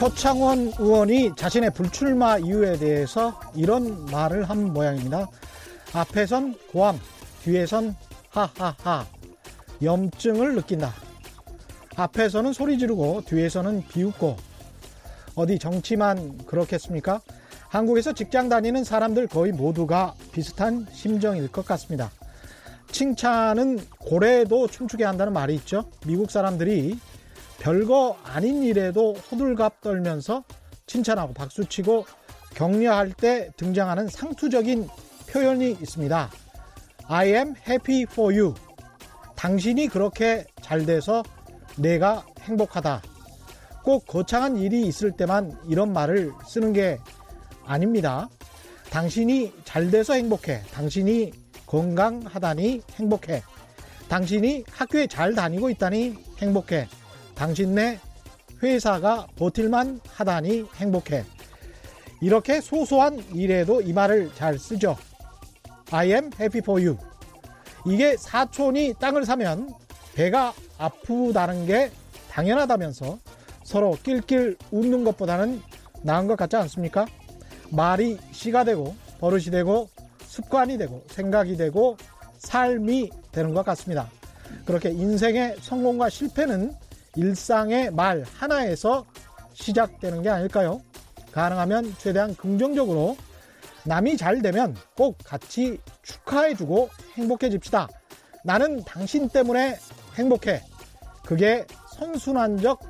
표창원 0.00 0.72
의원이 0.78 1.32
자신의 1.36 1.74
불출마 1.74 2.38
이유에 2.38 2.78
대해서 2.78 3.38
이런 3.54 4.06
말을 4.06 4.48
한 4.48 4.72
모양입니다. 4.72 5.28
앞에선 5.92 6.54
고함, 6.72 6.98
뒤에선 7.42 7.94
하하하. 8.30 9.04
염증을 9.82 10.54
느낀다. 10.54 10.94
앞에서는 11.96 12.54
소리 12.54 12.78
지르고 12.78 13.20
뒤에서는 13.26 13.88
비웃고 13.88 14.38
어디 15.34 15.58
정치만 15.58 16.38
그렇겠습니까? 16.46 17.20
한국에서 17.68 18.14
직장 18.14 18.48
다니는 18.48 18.84
사람들 18.84 19.26
거의 19.26 19.52
모두가 19.52 20.14
비슷한 20.32 20.86
심정일 20.92 21.48
것 21.48 21.66
같습니다. 21.66 22.10
칭찬은 22.90 23.80
고래도 23.98 24.66
춤추게 24.66 25.04
한다는 25.04 25.34
말이 25.34 25.54
있죠. 25.56 25.84
미국 26.06 26.30
사람들이 26.30 26.98
별거 27.60 28.16
아닌 28.24 28.62
일에도 28.62 29.12
호들갑 29.12 29.82
떨면서 29.82 30.42
칭찬하고 30.86 31.34
박수치고 31.34 32.06
격려할 32.54 33.12
때 33.12 33.50
등장하는 33.56 34.08
상투적인 34.08 34.88
표현이 35.28 35.72
있습니다. 35.72 36.30
I 37.06 37.28
am 37.28 37.54
happy 37.68 38.02
for 38.02 38.34
you. 38.36 38.54
당신이 39.36 39.88
그렇게 39.88 40.46
잘 40.62 40.86
돼서 40.86 41.22
내가 41.76 42.24
행복하다. 42.40 43.02
꼭 43.84 44.06
거창한 44.06 44.56
일이 44.56 44.86
있을 44.86 45.12
때만 45.12 45.56
이런 45.68 45.92
말을 45.92 46.32
쓰는 46.48 46.72
게 46.72 46.98
아닙니다. 47.64 48.28
당신이 48.90 49.52
잘 49.64 49.90
돼서 49.90 50.14
행복해. 50.14 50.62
당신이 50.72 51.32
건강하다니 51.66 52.82
행복해. 52.94 53.42
당신이 54.08 54.64
학교에 54.70 55.06
잘 55.06 55.34
다니고 55.34 55.70
있다니 55.70 56.16
행복해. 56.38 56.88
당신네 57.40 57.98
회사가 58.62 59.26
버틸만 59.36 60.00
하다니 60.06 60.66
행복해. 60.74 61.24
이렇게 62.20 62.60
소소한 62.60 63.18
일에도 63.32 63.80
이 63.80 63.94
말을 63.94 64.30
잘 64.34 64.58
쓰죠. 64.58 64.94
I 65.90 66.08
am 66.08 66.30
happy 66.38 66.58
for 66.58 66.84
you. 66.84 66.98
이게 67.86 68.14
사촌이 68.18 68.92
땅을 69.00 69.24
사면 69.24 69.72
배가 70.12 70.52
아프다는 70.76 71.64
게 71.64 71.90
당연하다면서 72.30 73.18
서로 73.64 73.96
낄낄 74.02 74.58
웃는 74.70 75.02
것보다는 75.04 75.62
나은 76.02 76.26
것 76.26 76.36
같지 76.36 76.56
않습니까? 76.56 77.06
말이 77.70 78.18
시가 78.32 78.64
되고 78.64 78.94
버릇이 79.18 79.44
되고 79.44 79.88
습관이 80.26 80.76
되고 80.76 81.02
생각이 81.08 81.56
되고 81.56 81.96
삶이 82.36 83.08
되는 83.32 83.54
것 83.54 83.64
같습니다. 83.64 84.10
그렇게 84.66 84.90
인생의 84.90 85.56
성공과 85.62 86.10
실패는 86.10 86.74
일상의 87.16 87.90
말 87.90 88.24
하나에서 88.36 89.04
시작되는 89.52 90.22
게 90.22 90.28
아닐까요? 90.28 90.80
가능하면 91.32 91.94
최대한 91.98 92.34
긍정적으로 92.34 93.16
남이 93.84 94.16
잘 94.16 94.42
되면 94.42 94.76
꼭 94.96 95.18
같이 95.24 95.78
축하해주고 96.02 96.90
행복해집시다. 97.14 97.88
나는 98.44 98.82
당신 98.84 99.28
때문에 99.28 99.76
행복해. 100.16 100.62
그게 101.24 101.66
선순환적 101.96 102.80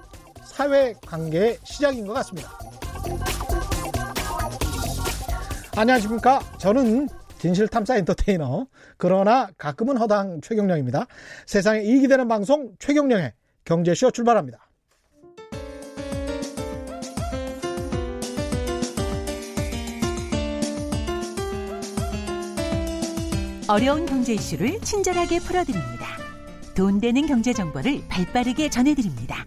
사회 0.45 0.95
관계의 1.07 1.59
시작인 1.65 2.07
것 2.07 2.13
같습니다. 2.15 2.51
안녕하십니까. 5.77 6.41
저는 6.59 7.09
진실탐사 7.39 7.97
엔터테이너, 7.97 8.67
그러나 8.99 9.49
가끔은 9.57 9.97
허당 9.97 10.41
최경령입니다. 10.43 11.07
세상에 11.47 11.81
이익이 11.81 12.07
되는 12.07 12.29
방송 12.29 12.75
최경령의 12.79 13.33
경제쇼 13.65 14.11
출발합니다. 14.11 14.71
어려운 23.69 24.05
경제 24.05 24.35
이슈를 24.35 24.81
친절하게 24.81 25.39
풀어드립니다. 25.39 26.19
돈 26.75 27.01
되는 27.01 27.25
경제 27.27 27.53
정보를 27.53 28.03
발빠르게 28.09 28.69
전해드립니다. 28.69 29.45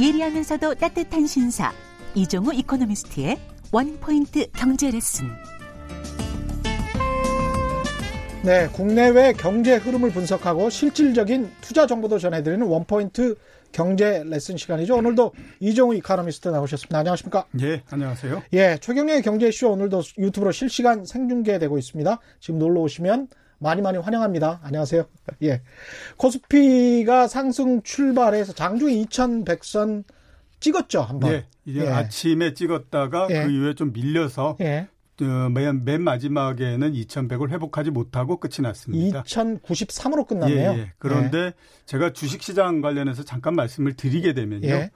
예리하면서도 0.00 0.76
따뜻한 0.76 1.26
신사 1.26 1.70
이종우 2.14 2.54
이코노미스트의 2.54 3.38
원포인트 3.70 4.50
경제 4.52 4.90
레슨. 4.90 5.28
네, 8.44 8.66
국내외 8.72 9.32
경제 9.34 9.76
흐름을 9.76 10.10
분석하고 10.10 10.68
실질적인 10.68 11.52
투자 11.60 11.86
정보도 11.86 12.18
전해드리는 12.18 12.66
원포인트 12.66 13.36
경제 13.70 14.24
레슨 14.26 14.56
시간이죠. 14.56 14.96
오늘도 14.96 15.32
이종우 15.60 15.94
이카노미스트 15.94 16.48
나오셨습니다. 16.48 16.98
안녕하십니까? 16.98 17.46
예, 17.60 17.82
안녕하세요. 17.88 18.42
예, 18.54 18.78
최경련의 18.80 19.22
경제쇼 19.22 19.70
오늘도 19.70 20.02
유튜브로 20.18 20.50
실시간 20.50 21.04
생중계되고 21.04 21.78
있습니다. 21.78 22.18
지금 22.40 22.58
놀러 22.58 22.80
오시면 22.80 23.28
많이 23.58 23.80
많이 23.80 23.98
환영합니다. 23.98 24.58
안녕하세요. 24.64 25.04
예. 25.44 25.62
코스피가 26.16 27.28
상승 27.28 27.80
출발해서 27.82 28.54
장중 28.54 28.88
2100선 28.88 30.02
찍었죠, 30.58 31.00
한 31.00 31.20
번. 31.20 31.32
예, 31.32 31.46
이제 31.64 31.82
예. 31.82 31.88
아침에 31.88 32.54
찍었다가 32.54 33.28
예. 33.30 33.44
그 33.44 33.52
이후에 33.52 33.74
좀 33.74 33.92
밀려서 33.92 34.56
예. 34.60 34.88
어, 35.22 35.48
맨, 35.50 35.84
맨 35.84 36.02
마지막에는 36.02 36.92
2100을 36.92 37.50
회복하지 37.50 37.90
못하고 37.90 38.38
끝이 38.38 38.56
났습니다. 38.60 39.22
2093으로 39.22 40.26
끝났네요. 40.26 40.72
예, 40.72 40.78
예. 40.78 40.92
그런데 40.98 41.38
예. 41.38 41.52
제가 41.86 42.12
주식시장 42.12 42.80
관련해서 42.80 43.22
잠깐 43.24 43.54
말씀을 43.54 43.94
드리게 43.94 44.34
되면요. 44.34 44.68
예. 44.68 44.90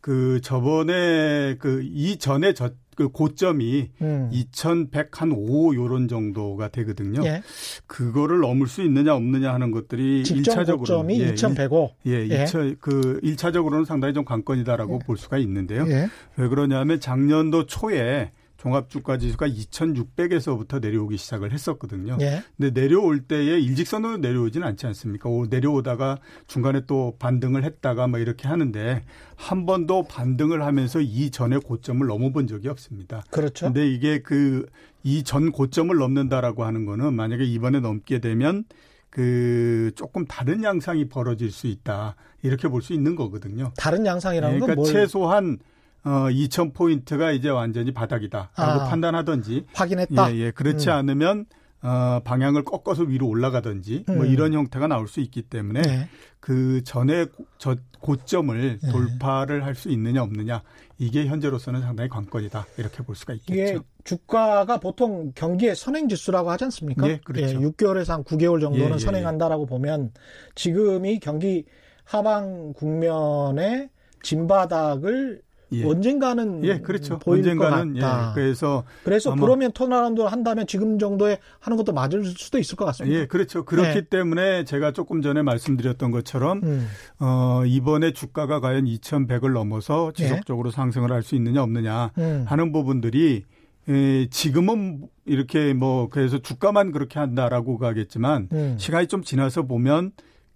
그 0.00 0.40
저번에 0.42 1.56
그 1.58 1.82
이전에 1.82 2.54
저, 2.54 2.70
그 2.94 3.08
고점이 3.08 3.90
음. 4.00 4.28
2105 4.32 5.74
요런 5.74 6.08
정도가 6.08 6.68
되거든요. 6.68 7.24
예. 7.24 7.42
그거를 7.86 8.40
넘을 8.40 8.66
수 8.66 8.82
있느냐 8.82 9.14
없느냐 9.14 9.52
하는 9.52 9.70
것들이 9.70 10.22
1차적으로 10.24 10.78
고점이 10.78 11.20
예, 11.20 11.28
2105. 11.30 11.90
예, 12.06 12.28
예. 12.28 12.44
2차 12.44 12.76
그 12.80 13.20
1차적으로는 13.22 13.84
상당히 13.84 14.14
좀 14.14 14.24
관건이다라고 14.24 15.00
예. 15.02 15.06
볼 15.06 15.16
수가 15.16 15.38
있는데요. 15.38 15.86
예. 15.88 16.08
왜 16.36 16.48
그러냐면 16.48 17.00
작년도 17.00 17.66
초에 17.66 18.32
종합주가 18.58 19.18
지수가 19.18 19.48
2,600에서부터 19.48 20.80
내려오기 20.80 21.16
시작을 21.16 21.52
했었거든요. 21.52 22.18
예. 22.20 22.42
근데 22.56 22.78
내려올 22.78 23.20
때에 23.20 23.58
일직선으로 23.60 24.18
내려오지는 24.18 24.66
않지 24.66 24.86
않습니까? 24.86 25.28
오, 25.28 25.46
내려오다가 25.46 26.18
중간에 26.48 26.82
또 26.86 27.16
반등을 27.18 27.64
했다가 27.64 28.08
뭐 28.08 28.18
이렇게 28.18 28.48
하는데 28.48 29.04
한 29.36 29.64
번도 29.64 30.04
반등을 30.04 30.62
하면서 30.62 31.00
이 31.00 31.30
전의 31.30 31.60
고점을 31.60 32.04
넘어본 32.04 32.48
적이 32.48 32.68
없습니다. 32.68 33.22
그렇죠. 33.30 33.66
근데 33.66 33.88
이게 33.88 34.20
그 34.20 34.66
이전 35.04 35.52
고점을 35.52 35.94
넘는다라고 35.96 36.64
하는 36.64 36.84
거는 36.84 37.14
만약에 37.14 37.44
이번에 37.44 37.78
넘게 37.78 38.18
되면 38.18 38.64
그 39.08 39.92
조금 39.94 40.26
다른 40.26 40.64
양상이 40.64 41.08
벌어질 41.08 41.52
수 41.52 41.68
있다. 41.68 42.16
이렇게 42.42 42.68
볼 42.68 42.82
수 42.82 42.92
있는 42.92 43.14
거거든요. 43.14 43.72
다른 43.76 44.04
양상이라는 44.04 44.60
그러니까 44.60 44.74
건 44.74 44.82
뭘... 44.82 44.92
최소한 44.92 45.58
어, 46.04 46.28
2,000포인트가 46.30 47.34
이제 47.34 47.48
완전히 47.48 47.92
바닥이다라고 47.92 48.52
아, 48.56 48.88
판단하던지. 48.88 49.66
확인했다? 49.74 50.34
예, 50.34 50.38
예. 50.38 50.50
그렇지 50.50 50.88
음. 50.88 50.92
않으면, 50.94 51.46
어, 51.82 52.20
방향을 52.24 52.64
꺾어서 52.64 53.02
위로 53.04 53.28
올라가든지, 53.28 54.04
뭐 54.06 54.16
음. 54.16 54.18
뭐 54.18 54.26
이런 54.26 54.52
형태가 54.52 54.86
나올 54.86 55.06
수 55.08 55.20
있기 55.20 55.42
때문에 55.42 55.82
네. 55.82 56.08
그 56.40 56.82
전에 56.84 57.26
저 57.58 57.76
고점을 58.00 58.78
네. 58.80 58.90
돌파를 58.90 59.64
할 59.64 59.74
수 59.74 59.88
있느냐 59.90 60.22
없느냐, 60.22 60.62
이게 60.98 61.26
현재로서는 61.26 61.82
상당히 61.82 62.08
관건이다. 62.08 62.66
이렇게 62.78 63.02
볼 63.02 63.14
수가 63.14 63.34
있겠죠. 63.34 63.52
이게 63.52 63.78
주가가 64.04 64.78
보통 64.78 65.32
경기의 65.34 65.76
선행 65.76 66.08
지수라고 66.08 66.50
하지 66.50 66.64
않습니까? 66.64 67.08
예, 67.08 67.20
그렇죠. 67.24 67.46
예, 67.48 67.54
6개월에서 67.54 68.08
한 68.10 68.24
9개월 68.24 68.60
정도는 68.60 68.90
예, 68.90 68.94
예, 68.94 68.98
선행한다라고 68.98 69.66
보면 69.66 70.12
지금이 70.54 71.18
경기 71.20 71.64
하방 72.04 72.72
국면의 72.72 73.90
진바닥을 74.22 75.42
예. 75.72 75.84
언젠가는 75.84 76.64
예, 76.64 76.78
그렇죠. 76.80 77.18
보일 77.18 77.40
언젠가는 77.40 77.94
것 77.94 78.00
같다. 78.00 78.30
예, 78.30 78.34
그래서 78.34 78.84
그래서 79.04 79.34
그러면 79.34 79.70
턴어라운드를 79.72 80.32
한다면 80.32 80.66
지금 80.66 80.98
정도에 80.98 81.38
하는 81.60 81.76
것도 81.76 81.92
맞을 81.92 82.24
수도 82.24 82.58
있을 82.58 82.76
것 82.76 82.84
같습니다. 82.86 83.18
예, 83.18 83.26
그렇죠. 83.26 83.64
그렇기 83.64 83.92
네. 83.92 84.08
때문에 84.08 84.64
제가 84.64 84.92
조금 84.92 85.20
전에 85.22 85.42
말씀드렸던 85.42 86.10
것처럼 86.10 86.60
음. 86.62 86.88
어, 87.20 87.62
이번에 87.66 88.12
주가가 88.12 88.60
과연 88.60 88.86
2,100을 88.86 89.52
넘어서 89.52 90.12
예. 90.18 90.22
지속적으로 90.24 90.68
예. 90.68 90.72
상승을 90.72 91.12
할 91.12 91.18
수 91.22 91.34
있느냐 91.34 91.62
없느냐 91.62 92.12
음. 92.16 92.44
하는 92.48 92.72
부분들이 92.72 93.42
에, 93.88 94.28
지금은 94.30 95.02
이렇게 95.26 95.74
뭐 95.74 96.08
그래서 96.08 96.38
주가만 96.38 96.92
그렇게 96.92 97.18
한다라고 97.18 97.76
가겠지만 97.78 98.48
음. 98.52 98.76
시간이 98.78 99.08
좀 99.08 99.22
지나서 99.22 99.62
보면 99.64 100.12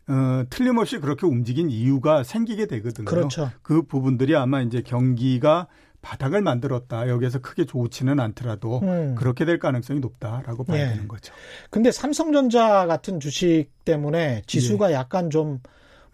어, 0.08 0.44
틀림없이 0.50 0.98
그렇게 0.98 1.26
움직인 1.26 1.70
이유가 1.70 2.22
생기게 2.22 2.66
되거든요. 2.66 3.04
그렇죠. 3.04 3.50
그 3.62 3.82
부분들이 3.82 4.34
아마 4.36 4.60
이제 4.62 4.82
경기가 4.82 5.68
바닥을 6.02 6.42
만들었다. 6.42 7.08
여기에서 7.08 7.38
크게 7.38 7.64
좋지는 7.64 8.18
않더라도 8.18 8.80
음. 8.82 9.14
그렇게 9.16 9.44
될 9.44 9.58
가능성이 9.58 10.00
높다라고 10.00 10.64
봐야 10.64 10.82
예. 10.82 10.88
되는 10.88 11.06
거죠. 11.06 11.32
근데 11.70 11.92
삼성전자 11.92 12.86
같은 12.86 13.20
주식 13.20 13.68
때문에 13.84 14.42
지수가 14.46 14.90
예. 14.90 14.94
약간 14.94 15.30
좀 15.30 15.60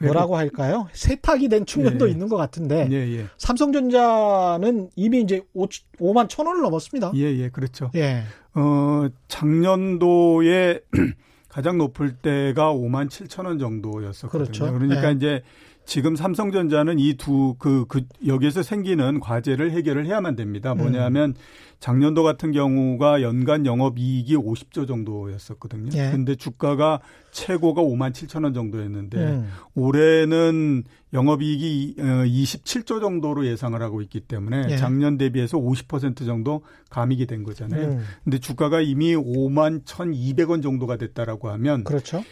뭐라고 0.00 0.36
할까요? 0.36 0.86
세탁이 0.92 1.48
된 1.48 1.66
측면도 1.66 2.06
예, 2.06 2.08
예. 2.08 2.12
있는 2.12 2.28
것 2.28 2.36
같은데 2.36 2.86
예, 2.90 2.96
예. 3.18 3.26
삼성전자는 3.38 4.90
이미 4.94 5.22
이제 5.22 5.42
5, 5.54 5.66
5만 5.98 6.28
천 6.28 6.46
원을 6.46 6.62
넘었습니다. 6.62 7.12
예, 7.14 7.20
예, 7.20 7.48
그렇죠. 7.48 7.90
예. 7.96 8.22
어, 8.54 9.08
작년도에 9.26 10.80
가장 11.58 11.76
높을 11.76 12.12
때가 12.12 12.72
5만 12.72 13.08
7천 13.08 13.44
원 13.44 13.58
정도였었거든요. 13.58 14.44
그렇죠. 14.44 14.72
그러니까 14.72 15.08
예. 15.08 15.12
이제 15.12 15.42
지금 15.88 16.16
삼성전자는 16.16 16.98
이 16.98 17.14
두 17.16 17.56
그 17.58 17.86
그 17.88 18.02
여기에서 18.26 18.62
생기는 18.62 19.20
과제를 19.20 19.70
해결을 19.70 20.04
해야만 20.06 20.36
됩니다. 20.36 20.74
뭐냐면 20.74 21.30
음. 21.30 21.34
작년도 21.80 22.22
같은 22.24 22.52
경우가 22.52 23.22
연간 23.22 23.64
영업 23.64 23.98
이익이 23.98 24.36
50조 24.36 24.86
정도였었거든요. 24.86 25.90
예. 25.94 26.10
근데 26.10 26.34
주가가 26.34 27.00
최고가 27.30 27.80
5만 27.82 28.12
7천 28.12 28.44
원 28.44 28.52
정도였는데 28.52 29.16
음. 29.18 29.48
올해는 29.74 30.84
영업 31.14 31.40
이익이 31.40 31.94
27조 31.98 32.96
어, 32.96 33.00
정도로 33.00 33.46
예상을 33.46 33.80
하고 33.80 34.02
있기 34.02 34.20
때문에 34.20 34.66
예. 34.72 34.76
작년 34.76 35.16
대비해서 35.16 35.56
50% 35.56 36.26
정도 36.26 36.62
감익이 36.90 37.26
된 37.26 37.44
거잖아요. 37.44 37.88
음. 37.92 38.04
근데 38.24 38.38
주가가 38.38 38.82
이미 38.82 39.14
5만 39.16 39.84
1,200원 39.84 40.62
정도가 40.62 40.96
됐다라고 40.96 41.48
하면 41.50 41.84
그렇죠. 41.84 42.22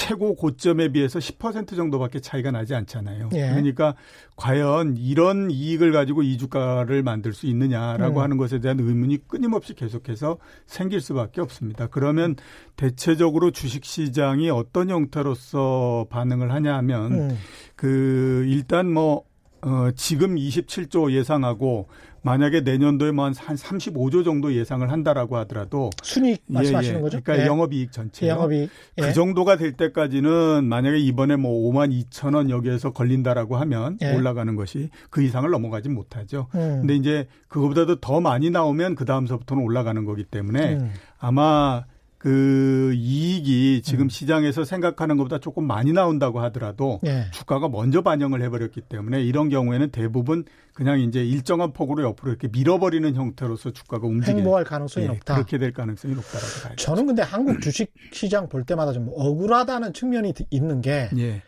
최고 0.00 0.34
고점에 0.34 0.88
비해서 0.88 1.18
10% 1.18 1.76
정도밖에 1.76 2.20
차이가 2.20 2.50
나지 2.50 2.74
않잖아요. 2.74 3.28
예. 3.34 3.50
그러니까 3.50 3.94
과연 4.34 4.96
이런 4.96 5.50
이익을 5.50 5.92
가지고 5.92 6.22
이 6.22 6.38
주가를 6.38 7.02
만들 7.02 7.34
수 7.34 7.46
있느냐라고 7.46 8.20
음. 8.20 8.22
하는 8.22 8.36
것에 8.38 8.60
대한 8.60 8.80
의문이 8.80 9.28
끊임없이 9.28 9.74
계속해서 9.74 10.38
생길 10.66 11.02
수밖에 11.02 11.42
없습니다. 11.42 11.86
그러면 11.88 12.36
대체적으로 12.76 13.50
주식 13.50 13.84
시장이 13.84 14.48
어떤 14.48 14.88
형태로서 14.88 16.06
반응을 16.08 16.50
하냐 16.50 16.74
하면 16.78 17.12
음. 17.12 17.38
그 17.76 18.46
일단 18.48 18.90
뭐 18.90 19.24
어, 19.62 19.90
지금 19.94 20.36
27조 20.36 21.12
예상하고 21.12 21.86
만약에 22.22 22.60
내년도에 22.60 23.12
뭐한 23.12 23.32
35조 23.32 24.24
정도 24.24 24.54
예상을 24.54 24.90
한다라고 24.90 25.36
하더라도 25.38 25.90
순이익 26.02 26.42
말씀하시는 26.46 26.94
예, 26.94 26.98
예. 26.98 27.02
거죠? 27.02 27.20
그러니까 27.22 27.44
예. 27.44 27.48
영업이익 27.48 27.92
전체 27.92 28.28
영업이익 28.28 28.68
예. 28.98 29.02
그 29.02 29.12
정도가 29.12 29.56
될 29.56 29.72
때까지는 29.72 30.64
만약에 30.64 30.98
이번에 30.98 31.36
뭐 31.36 31.70
5만 31.70 31.90
2천 31.90 32.34
원 32.34 32.50
여기에서 32.50 32.92
걸린다라고 32.92 33.56
하면 33.56 33.98
예. 34.02 34.14
올라가는 34.14 34.54
것이 34.54 34.90
그 35.08 35.22
이상을 35.22 35.48
넘어가지 35.50 35.88
못하죠. 35.88 36.48
음. 36.54 36.80
근데 36.80 36.96
이제 36.96 37.26
그거보다도 37.48 38.00
더 38.00 38.20
많이 38.20 38.50
나오면 38.50 38.94
그 38.96 39.04
다음서부터는 39.04 39.62
올라가는 39.62 40.04
거기 40.04 40.24
때문에 40.24 40.74
음. 40.74 40.90
아마 41.18 41.84
그 42.20 42.92
이익이 42.94 43.80
지금 43.80 44.04
음. 44.04 44.08
시장에서 44.10 44.62
생각하는 44.62 45.16
것보다 45.16 45.38
조금 45.38 45.66
많이 45.66 45.94
나온다고 45.94 46.40
하더라도 46.40 47.00
예. 47.06 47.30
주가가 47.32 47.70
먼저 47.70 48.02
반영을 48.02 48.42
해버렸기 48.42 48.82
때문에 48.82 49.22
이런 49.22 49.48
경우에는 49.48 49.90
대부분 49.90 50.44
그냥 50.74 51.00
이제 51.00 51.24
일정한 51.24 51.72
폭으로 51.72 52.02
옆으로 52.02 52.30
이렇게 52.30 52.48
밀어버리는 52.48 53.14
형태로서 53.14 53.70
주가가 53.70 54.06
움직이는 54.06 54.40
행보할 54.40 54.64
가능성이 54.64 55.06
예, 55.06 55.08
높다. 55.08 55.34
그렇게 55.34 55.56
될 55.56 55.72
가능성이 55.72 56.14
높다라고 56.14 56.46
봐요. 56.62 56.76
저는 56.76 57.06
근데 57.06 57.22
한국 57.22 57.62
주식 57.62 57.94
시장 58.12 58.50
볼 58.50 58.64
때마다 58.64 58.92
좀 58.92 59.08
억울하다는 59.14 59.94
측면이 59.94 60.34
있는 60.50 60.82
게 60.82 61.08
예. 61.16 61.42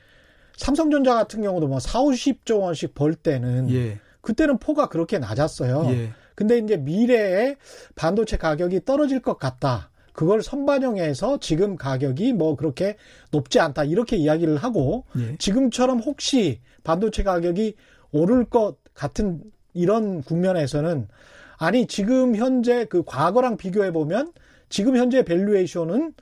삼성전자 0.57 1.13
같은 1.13 1.43
경우도 1.43 1.69
뭐 1.69 1.81
4, 1.81 2.01
50조 2.01 2.61
원씩 2.63 2.95
벌 2.95 3.15
때는 3.15 3.71
예. 3.71 4.01
그때는 4.23 4.59
포가 4.59 4.89
그렇게 4.89 5.19
낮았어요. 5.19 5.85
예. 5.91 6.13
근데 6.35 6.57
이제 6.57 6.79
미래에 6.79 7.57
반도체 7.95 8.39
가격이 8.39 8.87
떨어질 8.87 9.21
것 9.21 9.39
같다. 9.39 9.91
그걸 10.12 10.43
선반영해서 10.43 11.38
지금 11.38 11.76
가격이 11.76 12.32
뭐 12.32 12.56
그렇게 12.56 12.97
높지 13.31 13.61
않다 13.61 13.85
이렇게 13.85 14.17
이야기를 14.17 14.56
하고 14.56 15.05
예. 15.19 15.37
지금처럼 15.38 16.00
혹시 16.00 16.61
반도체 16.85 17.23
가격이 17.23 17.75
오를 18.12 18.44
것 18.44 18.76
같은 18.94 19.43
이런 19.75 20.23
국면에서는 20.23 21.09
아니 21.56 21.87
지금 21.87 22.37
현재 22.37 22.85
그 22.85 23.03
과거랑 23.05 23.56
비교해 23.56 23.93
보면 23.93 24.32
지금 24.69 24.97
현재 24.97 25.25
밸류에이션은 25.25 26.15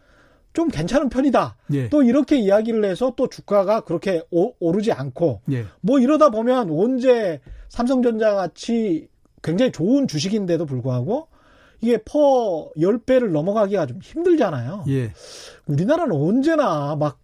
좀 0.53 0.69
괜찮은 0.69 1.09
편이다. 1.09 1.57
예. 1.75 1.89
또 1.89 2.03
이렇게 2.03 2.37
이야기를 2.37 2.85
해서 2.85 3.15
또 3.17 3.29
주가가 3.29 3.83
그렇게 3.83 4.23
오, 4.31 4.73
르지 4.73 4.93
않고 4.93 5.43
예. 5.53 5.65
뭐 5.81 5.99
이러다 5.99 6.31
보면 6.31 6.71
언제 6.71 7.41
삼성전자 7.69 8.35
같이 8.35 9.09
굉장히 9.43 9.73
좋은 9.73 10.09
주식인데도 10.09 10.67
불구하고 10.67 11.29
이게 11.81 11.99
퍼 11.99 12.71
10배를 12.77 13.31
넘어가기가 13.31 13.87
좀 13.87 14.01
힘들잖아요. 14.03 14.85
예. 14.89 15.13
우리나라는 15.67 16.15
언제나 16.15 16.97
막 16.97 17.19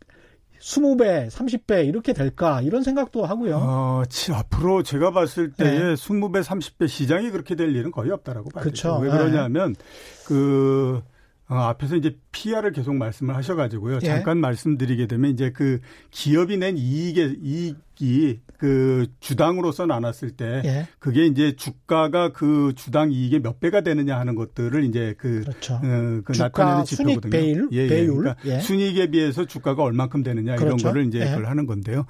20배, 0.61 1.31
30배 1.31 1.87
이렇게 1.87 2.12
될까 2.12 2.61
이런 2.62 2.82
생각도 2.82 3.25
하고요. 3.25 3.58
어, 3.62 4.03
앞으로 4.32 4.82
제가 4.82 5.12
봤을 5.12 5.53
때에 5.53 5.79
네. 5.79 5.94
20배, 5.94 6.43
30배 6.43 6.88
시장이 6.88 7.31
그렇게 7.31 7.55
될 7.55 7.75
일은 7.76 7.91
거의 7.91 8.11
없다라고 8.11 8.50
봐요. 8.50 8.62
그렇죠. 8.62 8.99
왜 8.99 9.11
그러냐면 9.11 9.75
네. 9.75 9.85
그 10.26 11.03
어, 11.48 11.54
앞에서 11.54 11.94
이제 11.96 12.16
PR을 12.32 12.72
계속 12.72 12.94
말씀을 12.96 13.37
하셔가지고요. 13.37 13.96
예. 14.02 14.06
잠깐 14.06 14.38
말씀드리게 14.38 15.06
되면 15.06 15.31
이제 15.31 15.52
그 15.52 15.78
기업이 16.10 16.56
낸 16.56 16.76
이익의 16.76 17.37
이익이 17.40 18.40
그 18.58 19.06
주당으로서 19.20 19.87
나눴을 19.87 20.32
때 20.37 20.62
예. 20.64 20.88
그게 20.98 21.26
이제 21.26 21.54
주가가 21.54 22.32
그 22.32 22.72
주당 22.75 23.12
이익의 23.12 23.43
몇 23.43 23.60
배가 23.60 23.82
되느냐 23.82 24.19
하는 24.19 24.34
것들을 24.34 24.82
이제 24.84 25.14
그, 25.19 25.43
그렇죠. 25.43 25.75
어, 25.75 26.20
그 26.25 26.32
나타내는 26.37 26.84
지표거든요. 26.84 27.31
배율, 27.31 27.69
예, 27.72 27.84
예. 27.84 27.88
배율. 27.88 28.16
그러니까 28.16 28.37
예. 28.46 28.58
순이익에 28.58 29.10
비해서 29.10 29.44
주가가 29.44 29.84
얼만큼 29.84 30.25
되느냐 30.25 30.56
그렇죠. 30.56 30.66
이런 30.66 30.76
거를 30.78 31.06
이제 31.06 31.20
예. 31.20 31.26
그걸 31.26 31.46
하는 31.46 31.66
건데요. 31.66 32.06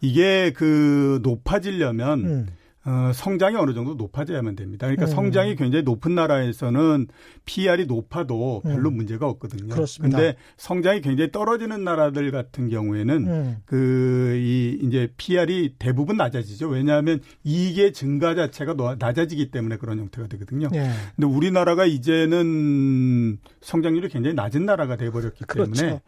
이게 0.00 0.52
그 0.52 1.20
높아지려면 1.22 2.24
음. 2.24 2.46
어, 2.86 3.12
성장이 3.12 3.56
어느 3.56 3.74
정도 3.74 3.94
높아져야만 3.94 4.56
됩니다. 4.56 4.86
그러니까 4.86 5.04
음. 5.04 5.14
성장이 5.14 5.56
굉장히 5.56 5.82
높은 5.82 6.14
나라에서는 6.14 7.08
PR이 7.44 7.84
높아도 7.84 8.62
별로 8.64 8.88
음. 8.88 8.96
문제가 8.96 9.28
없거든요. 9.28 9.74
그렇습니다. 9.74 10.16
근데 10.16 10.36
성장이 10.56 11.02
굉장히 11.02 11.30
떨어지는 11.30 11.84
나라들 11.84 12.30
같은 12.30 12.70
경우에는 12.70 13.26
음. 13.26 13.56
그이 13.66 14.78
이제 14.82 15.12
PR이 15.18 15.74
대부분 15.78 16.16
낮아지죠. 16.16 16.68
왜냐하면 16.68 17.20
이익의 17.44 17.92
증가 17.92 18.34
자체가 18.34 18.96
낮아지기 18.98 19.50
때문에 19.50 19.76
그런 19.76 19.98
형태가 19.98 20.28
되거든요. 20.28 20.68
예. 20.74 20.90
근데 21.16 21.26
우리나라가 21.26 21.84
이제는 21.84 23.38
성장률이 23.60 24.08
굉장히 24.08 24.34
낮은 24.34 24.64
나라가 24.64 24.96
돼 24.96 25.10
버렸기 25.10 25.44
그렇죠. 25.44 25.72
때문에 25.72 26.00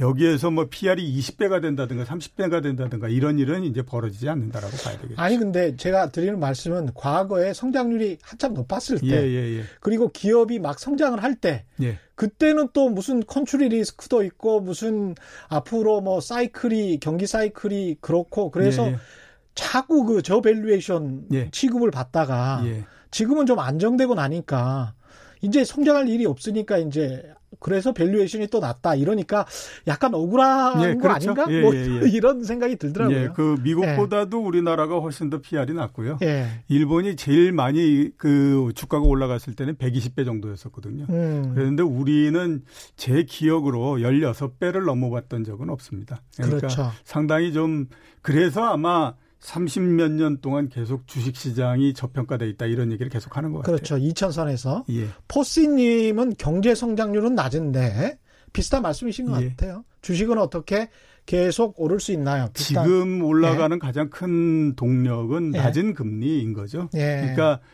여기에서 0.00 0.50
뭐 0.50 0.66
PER이 0.70 1.18
20배가 1.18 1.60
된다든가 1.60 2.04
30배가 2.04 2.62
된다든가 2.62 3.08
이런 3.08 3.38
일은 3.38 3.64
이제 3.64 3.82
벌어지지 3.82 4.28
않는다라고 4.28 4.76
봐야 4.76 4.96
되겠죠. 4.98 5.20
아니 5.20 5.36
근데 5.36 5.76
제가 5.76 6.10
드리는 6.10 6.38
말씀은 6.38 6.90
과거에 6.94 7.52
성장률이 7.52 8.18
한참 8.22 8.54
높았을 8.54 9.00
때 9.00 9.06
예, 9.06 9.28
예, 9.28 9.58
예. 9.58 9.64
그리고 9.80 10.08
기업이 10.10 10.60
막 10.60 10.78
성장을 10.78 11.20
할때 11.22 11.64
예. 11.82 11.98
그때는 12.14 12.68
또 12.72 12.88
무슨 12.88 13.24
country 13.24 13.68
risk도 13.68 14.22
있고 14.24 14.60
무슨 14.60 15.14
앞으로 15.48 16.00
뭐 16.00 16.20
사이클이 16.20 16.98
경기 17.00 17.26
사이클이 17.26 17.96
그렇고 18.00 18.50
그래서 18.50 18.86
예, 18.86 18.92
예. 18.92 18.96
자꾸 19.54 20.04
그 20.04 20.22
저valuation 20.22 21.28
취급을 21.50 21.90
받다가 21.90 22.62
지금은 23.10 23.46
좀 23.46 23.58
안정되고 23.58 24.14
나니까 24.14 24.94
이제 25.40 25.64
성장할 25.64 26.08
일이 26.08 26.26
없으니까 26.26 26.78
이제 26.78 27.32
그래서 27.60 27.92
valuation이 27.92 28.48
또 28.48 28.60
낮다 28.60 28.94
이러니까 28.94 29.46
약간 29.86 30.14
억울한 30.14 30.82
예, 30.82 30.94
거 30.94 31.00
그렇죠. 31.00 31.30
아닌가? 31.30 31.46
예, 31.50 31.60
뭐 31.60 31.74
예, 31.74 31.80
예. 31.80 32.08
이런 32.10 32.44
생각이 32.44 32.76
들더라고요. 32.76 33.18
예, 33.18 33.28
그 33.34 33.56
미국보다도 33.62 34.40
예. 34.40 34.46
우리나라가 34.46 34.98
훨씬 34.98 35.30
더 35.30 35.40
PER이 35.40 35.72
낮고요. 35.74 36.18
예. 36.22 36.62
일본이 36.68 37.16
제일 37.16 37.52
많이 37.52 38.10
그 38.16 38.70
주가가 38.74 39.04
올라갔을 39.04 39.54
때는 39.54 39.76
120배 39.76 40.24
정도였었거든요. 40.24 41.06
음. 41.10 41.52
그런데 41.54 41.82
우리는 41.82 42.62
제 42.96 43.22
기억으로 43.24 43.98
16배를 43.98 44.84
넘어봤던 44.84 45.44
적은 45.44 45.70
없습니다. 45.70 46.22
그러니까 46.36 46.58
그렇죠. 46.58 46.90
상당히 47.04 47.52
좀 47.52 47.86
그래서 48.22 48.62
아마 48.64 49.14
30몇 49.40 50.10
년 50.12 50.40
동안 50.40 50.68
계속 50.68 51.06
주식 51.06 51.36
시장이 51.36 51.94
저평가돼 51.94 52.48
있다 52.50 52.66
이런 52.66 52.92
얘기를 52.92 53.08
계속 53.10 53.36
하는 53.36 53.52
것 53.52 53.62
그렇죠. 53.62 53.94
같아요. 53.94 54.00
그렇죠. 54.00 54.26
2000선에서 54.26 54.84
예. 54.90 55.08
포시님은 55.28 56.34
경제 56.38 56.74
성장률은 56.74 57.34
낮은데 57.34 58.18
비슷한 58.52 58.82
말씀이신 58.82 59.26
것 59.26 59.42
예. 59.42 59.50
같아요. 59.50 59.84
주식은 60.02 60.38
어떻게 60.38 60.88
계속 61.26 61.78
오를 61.78 62.00
수 62.00 62.10
있나요? 62.12 62.48
비슷한. 62.54 62.84
지금 62.84 63.22
올라가는 63.22 63.74
예. 63.74 63.78
가장 63.78 64.08
큰 64.08 64.74
동력은 64.74 65.54
예. 65.54 65.58
낮은 65.58 65.92
금리인 65.94 66.54
거죠. 66.54 66.88
예. 66.94 67.20
그러니까 67.20 67.58
그 67.58 67.64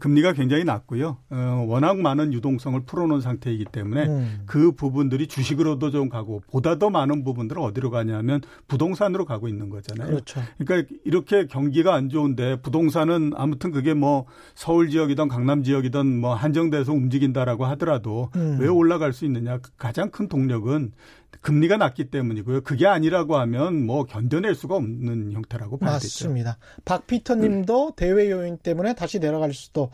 금리가 0.00 0.32
굉장히 0.32 0.64
낮고요. 0.64 1.18
어, 1.30 1.64
워낙 1.68 1.98
많은 1.98 2.32
유동성을 2.32 2.80
풀어놓은 2.86 3.20
상태이기 3.20 3.66
때문에 3.66 4.06
음. 4.06 4.40
그 4.46 4.72
부분들이 4.72 5.28
주식으로도 5.28 5.90
좀 5.90 6.08
가고 6.08 6.42
보다 6.50 6.78
더 6.78 6.90
많은 6.90 7.22
부분들은 7.22 7.62
어디로 7.62 7.90
가냐면 7.90 8.40
부동산으로 8.66 9.24
가고 9.24 9.46
있는 9.46 9.70
거잖아요. 9.70 10.08
그렇죠. 10.08 10.40
그러니까 10.58 10.92
이렇게 11.04 11.46
경기가 11.46 11.94
안 11.94 12.08
좋은데 12.08 12.60
부동산은 12.62 13.32
아무튼 13.36 13.70
그게 13.70 13.94
뭐 13.94 14.26
서울 14.54 14.90
지역이든 14.90 15.28
강남 15.28 15.62
지역이든 15.62 16.20
뭐 16.20 16.34
한정돼서 16.34 16.92
움직인다라고 16.92 17.64
하더라도 17.66 18.30
음. 18.34 18.58
왜 18.60 18.66
올라갈 18.66 19.12
수 19.12 19.24
있느냐 19.24 19.58
가장 19.76 20.10
큰 20.10 20.28
동력은 20.28 20.92
금리가 21.40 21.76
낮기 21.76 22.10
때문이고요. 22.10 22.62
그게 22.62 22.86
아니라고 22.86 23.36
하면 23.36 23.86
뭐 23.86 24.04
견뎌낼 24.04 24.54
수가 24.54 24.76
없는 24.76 25.32
형태라고 25.32 25.78
봐야 25.78 25.92
맞습니다. 25.92 26.54
되죠. 26.54 26.82
박피터 26.84 27.36
님도 27.36 27.86
음. 27.88 27.92
대외 27.96 28.30
요인 28.30 28.58
때문에 28.58 28.94
다시 28.94 29.20
내려갈 29.20 29.54
수도 29.54 29.90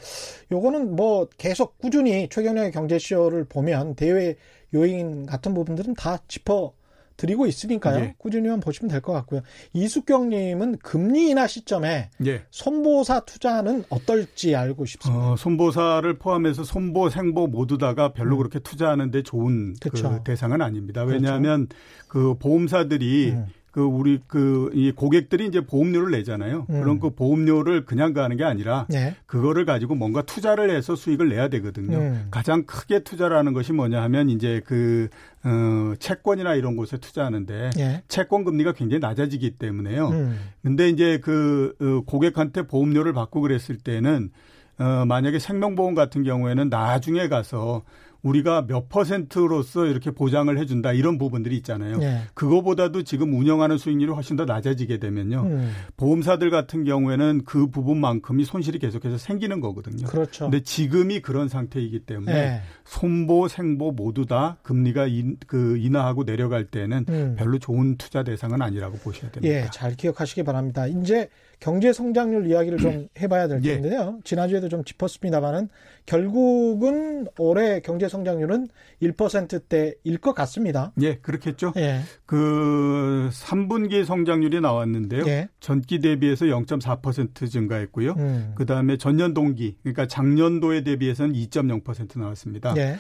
요거는 0.51 0.97
뭐 0.97 1.29
계속 1.39 1.79
꾸준히 1.79 2.29
최경영의 2.29 2.73
경제쇼를 2.73 3.45
보면 3.45 3.95
대외 3.95 4.37
요인 4.75 5.27
같은 5.27 5.55
부분들은 5.55 5.95
다 5.95 6.19
짚어 6.27 6.73
드리고 7.17 7.47
있으니까요. 7.47 8.01
예. 8.01 8.15
꾸준히 8.19 8.49
만 8.49 8.61
보시면 8.61 8.91
될 8.91 9.01
것 9.01 9.13
같고요. 9.13 9.41
이숙경 9.73 10.31
님은 10.31 10.79
금리 10.79 11.31
인하 11.31 11.47
시점에 11.47 12.11
예. 12.27 12.43
손보사 12.51 13.21
투자는 13.21 13.85
어떨지 13.89 14.55
알고 14.57 14.85
싶습니다. 14.85 15.33
어, 15.33 15.37
손보사를 15.37 16.13
포함해서 16.19 16.65
손보, 16.65 17.09
생보 17.11 17.47
모두 17.47 17.79
다가 17.79 18.13
별로 18.13 18.37
음. 18.37 18.39
그렇게 18.39 18.59
투자하는데 18.59 19.23
좋은 19.23 19.75
그 19.81 20.21
대상은 20.25 20.61
아닙니다. 20.63 21.03
왜냐하면 21.05 21.69
그렇죠. 21.69 22.09
그 22.09 22.35
보험사들이 22.39 23.31
음. 23.31 23.47
그 23.77 23.83
우리 23.83 24.21
그 24.27 24.71
이 24.73 24.91
고객들이 24.91 25.47
이제 25.47 25.61
보험료를 25.61 26.11
내잖아요. 26.13 26.67
음. 26.71 26.81
그런 26.81 26.99
그 26.99 27.11
보험료를 27.11 27.85
그냥 27.85 28.15
가는 28.15 28.35
게 28.39 28.45
아니라 28.45 28.87
네. 28.89 29.15
그거를 29.27 29.67
가지고 29.67 29.95
뭔가 29.95 30.23
투자를 30.23 30.71
해서 30.71 30.97
수익을 30.97 31.29
내야 31.29 31.49
되거든요. 31.49 31.99
음. 31.99 32.29
가장 32.31 32.65
크게 32.65 33.01
투자라는 33.01 33.53
것이 33.53 33.75
뭐냐 33.75 34.03
하면 34.05 34.31
이제 34.31 34.63
그 34.65 35.09
어, 35.45 35.95
채권이나 35.99 36.55
이런 36.55 36.77
곳에 36.77 36.97
투자하는데 36.97 37.71
네. 37.77 38.03
채권 38.09 38.45
금리가 38.45 38.73
굉장히 38.73 39.01
낮아지기 39.01 39.59
때문에요. 39.59 40.09
음. 40.09 40.39
근데 40.63 40.89
이제 40.89 41.19
그 41.23 41.75
어, 41.79 42.03
고객한테 42.07 42.63
보험료를 42.63 43.13
받고 43.13 43.43
그랬을 43.43 43.77
때는 43.77 44.31
어, 44.79 45.05
만약에 45.07 45.39
생명보험 45.39 45.95
같은 45.95 46.23
경우에는 46.23 46.71
나중에 46.71 47.29
가서 47.29 47.83
우리가 48.23 48.67
몇 48.67 48.89
퍼센트로서 48.89 49.87
이렇게 49.87 50.11
보장을 50.11 50.57
해준다 50.59 50.93
이런 50.93 51.19
부분들이 51.19 51.57
있잖아요. 51.59 51.99
네. 51.99 52.23
그거보다도 52.35 53.03
지금 53.03 53.39
운영하는 53.39 53.79
수익률이 53.79 54.13
훨씬 54.13 54.37
더 54.37 54.45
낮아지게 54.45 54.99
되면요. 54.99 55.43
음. 55.43 55.73
보험사들 55.97 56.51
같은 56.51 56.85
경우에는 56.85 57.43
그 57.45 57.69
부분만큼이 57.69 58.45
손실이 58.45 58.79
계속해서 58.79 59.19
생기는 59.19 59.61
거거든요. 59.61 60.07
그렇죠. 60.07 60.45
근데 60.45 60.61
지금이 60.61 61.21
그런 61.21 61.49
상태이기 61.49 62.01
때문에 62.01 62.33
네. 62.33 62.63
손보, 62.85 63.49
생보 63.49 63.93
모두 63.93 64.27
다 64.27 64.59
금리가 64.63 65.07
인, 65.07 65.37
그 65.47 65.77
인하하고 65.79 66.25
내려갈 66.25 66.65
때는 66.65 67.05
음. 67.09 67.35
별로 67.39 67.59
좋은 67.59 67.97
투자 67.97 68.23
대상은 68.23 68.63
아니라고 68.63 68.99
보셔야 68.99 69.31
됩니다. 69.31 69.55
예, 69.55 69.69
잘 69.73 69.95
기억하시기 69.95 70.43
바랍니다. 70.43 70.87
이제 70.87 71.29
경제 71.61 71.93
성장률 71.93 72.47
이야기를 72.47 72.79
좀 72.79 73.09
해봐야 73.19 73.49
될 73.49 73.61
예. 73.65 73.75
텐데요. 73.75 74.15
예. 74.19 74.21
지난주에도 74.25 74.69
좀 74.69 74.85
짚었습니다만은 74.85 75.69
결국은 76.05 77.27
올해 77.39 77.81
경제 77.81 78.09
성장률은 78.09 78.69
1%대일 79.03 80.19
것 80.19 80.35
같습니다. 80.35 80.93
예, 81.01 81.17
그렇겠죠. 81.17 81.73
예. 81.77 82.01
그 82.25 83.29
3분기 83.33 84.05
성장률이 84.05 84.61
나왔는데요. 84.61 85.25
예. 85.27 85.49
전기 85.61 86.01
대비해서 86.01 86.47
0.4% 86.47 87.51
증가했고요. 87.51 88.13
음. 88.19 88.53
그 88.55 88.67
다음에 88.67 88.97
전년 88.97 89.35
동기, 89.35 89.77
그러니까 89.83 90.07
작년도에 90.07 90.85
대비해서는 90.85 91.35
2.0% 91.35 92.19
나왔습니다. 92.19 92.75
예. 92.77 92.97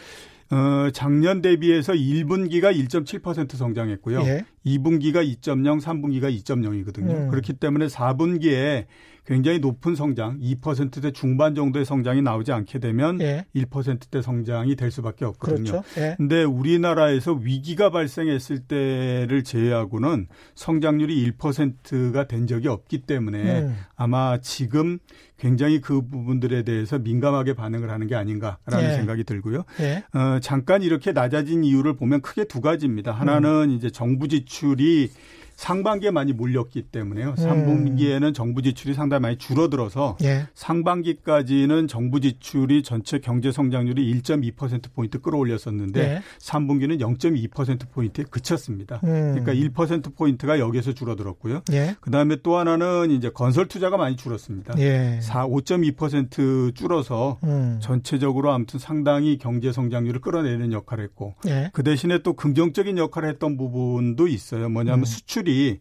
어, 0.50 0.90
작년 0.92 1.42
대비해서 1.42 1.92
1분기가 1.92 2.72
1.7% 2.72 3.56
성장했고요. 3.56 4.22
예. 4.22 4.44
2분기가 4.64 5.16
2.0, 5.24 5.80
3분기가 5.80 6.32
2.0이거든요. 6.42 7.10
음. 7.10 7.28
그렇기 7.28 7.54
때문에 7.54 7.86
4분기에 7.86 8.86
굉장히 9.26 9.58
높은 9.58 9.96
성장, 9.96 10.38
2%대 10.38 11.10
중반 11.10 11.54
정도의 11.54 11.84
성장이 11.84 12.22
나오지 12.22 12.52
않게 12.52 12.78
되면 12.78 13.20
예. 13.20 13.44
1%대 13.56 14.22
성장이 14.22 14.76
될 14.76 14.92
수밖에 14.92 15.24
없거든요. 15.24 15.70
그렇죠. 15.72 16.00
예. 16.00 16.14
근데 16.16 16.44
우리나라에서 16.44 17.32
위기가 17.32 17.90
발생했을 17.90 18.60
때를 18.60 19.42
제외하고는 19.42 20.28
성장률이 20.54 21.32
1%가 21.32 22.28
된 22.28 22.46
적이 22.46 22.68
없기 22.68 23.02
때문에 23.02 23.62
음. 23.62 23.76
아마 23.96 24.38
지금 24.40 24.98
굉장히 25.38 25.80
그 25.80 26.06
부분들에 26.06 26.62
대해서 26.62 26.98
민감하게 26.98 27.54
반응을 27.54 27.90
하는 27.90 28.06
게 28.06 28.14
아닌가라는 28.14 28.90
예. 28.90 28.94
생각이 28.94 29.24
들고요. 29.24 29.64
예. 29.80 30.04
어, 30.16 30.38
잠깐 30.40 30.82
이렇게 30.82 31.10
낮아진 31.10 31.64
이유를 31.64 31.96
보면 31.96 32.22
크게 32.22 32.44
두 32.44 32.60
가지입니다. 32.60 33.10
하나는 33.10 33.64
음. 33.64 33.70
이제 33.72 33.90
정부 33.90 34.28
지출이 34.28 35.10
상반기에 35.56 36.10
많이 36.10 36.32
몰렸기 36.32 36.82
때문에요. 36.82 37.34
3분기에는 37.34 38.22
음. 38.22 38.32
정부 38.34 38.62
지출이 38.62 38.94
상당히 38.94 39.22
많이 39.22 39.38
줄어들어서 39.38 40.16
예. 40.22 40.46
상반기까지는 40.54 41.88
정부 41.88 42.20
지출이 42.20 42.82
전체 42.82 43.18
경제 43.18 43.50
성장률이 43.50 44.14
1.2% 44.20 44.92
포인트 44.94 45.20
끌어올렸었는데 45.20 46.00
예. 46.00 46.22
3분기는 46.38 47.00
0.2% 47.00 47.90
포인트에 47.90 48.24
그쳤습니다. 48.30 49.00
음. 49.04 49.34
그러니까 49.34 49.54
1% 49.54 50.14
포인트가 50.14 50.58
여기에서 50.58 50.92
줄어들었고요. 50.92 51.62
예. 51.72 51.96
그다음에 52.00 52.36
또 52.42 52.56
하나는 52.56 53.10
이제 53.10 53.30
건설 53.30 53.66
투자가 53.66 53.96
많이 53.96 54.16
줄었습니다. 54.16 54.74
예. 54.78 55.18
4 55.22 55.46
5.2% 55.46 56.74
줄어서 56.74 57.38
음. 57.44 57.78
전체적으로 57.80 58.52
아무튼 58.52 58.78
상당히 58.78 59.38
경제 59.38 59.72
성장률을 59.72 60.20
끌어내는 60.20 60.72
역할을 60.72 61.04
했고 61.04 61.34
예. 61.48 61.70
그 61.72 61.82
대신에 61.82 62.18
또 62.18 62.34
긍정적인 62.34 62.98
역할을 62.98 63.30
했던 63.30 63.56
부분도 63.56 64.28
있어요. 64.28 64.68
뭐냐면 64.68 65.00
음. 65.00 65.04
수출 65.04 65.45
수출이 65.46 65.78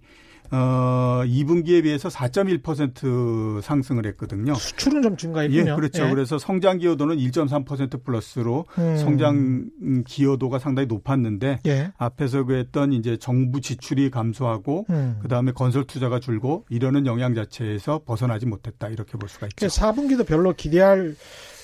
어 0.52 1.24
2분기에 1.26 1.82
비해서 1.84 2.08
4.1% 2.08 3.62
상승을 3.62 4.06
했거든요. 4.06 4.54
수출은 4.54 5.02
좀 5.02 5.18
증가했군요. 5.18 5.72
예, 5.72 5.76
그렇죠. 5.76 6.06
예. 6.06 6.10
그래서 6.12 6.38
성장 6.38 6.78
기여도는 6.78 7.18
1.3% 7.18 8.04
플러스로 8.04 8.66
음. 8.78 8.96
성장 8.96 10.04
기여도가 10.06 10.60
상당히 10.60 10.86
높았는데 10.86 11.62
예. 11.66 11.92
앞에서 11.98 12.44
그랬던 12.44 12.94
이제 12.94 13.18
정부 13.18 13.60
지출이 13.60 14.12
감소하고 14.12 14.86
음. 14.92 15.18
그다음에 15.24 15.52
건설 15.52 15.84
투자가 15.84 16.20
줄고 16.20 16.64
이러는 16.70 17.08
영향 17.08 17.34
자체에서 17.34 18.02
벗어나지 18.06 18.46
못했다 18.46 18.88
이렇게 18.90 19.18
볼 19.18 19.28
수가 19.28 19.48
있죠. 19.48 19.66
4분기도 19.66 20.28
별로 20.28 20.54
기대할 20.54 21.16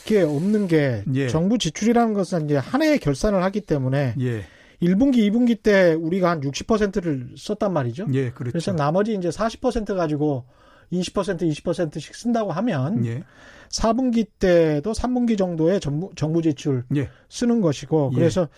게 0.06 0.24
없는 0.24 0.68
게 0.68 1.04
예. 1.14 1.28
정부 1.28 1.60
지출이라는 1.60 2.16
것은 2.16 2.46
이제 2.46 2.58
한 2.58 2.82
해에 2.82 2.98
결산을 2.98 3.44
하기 3.44 3.62
때문에 3.62 4.16
예. 4.20 4.44
1분기, 4.82 5.18
2분기 5.30 5.62
때 5.62 5.94
우리가 5.94 6.30
한 6.32 6.42
60%를 6.42 7.36
썼단 7.38 7.72
말이죠. 7.72 8.08
예, 8.14 8.32
그렇죠. 8.32 8.52
그래서 8.52 8.74
나머지 8.74 9.14
이제 9.14 9.30
40% 9.30 9.96
가지고 9.96 10.46
20% 10.92 11.42
20%씩 11.42 12.16
쓴다고 12.16 12.52
하면 12.52 13.06
예. 13.06 13.24
4분기 13.70 14.28
때도 14.40 14.92
3분기 14.92 15.38
정도의 15.38 15.80
정부, 15.80 16.10
정부 16.16 16.42
지출 16.42 16.84
예. 16.96 17.10
쓰는 17.30 17.62
것이고 17.62 18.12
예. 18.14 18.16
그래서 18.16 18.50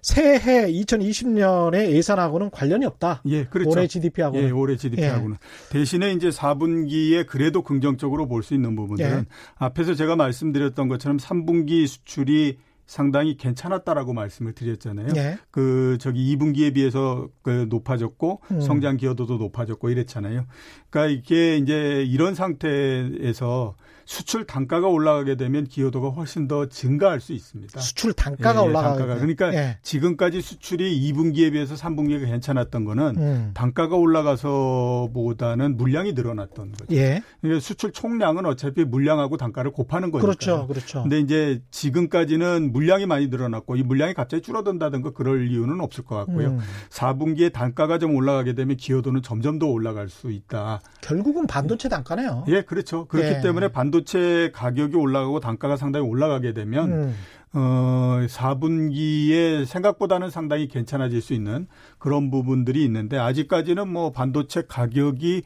새해 0.00 0.70
2020년에 0.70 1.90
예산하고는 1.92 2.50
관련이 2.50 2.84
없다. 2.84 3.22
예, 3.26 3.44
그렇죠. 3.44 3.70
올해 3.70 3.86
GDP하고는. 3.86 4.46
예, 4.46 4.50
올해 4.50 4.76
GDP하고는. 4.76 5.36
예. 5.36 5.72
대신에 5.72 6.12
이제 6.12 6.28
4분기에 6.28 7.26
그래도 7.26 7.62
긍정적으로 7.62 8.28
볼 8.28 8.42
수 8.42 8.52
있는 8.54 8.76
부분들은 8.76 9.18
예. 9.18 9.24
앞에서 9.56 9.94
제가 9.94 10.14
말씀드렸던 10.16 10.88
것처럼 10.88 11.16
3분기 11.16 11.86
수출이 11.86 12.58
상당히 12.86 13.36
괜찮았다라고 13.36 14.12
말씀을 14.12 14.52
드렸잖아요. 14.52 15.08
네. 15.08 15.38
그 15.50 15.96
저기 16.00 16.36
2분기에 16.36 16.74
비해서 16.74 17.28
그 17.42 17.66
높아졌고 17.68 18.42
음. 18.50 18.60
성장 18.60 18.96
기여도도 18.96 19.38
높아졌고 19.38 19.90
이랬잖아요. 19.90 20.46
그러니까 20.90 21.12
이게 21.12 21.56
이제 21.56 22.04
이런 22.06 22.34
상태에서 22.34 23.74
수출 24.06 24.44
단가가 24.44 24.88
올라가게 24.88 25.36
되면 25.36 25.64
기여도가 25.64 26.10
훨씬 26.10 26.46
더 26.48 26.66
증가할 26.66 27.20
수 27.20 27.32
있습니다. 27.32 27.80
수출 27.80 28.12
단가가 28.12 28.62
예, 28.62 28.66
올라가가 28.66 28.96
단가가. 28.96 29.14
그러니까 29.16 29.54
예. 29.54 29.78
지금까지 29.82 30.40
수출이 30.40 31.12
2분기에 31.12 31.52
비해서 31.52 31.74
3분기가 31.74 32.24
괜찮았던 32.24 32.84
거는 32.84 33.16
음. 33.16 33.50
단가가 33.54 33.96
올라가서보다는 33.96 35.76
물량이 35.76 36.12
늘어났던 36.12 36.72
거죠. 36.72 36.94
예. 36.94 37.22
그러니까 37.40 37.60
수출 37.60 37.92
총량은 37.92 38.46
어차피 38.46 38.84
물량하고 38.84 39.36
단가를 39.36 39.72
곱하는 39.72 40.10
거니까. 40.10 40.26
그렇죠. 40.26 40.66
그렇죠. 40.66 41.02
근데 41.02 41.18
이제 41.20 41.62
지금까지는 41.70 42.72
물량이 42.72 43.06
많이 43.06 43.28
늘어났고 43.28 43.76
이 43.76 43.82
물량이 43.82 44.14
갑자기 44.14 44.42
줄어든다든가 44.42 45.10
그럴 45.10 45.48
이유는 45.48 45.80
없을 45.80 46.04
것 46.04 46.16
같고요. 46.16 46.48
음. 46.48 46.60
4분기에 46.90 47.52
단가가 47.52 47.98
좀 47.98 48.14
올라가게 48.14 48.54
되면 48.54 48.76
기여도는 48.76 49.22
점점 49.22 49.58
더 49.58 49.66
올라갈 49.66 50.08
수 50.08 50.30
있다. 50.30 50.80
결국은 51.00 51.46
반도체 51.46 51.88
단가네요. 51.88 52.44
예, 52.48 52.62
그렇죠. 52.62 53.06
그렇기 53.06 53.28
예. 53.28 53.40
때문에 53.40 53.68
반도 53.68 53.93
체 54.02 54.50
가격이 54.52 54.96
올라가고 54.96 55.38
단가가 55.40 55.76
상당히 55.76 56.06
올라가게 56.06 56.52
되면 56.52 56.92
음. 56.92 57.14
어, 57.52 58.18
4분기에 58.26 59.64
생각보다는 59.64 60.30
상당히 60.30 60.66
괜찮아질 60.66 61.22
수 61.22 61.34
있는 61.34 61.68
그런 61.98 62.30
부분들이 62.30 62.84
있는데 62.84 63.16
아직까지는 63.16 63.88
뭐 63.88 64.10
반도체 64.10 64.62
가격이 64.66 65.42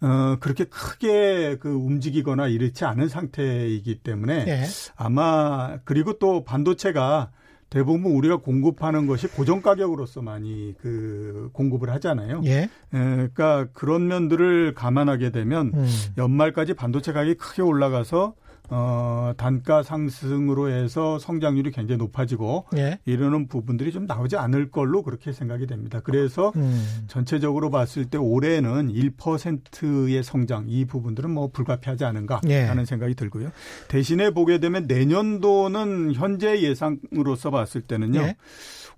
어, 0.00 0.36
그렇게 0.40 0.64
크게 0.64 1.58
그 1.60 1.70
움직이거나 1.70 2.48
이렇지 2.48 2.84
않은 2.84 3.08
상태이기 3.08 4.00
때문에 4.00 4.44
예. 4.48 4.64
아마 4.96 5.78
그리고 5.84 6.18
또 6.18 6.44
반도체가 6.44 7.30
대부분 7.74 8.12
우리가 8.12 8.36
공급하는 8.36 9.08
것이 9.08 9.26
고정 9.26 9.60
가격으로서 9.60 10.22
많이 10.22 10.76
그 10.80 11.50
공급을 11.52 11.90
하잖아요. 11.90 12.40
예. 12.44 12.52
에, 12.62 12.68
그러니까 12.92 13.66
그런 13.72 14.06
면들을 14.06 14.74
감안하게 14.74 15.30
되면 15.30 15.72
음. 15.74 15.88
연말까지 16.16 16.74
반도체 16.74 17.12
가격이 17.12 17.36
크게 17.36 17.62
올라가서 17.62 18.34
어, 18.70 19.32
단가 19.36 19.82
상승으로 19.82 20.70
해서 20.70 21.18
성장률이 21.18 21.70
굉장히 21.70 21.98
높아지고 21.98 22.64
예. 22.76 22.98
이러는 23.04 23.46
부분들이 23.46 23.92
좀 23.92 24.06
나오지 24.06 24.36
않을 24.36 24.70
걸로 24.70 25.02
그렇게 25.02 25.32
생각이 25.32 25.66
됩니다. 25.66 26.00
그래서 26.02 26.52
음. 26.56 27.04
전체적으로 27.06 27.70
봤을 27.70 28.06
때 28.06 28.16
올해는 28.16 28.90
1%의 28.92 30.22
성장 30.22 30.64
이 30.68 30.86
부분들은 30.86 31.30
뭐 31.30 31.48
불가피하지 31.48 32.04
않은가 32.04 32.40
예. 32.48 32.62
하는 32.62 32.86
생각이 32.86 33.14
들고요. 33.14 33.50
대신에 33.88 34.30
보게 34.30 34.58
되면 34.58 34.86
내년도는 34.86 36.14
현재 36.14 36.62
예상으로서 36.62 37.50
봤을 37.50 37.82
때는요. 37.82 38.20
예. 38.20 38.36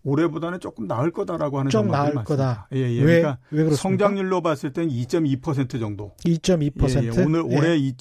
올해보다는 0.06 0.60
조금 0.60 0.86
나을 0.86 1.10
거다라고 1.10 1.58
하는 1.58 1.70
좀 1.70 1.88
나을 1.88 2.14
거다. 2.14 2.68
예, 2.72 2.78
예. 2.78 3.00
왜, 3.02 3.20
그러니까 3.20 3.38
왜 3.50 3.68
성장률로 3.70 4.40
봤을 4.40 4.72
때는 4.72 4.88
2.2% 4.88 5.80
정도. 5.80 6.14
2.2%. 6.25 7.02
예, 7.02 7.06
예. 7.06 7.22
오늘 7.25 7.40
올해 7.40 7.76
2. 7.76 7.94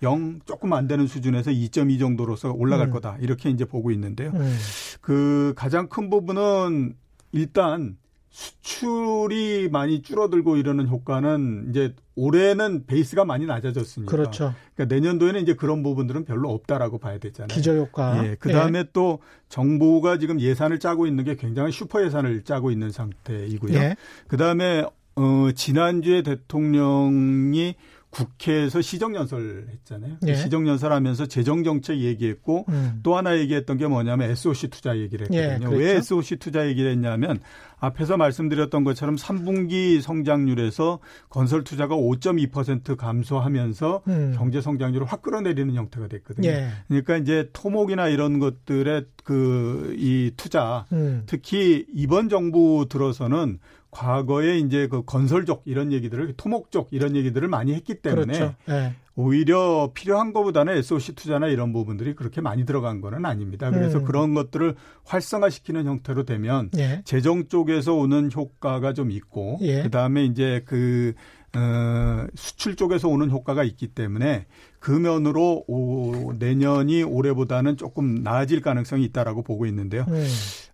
0 0.00 0.40
조금 0.46 0.72
안 0.72 0.86
되는 0.86 1.06
수준에서 1.06 1.50
2.2 1.50 1.98
정도로서 1.98 2.52
올라갈 2.52 2.86
음. 2.86 2.92
거다. 2.92 3.16
이렇게 3.20 3.50
이제 3.50 3.64
보고 3.64 3.90
있는데요. 3.90 4.30
음. 4.30 4.56
그 5.00 5.52
가장 5.56 5.88
큰 5.88 6.08
부분은 6.08 6.94
일단 7.32 7.96
수출이 8.38 9.68
많이 9.72 10.00
줄어들고 10.00 10.58
이러는 10.58 10.86
효과는 10.86 11.66
이제 11.70 11.92
올해는 12.14 12.86
베이스가 12.86 13.24
많이 13.24 13.46
낮아졌으니까. 13.46 14.08
그렇죠. 14.08 14.54
그러니까 14.76 14.94
내년도에는 14.94 15.40
이제 15.40 15.54
그런 15.54 15.82
부분들은 15.82 16.24
별로 16.24 16.50
없다라고 16.50 16.98
봐야 16.98 17.18
되잖아요. 17.18 17.48
기저효과. 17.48 18.24
예. 18.24 18.36
그 18.38 18.52
다음에 18.52 18.78
예. 18.80 18.84
또 18.92 19.18
정부가 19.48 20.18
지금 20.18 20.40
예산을 20.40 20.78
짜고 20.78 21.08
있는 21.08 21.24
게 21.24 21.34
굉장히 21.34 21.72
슈퍼 21.72 22.04
예산을 22.04 22.44
짜고 22.44 22.70
있는 22.70 22.92
상태이고요. 22.92 23.76
예. 23.76 23.96
그 24.28 24.36
다음에 24.36 24.84
어, 25.16 25.50
지난주에 25.52 26.22
대통령이 26.22 27.74
국회에서 28.10 28.80
시정연설 28.80 29.66
했잖아요. 29.70 30.16
예. 30.26 30.34
시정연설 30.34 30.92
하면서 30.92 31.26
재정정책 31.26 31.98
얘기했고 31.98 32.64
음. 32.68 33.00
또 33.02 33.16
하나 33.16 33.36
얘기했던 33.38 33.76
게 33.76 33.86
뭐냐면 33.86 34.30
SOC 34.30 34.68
투자 34.68 34.96
얘기를 34.96 35.26
했거든요. 35.30 35.72
예, 35.72 35.76
왜 35.76 35.96
SOC 35.96 36.36
투자 36.36 36.66
얘기를 36.66 36.90
했냐면 36.90 37.40
앞에서 37.80 38.16
말씀드렸던 38.16 38.82
것처럼 38.82 39.16
3분기 39.16 40.00
성장률에서 40.00 40.98
건설 41.28 41.62
투자가 41.62 41.94
5.2% 41.96 42.96
감소하면서 42.96 44.02
음. 44.08 44.34
경제 44.36 44.60
성장률을 44.60 45.06
확 45.06 45.22
끌어내리는 45.22 45.74
형태가 45.74 46.08
됐거든요. 46.08 46.48
예. 46.48 46.68
그러니까 46.88 47.18
이제 47.18 47.50
토목이나 47.52 48.08
이런 48.08 48.38
것들의 48.38 49.04
그 49.22 49.78
이 49.98 50.32
투자 50.36 50.86
음. 50.92 51.22
특히 51.26 51.86
이번 51.92 52.28
정부 52.28 52.86
들어서는 52.88 53.58
과거에 53.90 54.58
이제 54.58 54.86
그 54.86 55.02
건설족 55.04 55.62
이런 55.64 55.92
얘기들을 55.92 56.34
토목족 56.36 56.88
이런 56.90 57.16
얘기들을 57.16 57.48
많이 57.48 57.74
했기 57.74 57.94
때문에 57.94 58.32
그렇죠. 58.32 58.54
네. 58.66 58.94
오히려 59.20 59.90
필요한 59.94 60.32
것보다는 60.32 60.76
SOC 60.76 61.16
투자나 61.16 61.48
이런 61.48 61.72
부분들이 61.72 62.14
그렇게 62.14 62.40
많이 62.40 62.64
들어간 62.64 63.00
거는 63.00 63.26
아닙니다. 63.26 63.68
그래서 63.72 63.98
음. 63.98 64.04
그런 64.04 64.32
것들을 64.32 64.76
활성화시키는 65.04 65.86
형태로 65.86 66.22
되면 66.22 66.70
예. 66.76 67.02
재정 67.04 67.48
쪽에서 67.48 67.94
오는 67.94 68.30
효과가 68.32 68.92
좀 68.92 69.10
있고 69.10 69.58
예. 69.62 69.82
그다음에 69.82 70.24
이제 70.24 70.62
그 70.66 71.14
어, 71.58 72.26
수출 72.36 72.76
쪽에서 72.76 73.08
오는 73.08 73.30
효과가 73.30 73.64
있기 73.64 73.88
때문에 73.88 74.46
그 74.78 74.92
면으로 74.92 75.64
오, 75.66 76.32
내년이 76.38 77.02
올해보다는 77.02 77.76
조금 77.76 78.22
나아질 78.22 78.62
가능성이 78.62 79.04
있다라고 79.06 79.42
보고 79.42 79.66
있는데요. 79.66 80.04
네. 80.08 80.24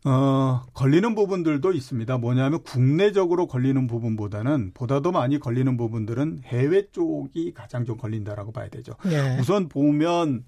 어, 0.04 0.62
걸리는 0.74 1.14
부분들도 1.14 1.72
있습니다. 1.72 2.18
뭐냐면 2.18 2.62
국내적으로 2.62 3.46
걸리는 3.46 3.86
부분보다는 3.86 4.72
보다도 4.74 5.10
많이 5.12 5.38
걸리는 5.38 5.74
부분들은 5.78 6.40
해외 6.44 6.86
쪽이 6.92 7.54
가장 7.54 7.86
좀 7.86 7.96
걸린다라고 7.96 8.52
봐야 8.52 8.68
되죠. 8.68 8.92
네. 9.04 9.38
우선 9.40 9.68
보면 9.68 10.44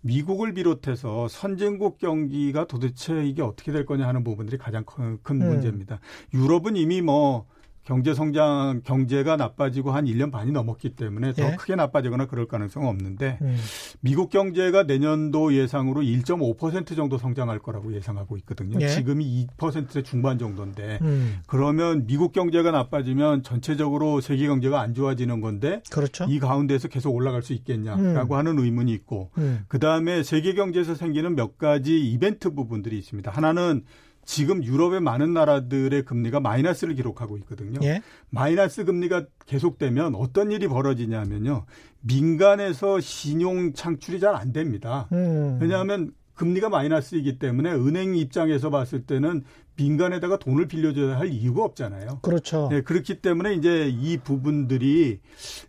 미국을 0.00 0.54
비롯해서 0.54 1.28
선진국 1.28 1.98
경기가 1.98 2.66
도대체 2.66 3.26
이게 3.26 3.42
어떻게 3.42 3.72
될 3.72 3.84
거냐 3.84 4.08
하는 4.08 4.24
부분들이 4.24 4.56
가장 4.56 4.84
큰, 4.84 5.18
큰 5.22 5.42
음. 5.42 5.48
문제입니다. 5.48 6.00
유럽은 6.32 6.76
이미 6.76 7.02
뭐 7.02 7.46
경제 7.84 8.14
성장 8.14 8.80
경제가 8.82 9.36
나빠지고 9.36 9.92
한 9.92 10.06
1년 10.06 10.32
반이 10.32 10.52
넘었기 10.52 10.90
때문에 10.90 11.34
더 11.34 11.52
예. 11.52 11.56
크게 11.56 11.76
나빠지거나 11.76 12.26
그럴 12.26 12.46
가능성은 12.46 12.88
없는데 12.88 13.38
음. 13.42 13.56
미국 14.00 14.30
경제가 14.30 14.84
내년도 14.84 15.54
예상으로 15.54 16.00
1.5% 16.00 16.96
정도 16.96 17.18
성장할 17.18 17.58
거라고 17.58 17.94
예상하고 17.94 18.38
있거든요. 18.38 18.78
예. 18.80 18.88
지금이 18.88 19.46
2%대 19.58 20.02
중반 20.02 20.38
정도인데 20.38 20.98
음. 21.02 21.40
그러면 21.46 22.06
미국 22.06 22.32
경제가 22.32 22.70
나빠지면 22.70 23.42
전체적으로 23.42 24.22
세계 24.22 24.46
경제가 24.46 24.80
안 24.80 24.94
좋아지는 24.94 25.42
건데 25.42 25.82
그렇죠. 25.90 26.24
이 26.28 26.38
가운데서 26.38 26.88
계속 26.88 27.14
올라갈 27.14 27.42
수 27.42 27.52
있겠냐라고 27.52 28.34
음. 28.34 28.38
하는 28.38 28.58
의문이 28.58 28.92
있고 28.92 29.30
음. 29.36 29.64
그다음에 29.68 30.22
세계 30.22 30.54
경제에서 30.54 30.94
생기는 30.94 31.34
몇 31.36 31.58
가지 31.58 32.00
이벤트 32.00 32.54
부분들이 32.54 32.98
있습니다. 32.98 33.30
하나는 33.30 33.84
지금 34.24 34.64
유럽의 34.64 35.00
많은 35.00 35.32
나라들의 35.34 36.04
금리가 36.04 36.40
마이너스를 36.40 36.94
기록하고 36.94 37.36
있거든요. 37.38 37.78
예? 37.82 38.02
마이너스 38.30 38.84
금리가 38.84 39.26
계속되면 39.46 40.14
어떤 40.14 40.50
일이 40.50 40.66
벌어지냐면요. 40.68 41.66
민간에서 42.00 43.00
신용 43.00 43.72
창출이 43.72 44.20
잘 44.20 44.34
안 44.34 44.52
됩니다. 44.52 45.08
음. 45.12 45.58
왜냐하면 45.60 46.12
금리가 46.34 46.68
마이너스이기 46.68 47.38
때문에 47.38 47.72
은행 47.72 48.16
입장에서 48.16 48.70
봤을 48.70 49.04
때는 49.04 49.44
민간에다가 49.76 50.38
돈을 50.38 50.68
빌려줘야 50.68 51.18
할 51.18 51.28
이유가 51.28 51.64
없잖아요. 51.64 52.20
그렇죠. 52.22 52.68
네, 52.70 52.82
그렇기 52.82 53.20
때문에 53.20 53.54
이제 53.54 53.88
이 53.88 54.18
부분들이 54.18 55.20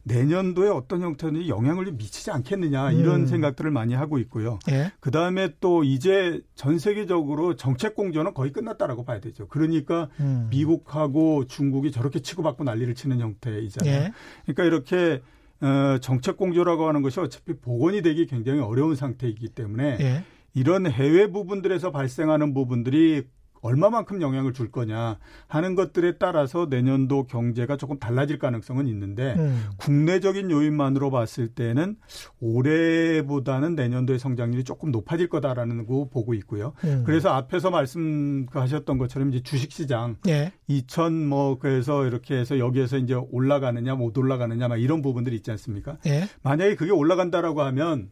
내년도에 0.03 0.69
어떤 0.69 1.01
형태는 1.01 1.47
영향을 1.47 1.91
미치지 1.93 2.29
않겠느냐 2.31 2.91
이런 2.91 3.21
음. 3.21 3.25
생각들을 3.25 3.71
많이 3.71 3.93
하고 3.95 4.19
있고요. 4.19 4.59
예? 4.69 4.91
그 4.99 5.09
다음에 5.09 5.49
또 5.59 5.83
이제 5.83 6.41
전 6.53 6.77
세계적으로 6.77 7.55
정책 7.55 7.95
공조는 7.95 8.33
거의 8.33 8.51
끝났다라고 8.51 9.05
봐야 9.05 9.19
되죠. 9.19 9.47
그러니까 9.47 10.09
음. 10.19 10.47
미국하고 10.51 11.45
중국이 11.45 11.91
저렇게 11.91 12.19
치고받고 12.19 12.63
난리를 12.63 12.93
치는 12.93 13.19
형태이잖아요. 13.19 13.93
예? 13.93 14.11
그러니까 14.45 14.63
이렇게 14.65 15.21
어, 15.61 15.97
정책 15.99 16.37
공조라고 16.37 16.87
하는 16.87 17.01
것이 17.01 17.19
어차피 17.19 17.53
복원이 17.53 18.01
되기 18.03 18.27
굉장히 18.27 18.59
어려운 18.59 18.95
상태이기 18.95 19.49
때문에 19.49 19.97
예? 19.99 20.23
이런 20.55 20.89
해외 20.89 21.31
부분들에서 21.31 21.91
발생하는 21.91 22.53
부분들이 22.53 23.27
얼마만큼 23.65 24.21
영향을 24.21 24.53
줄 24.53 24.71
거냐 24.71 25.17
하는 25.47 25.73
것들에 25.73 26.17
따라서 26.19 26.67
내년도 26.69 27.25
경제가 27.25 27.77
조금 27.77 27.97
달라질 27.97 28.37
가능성은 28.37 28.87
있는데 28.87 29.33
음. 29.39 29.69
국내적인 29.77 30.51
요인만으로 30.51 31.09
봤을 31.09 31.47
때는 31.47 31.97
올해보다는 32.39 33.75
내년도의 33.75 34.19
성장률이 34.19 34.63
조금 34.63 34.91
높아질 34.91 35.29
거다라는 35.29 35.87
거 35.87 36.07
보고 36.09 36.35
있고요. 36.35 36.73
음. 36.83 37.03
그래서 37.07 37.29
앞에서 37.29 37.71
말씀하셨던 37.71 38.99
것처럼 38.99 39.29
이제 39.29 39.41
주식시장 39.41 40.17
예. 40.27 40.53
2천 40.69 41.25
뭐 41.25 41.57
그래서 41.57 42.05
이렇게 42.05 42.35
해서 42.35 42.59
여기에서 42.59 42.97
이제 42.97 43.15
올라가느냐 43.15 43.95
못 43.95 44.15
올라가느냐 44.15 44.67
막 44.67 44.77
이런 44.77 45.01
부분들이 45.01 45.35
있지 45.37 45.49
않습니까? 45.49 45.97
예. 46.05 46.29
만약에 46.43 46.75
그게 46.75 46.91
올라간다라고 46.91 47.63
하면 47.63 48.11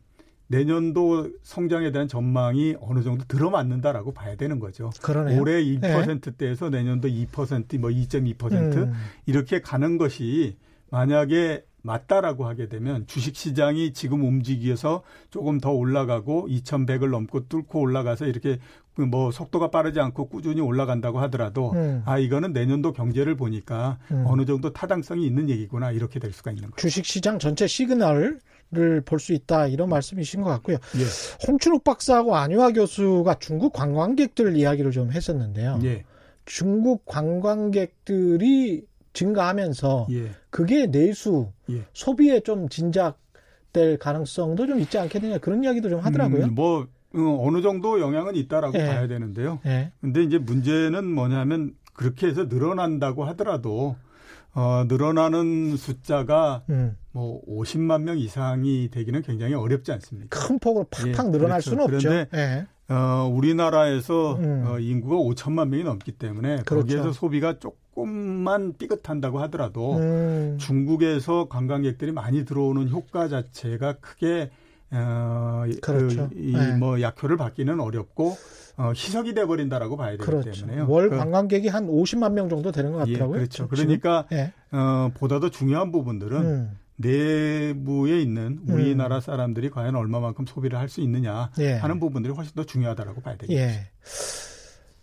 내년도 0.54 1.30
성장에 1.42 1.92
대한 1.92 2.08
전망이 2.08 2.76
어느 2.80 3.02
정도 3.02 3.26
들어맞는다라고 3.26 4.13
봐야 4.13 4.36
되는 4.36 4.60
거죠. 4.60 4.92
그러네요. 5.02 5.42
올해 5.42 5.63
2%대에서 5.63 6.70
네. 6.70 6.78
내년도 6.78 7.08
2%, 7.08 7.80
뭐 7.80 7.89
2.2% 7.89 8.54
음. 8.54 8.94
이렇게 9.26 9.62
가는 9.62 9.98
것이 9.98 10.58
만약에 10.92 11.66
맞다라고 11.82 12.46
하게 12.46 12.70
되면 12.70 13.06
주식 13.08 13.36
시장이 13.36 13.94
지금 13.94 14.24
움직여서 14.24 15.04
조금 15.32 15.60
더 15.60 15.72
올라가고 15.72 16.48
2,100을 16.48 17.10
넘고 17.10 17.50
뚫고 17.50 17.80
올라가서 17.80 18.28
이렇게 18.28 18.60
뭐 18.96 19.32
속도가 19.32 19.70
빠르지 19.70 20.00
않고 20.00 20.30
꾸준히 20.30 20.62
올라간다고 20.62 21.20
하더라도 21.22 21.72
음. 21.74 22.04
아 22.06 22.20
이거는 22.20 22.54
내년도 22.54 22.94
경제를 22.94 23.36
보니까 23.36 23.98
음. 24.12 24.24
어느 24.28 24.46
정도 24.46 24.72
타당성이 24.72 25.26
있는 25.26 25.50
얘기구나 25.50 25.92
이렇게 25.92 26.20
될 26.20 26.32
수가 26.32 26.52
있는 26.52 26.70
거죠. 26.70 26.80
주식 26.80 27.06
시장 27.06 27.39
전체 27.39 27.68
시그널 27.68 28.39
볼 29.06 29.20
수 29.20 29.34
있다 29.34 29.68
이런 29.68 29.90
말씀이신 29.90 30.42
것 30.42 30.50
같고요. 30.50 30.78
예. 30.98 31.48
홍춘욱 31.48 31.84
박사하고 31.84 32.36
안유아 32.36 32.72
교수가 32.72 33.36
중국 33.40 33.74
관광객들 33.74 34.56
이야기를 34.58 34.92
좀 34.92 35.12
했었는데요. 35.12 35.80
예. 35.84 36.04
중국 36.46 37.06
관광객들이 37.06 38.86
증가하면서 39.14 40.08
예. 40.12 40.32
그게 40.50 40.88
내수 40.88 41.52
예. 41.70 41.84
소비에 41.94 42.40
좀 42.42 42.68
진작될 42.70 43.98
가능성도 44.00 44.68
좀 44.68 44.80
있지 44.80 44.98
않겠느냐 44.98 45.38
그런 45.38 45.64
이야기도 45.64 45.90
좀 45.90 46.00
하더라고요. 46.00 46.46
음, 46.46 46.56
뭐 46.56 46.88
어, 47.16 47.48
어느 47.48 47.62
정도 47.62 48.00
영향은 48.02 48.36
있다라고 48.36 48.78
예. 48.78 48.88
봐야 48.88 49.08
되는데요. 49.08 49.60
예. 49.66 49.92
근데 50.02 50.24
이제 50.24 50.38
문제는 50.40 51.06
뭐냐면 51.06 51.76
그렇게 51.94 52.28
해서 52.28 52.46
늘어난다고 52.46 53.24
하더라도 53.26 53.96
어, 54.56 54.86
늘어나는 54.88 55.78
숫자가 55.78 56.63
음. 56.70 56.96
뭐 57.12 57.42
50만 57.48 58.04
명 58.04 58.18
이상이 58.18 58.89
되기는 58.92 59.22
굉장히 59.24 59.54
어렵지 59.54 59.92
않습니다. 59.92 60.28
큰 60.30 60.60
폭으로 60.60 60.86
팍팍 60.89 61.08
예, 61.28 61.32
늘어날 61.32 61.60
그렇죠. 61.62 61.70
수는 61.70 61.84
없죠. 61.84 62.10
그런데 62.10 62.38
예. 62.38 62.94
어, 62.94 63.32
우리나라에서 63.34 64.36
음. 64.36 64.63
어, 64.68 64.80
인구가 64.80 65.16
5천만 65.16 65.70
명이 65.70 65.84
넘기 65.84 66.12
때문에 66.12 66.63
그렇죠. 66.66 66.86
거기에서 66.86 67.12
소비가 67.12 67.58
조금만 67.58 68.74
삐끗한다고 68.78 69.39
하더라도 69.42 69.98
음. 69.98 70.58
중국에서 70.60 71.48
관광객들이 71.50 72.12
많이 72.12 72.46
들어오는 72.46 72.89
효과 72.89 73.28
자체가 73.28 73.94
크게 73.94 74.52
어, 74.93 75.63
그 75.65 75.79
그렇죠. 75.82 76.29
그, 76.29 76.36
이뭐 76.39 76.95
네. 76.97 77.01
약효를 77.01 77.38
받기는 77.38 77.79
어렵고 77.79 78.38
어, 78.77 78.91
희석이 78.95 79.34
돼 79.34 79.45
버린다라고 79.45 79.97
봐야 79.97 80.12
되기 80.12 80.23
그렇죠. 80.23 80.51
때문에요. 80.51 80.88
월 80.88 81.10
그, 81.10 81.17
관광객이 81.17 81.67
한 81.67 81.88
50만 81.88 82.34
명 82.34 82.49
정도 82.49 82.71
되는 82.71 82.91
것 82.91 83.08
예, 83.08 83.13
같더라고요. 83.13 83.36
예, 83.36 83.39
그렇죠. 83.39 83.67
그러니까 83.67 84.25
네. 84.32 84.53
어, 84.71 85.12
보다 85.15 85.39
더 85.39 85.49
중요한 85.49 85.91
부분들은 85.91 86.38
음. 86.45 86.77
내부에 86.95 88.21
있는 88.21 88.60
우리나라 88.67 89.15
음. 89.15 89.21
사람들이 89.21 89.71
과연 89.71 89.95
얼마만큼 89.95 90.45
소비를 90.45 90.77
할 90.79 90.89
수 90.89 91.01
있느냐 91.01 91.49
예. 91.60 91.73
하는 91.73 91.99
부분들이 91.99 92.34
훨씬 92.34 92.53
더 92.56 92.63
중요하다라고 92.63 93.21
봐야 93.21 93.36
되겠죠. 93.38 93.60
예. 93.60 93.89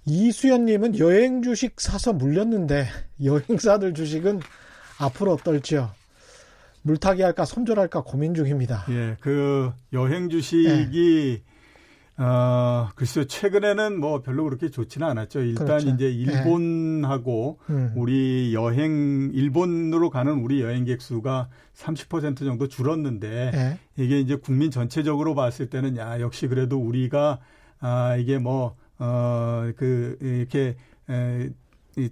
이수연님은 0.07 0.99
여행 0.99 1.43
주식 1.43 1.81
사서 1.81 2.13
물렸는데 2.13 2.87
여행사들 3.23 3.95
주식은 3.95 4.41
앞으로 4.99 5.33
어떨지요? 5.33 5.91
물타기 6.83 7.23
할까 7.23 7.45
손절할까 7.45 8.03
고민 8.03 8.35
중입니다. 8.35 8.85
예, 8.91 9.17
그 9.21 9.73
여행 9.93 10.29
주식이 10.29 11.43
예. 11.45 11.51
어, 12.23 12.91
글쎄요, 12.97 13.25
최근에는 13.25 13.99
뭐 13.99 14.21
별로 14.21 14.45
그렇게 14.45 14.69
좋지는 14.69 15.07
않았죠. 15.07 15.41
일단 15.41 15.67
그렇죠. 15.67 15.89
이제 15.89 16.05
예. 16.05 16.11
일본하고 16.11 17.59
네. 17.67 17.75
음. 17.75 17.93
우리 17.97 18.53
여행, 18.53 19.31
일본으로 19.33 20.11
가는 20.11 20.33
우리 20.35 20.61
여행객 20.61 21.01
수가 21.01 21.49
30% 21.75 22.39
정도 22.39 22.69
줄었는데 22.69 23.51
네. 23.55 23.79
이게 23.97 24.21
이제 24.21 24.37
국민 24.37 24.71
전체적으로 24.71 25.35
봤을 25.35 25.71
때는 25.71 25.97
야, 25.97 26.21
역시 26.21 26.47
그래도 26.47 26.79
우리가 26.79 27.41
아, 27.81 28.17
이게 28.17 28.39
뭐, 28.39 28.77
어, 28.99 29.71
그, 29.77 30.19
이렇게, 30.21 30.77
에, 31.09 31.49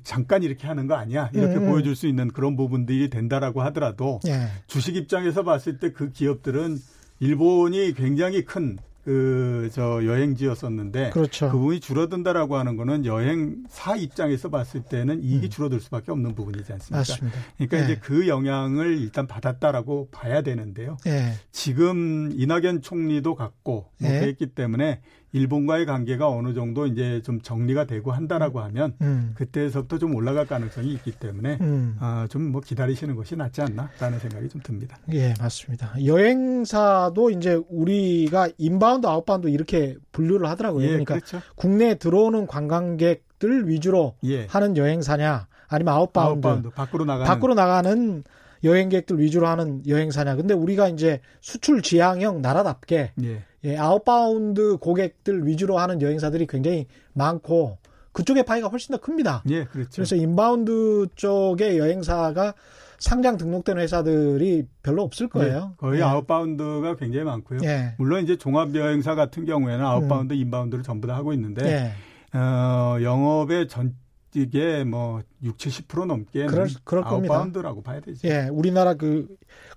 잠깐 0.02 0.42
이렇게 0.42 0.66
하는 0.66 0.86
거 0.86 0.94
아니야 0.94 1.30
이렇게 1.32 1.56
음. 1.56 1.66
보여줄 1.70 1.96
수 1.96 2.06
있는 2.06 2.28
그런 2.28 2.56
부분들이 2.56 3.10
된다라고 3.10 3.62
하더라도 3.62 4.20
예. 4.26 4.48
주식 4.66 4.96
입장에서 4.96 5.42
봤을 5.42 5.78
때 5.78 5.92
그 5.92 6.12
기업들은 6.12 6.78
일본이 7.20 7.94
굉장히 7.94 8.44
큰 8.44 8.78
그 9.08 9.70
저 9.72 10.04
여행지였었는데 10.04 11.10
그렇죠. 11.10 11.46
그 11.50 11.56
부분이 11.58 11.80
줄어든다라고 11.80 12.56
하는 12.56 12.76
거는 12.76 13.06
여행사 13.06 13.96
입장에서 13.96 14.50
봤을 14.50 14.82
때는 14.82 15.22
이익이 15.22 15.46
음. 15.46 15.50
줄어들 15.50 15.80
수밖에 15.80 16.12
없는 16.12 16.34
부분이지 16.34 16.72
않습니까? 16.74 16.98
맞습니다. 16.98 17.38
그러니까 17.56 17.76
네. 17.78 17.84
이제 17.84 18.00
그 18.02 18.28
영향을 18.28 18.98
일단 18.98 19.26
받았다라고 19.26 20.08
봐야 20.10 20.42
되는데요. 20.42 20.98
네. 21.04 21.32
지금 21.52 22.30
이낙연 22.34 22.82
총리도 22.82 23.34
갖고 23.34 23.86
뭐 23.98 24.10
네. 24.10 24.20
그랬기 24.20 24.48
때문에 24.48 25.00
일본과의 25.32 25.86
관계가 25.86 26.28
어느 26.28 26.54
정도 26.54 26.86
이제 26.86 27.20
좀 27.22 27.40
정리가 27.40 27.84
되고 27.84 28.12
한다라고 28.12 28.60
하면 28.60 28.94
음. 29.02 29.32
그때서부터 29.34 29.98
좀 29.98 30.14
올라갈 30.14 30.46
가능성이 30.46 30.92
있기 30.94 31.12
때문에 31.12 31.58
음. 31.60 31.96
아, 32.00 32.26
좀 32.28 32.48
뭐 32.48 32.60
기다리시는 32.62 33.14
것이 33.14 33.36
낫지 33.36 33.60
않나라는 33.60 34.18
생각이 34.18 34.48
좀 34.48 34.60
듭니다. 34.64 34.96
예, 35.12 35.34
맞습니다. 35.38 35.92
여행사도 36.04 37.30
이제 37.30 37.60
우리가 37.68 38.48
inbound 38.59 39.07
outbound 39.07 39.48
이렇게 39.48 39.96
분류를 40.12 40.48
하더라고요. 40.48 40.84
예, 40.84 40.88
그러니까 40.88 41.14
그렇죠. 41.16 41.40
국내에 41.56 41.96
들어오는 41.96 42.46
관광객들 42.46 43.68
위주로 43.68 44.14
예. 44.24 44.46
하는 44.46 44.76
여행사냐 44.76 45.46
아니면 45.68 45.94
outbound, 45.94 46.46
outbound 46.46 46.70
밖으로 46.70 47.04
나가는 47.04 47.26
밖으로 47.26 47.54
나가는 47.54 48.24
여행객들 48.64 49.18
위주로 49.18 49.47
하는 49.47 49.83
여행사냐. 49.87 50.37
근데 50.37 50.55
우리가 50.55 50.88
이제 50.88 51.21
수출 51.40 51.83
지향형 51.83 52.42
나라답게 52.42 53.12
예. 53.23 53.44
예, 53.64 53.77
outbound 53.76 54.78
고객들 54.79 55.47
위주로 55.47 55.79
하는 55.79 56.01
여행사들이 56.01 56.47
굉장히 56.47 56.87
많고 57.12 57.79
그쪽의 58.12 58.44
파이가 58.44 58.68
훨씬 58.68 58.92
더 58.92 59.01
큽니다. 59.01 59.42
예, 59.51 59.64
그렇죠. 59.64 59.90
그래서 59.94 60.16
inbound 60.16 61.07
쪽의 61.14 61.79
여행사가 61.79 62.55
상장 62.99 63.37
등록된 63.37 63.79
회사들이 63.79 64.66
별로 64.83 65.03
없을 65.03 65.29
거예요. 65.29 65.61
네, 65.61 65.75
거의 65.77 66.01
예. 66.01 66.05
outbound가 66.04 66.96
굉장히 66.97 67.25
많고요. 67.25 67.61
예. 67.64 67.94
물론 67.99 68.25
이제 68.25 68.37
종합 68.37 68.75
여행사 68.75 69.14
같은 69.14 69.44
경우에는 69.44 69.85
outbound, 69.85 70.35
음. 70.35 70.38
inbound를 70.38 70.83
전부 70.83 71.07
다 71.07 71.14
하고 71.14 71.33
있는데 71.33 71.64
예. 71.64 72.38
어, 72.38 72.99
영업의 73.01 73.68
전 73.68 73.94
이게 74.42 74.85
뭐 74.85 75.22
60, 75.42 75.88
70% 75.88 76.07
넘게 76.07 76.46
그럴, 76.46 76.68
그럴 76.85 77.05
outbound라고 77.04 77.83
봐야 77.83 78.01
되죠. 78.01 78.27
예, 78.29 78.48
우리나라 78.51 78.94
그 78.94 79.29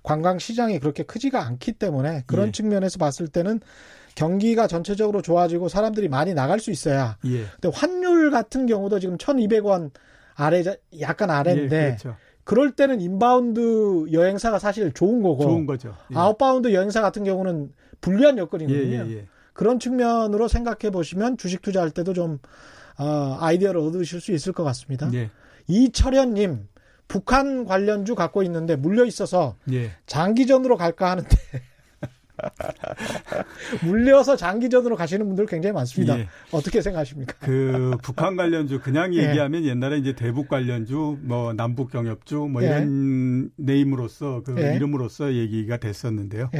관광 0.02 0.38
시장이 0.38 0.78
그렇게 0.78 1.02
크지가 1.02 1.44
않기 1.46 1.72
때문에 1.72 2.22
그런 2.26 2.48
예. 2.48 2.52
측면에서 2.52 2.98
봤을 2.98 3.28
때는 3.28 3.60
경기가 4.14 4.66
전체적으로 4.66 5.22
좋아지고 5.22 5.68
사람들이 5.68 6.08
많이 6.08 6.34
나갈 6.34 6.60
수 6.60 6.70
있어야. 6.70 7.16
예. 7.26 7.44
근데 7.60 7.70
환율 7.72 8.30
같은 8.30 8.66
경우도 8.66 8.98
지금 8.98 9.16
1,200원 9.16 9.90
아래 10.34 10.62
약간 11.00 11.30
아래인데 11.30 11.76
예, 11.76 11.86
그렇죠. 11.86 12.16
그럴 12.44 12.72
때는 12.72 13.00
inbound 13.00 14.12
여행사가 14.12 14.58
사실 14.58 14.92
좋은 14.92 15.22
거고 15.22 15.42
좋은 15.44 15.66
거죠. 15.66 15.94
예. 16.12 16.16
outbound 16.16 16.72
여행사 16.72 17.00
같은 17.00 17.24
경우는 17.24 17.72
불리한 18.00 18.38
여건이거든요. 18.38 19.06
예, 19.06 19.16
예, 19.16 19.26
그런 19.52 19.78
측면으로 19.78 20.48
생각해 20.48 20.90
보시면 20.90 21.36
주식 21.36 21.62
투자할 21.62 21.90
때도 21.90 22.14
좀 22.14 22.38
어, 22.98 23.36
아이디어를 23.40 23.80
얻으실 23.80 24.20
수 24.20 24.32
있을 24.32 24.52
것 24.52 24.64
같습니다. 24.64 25.10
예. 25.14 25.30
이철현님 25.68 26.68
북한 27.08 27.64
관련주 27.66 28.14
갖고 28.14 28.42
있는데 28.42 28.76
물려 28.76 29.04
있어서 29.04 29.56
예. 29.70 29.90
장기전으로 30.06 30.76
갈까 30.76 31.10
하는데 31.10 31.28
물려서 33.84 34.36
장기전으로 34.36 34.96
가시는 34.96 35.26
분들 35.26 35.46
굉장히 35.46 35.74
많습니다. 35.74 36.18
예. 36.18 36.28
어떻게 36.50 36.80
생각하십니까? 36.80 37.36
그 37.40 37.96
북한 38.02 38.36
관련주 38.36 38.80
그냥 38.80 39.14
예. 39.14 39.28
얘기하면 39.28 39.64
예. 39.64 39.68
옛날에 39.68 39.98
이제 39.98 40.14
대북 40.14 40.48
관련주, 40.48 41.18
뭐 41.22 41.52
남북 41.52 41.90
경협주 41.90 42.48
뭐 42.50 42.62
예. 42.62 42.66
이런 42.66 43.50
네임으로서 43.56 44.42
그 44.44 44.54
예. 44.58 44.74
이름으로서 44.76 45.34
얘기가 45.34 45.76
됐었는데요. 45.76 46.50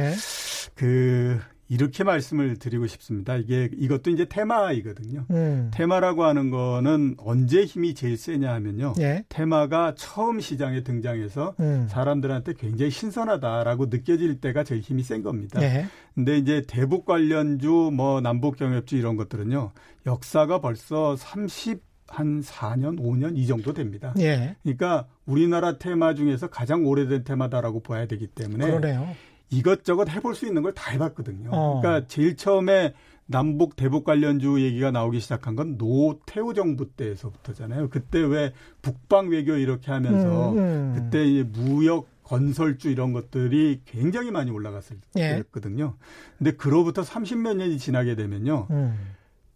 그 0.75 1.39
이렇게 1.73 2.03
말씀을 2.03 2.57
드리고 2.57 2.85
싶습니다. 2.85 3.35
이게 3.35 3.67
이것도 3.75 4.11
이제 4.11 4.25
테마이거든요. 4.25 5.25
음. 5.31 5.71
테마라고 5.73 6.23
하는 6.23 6.51
거는 6.51 7.15
언제 7.17 7.65
힘이 7.65 7.95
제일 7.95 8.15
세냐 8.15 8.53
하면요. 8.53 8.93
예. 8.99 9.25
테마가 9.27 9.95
처음 9.97 10.39
시장에 10.39 10.83
등장해서 10.83 11.55
음. 11.59 11.87
사람들한테 11.89 12.53
굉장히 12.53 12.91
신선하다라고 12.91 13.87
느껴질 13.87 14.39
때가 14.39 14.63
제일 14.63 14.81
힘이 14.81 15.01
센 15.01 15.23
겁니다. 15.23 15.63
예. 15.63 15.87
근데 16.13 16.37
이제 16.37 16.61
대북 16.67 17.05
관련주 17.05 17.89
뭐 17.91 18.21
남북 18.21 18.57
경협주 18.57 18.95
이런 18.95 19.15
것들은요. 19.15 19.71
역사가 20.05 20.61
벌써 20.61 21.15
30한 21.15 22.43
4년, 22.43 22.99
5년 22.99 23.35
이 23.35 23.47
정도 23.47 23.73
됩니다. 23.73 24.13
예. 24.19 24.57
그러니까 24.61 25.07
우리나라 25.25 25.79
테마 25.79 26.13
중에서 26.13 26.51
가장 26.51 26.85
오래된 26.85 27.23
테마다라고 27.23 27.79
봐야 27.81 28.05
되기 28.05 28.27
때문에 28.27 28.67
그러네요. 28.67 29.15
이것저것 29.57 30.09
해볼 30.09 30.35
수 30.35 30.45
있는 30.47 30.61
걸 30.61 30.73
다 30.73 30.91
해봤거든요. 30.91 31.49
어. 31.51 31.81
그러니까 31.81 32.07
제일 32.07 32.35
처음에 32.35 32.93
남북 33.25 33.75
대북 33.75 34.03
관련주 34.03 34.61
얘기가 34.61 34.91
나오기 34.91 35.19
시작한 35.19 35.55
건 35.55 35.77
노태우 35.77 36.53
정부 36.53 36.89
때에서부터잖아요. 36.91 37.89
그때 37.89 38.19
왜 38.19 38.51
북방 38.81 39.29
외교 39.29 39.55
이렇게 39.55 39.91
하면서 39.91 40.51
음, 40.51 40.57
음. 40.57 40.93
그때 40.95 41.23
이제 41.25 41.43
무역 41.43 42.07
건설주 42.23 42.89
이런 42.89 43.13
것들이 43.13 43.81
굉장히 43.85 44.31
많이 44.31 44.49
올라갔을 44.51 44.97
예. 45.17 45.29
때였거든요. 45.29 45.95
근데 46.37 46.51
그로부터 46.51 47.01
30몇 47.01 47.55
년이 47.57 47.77
지나게 47.77 48.15
되면요. 48.15 48.67
음. 48.71 48.97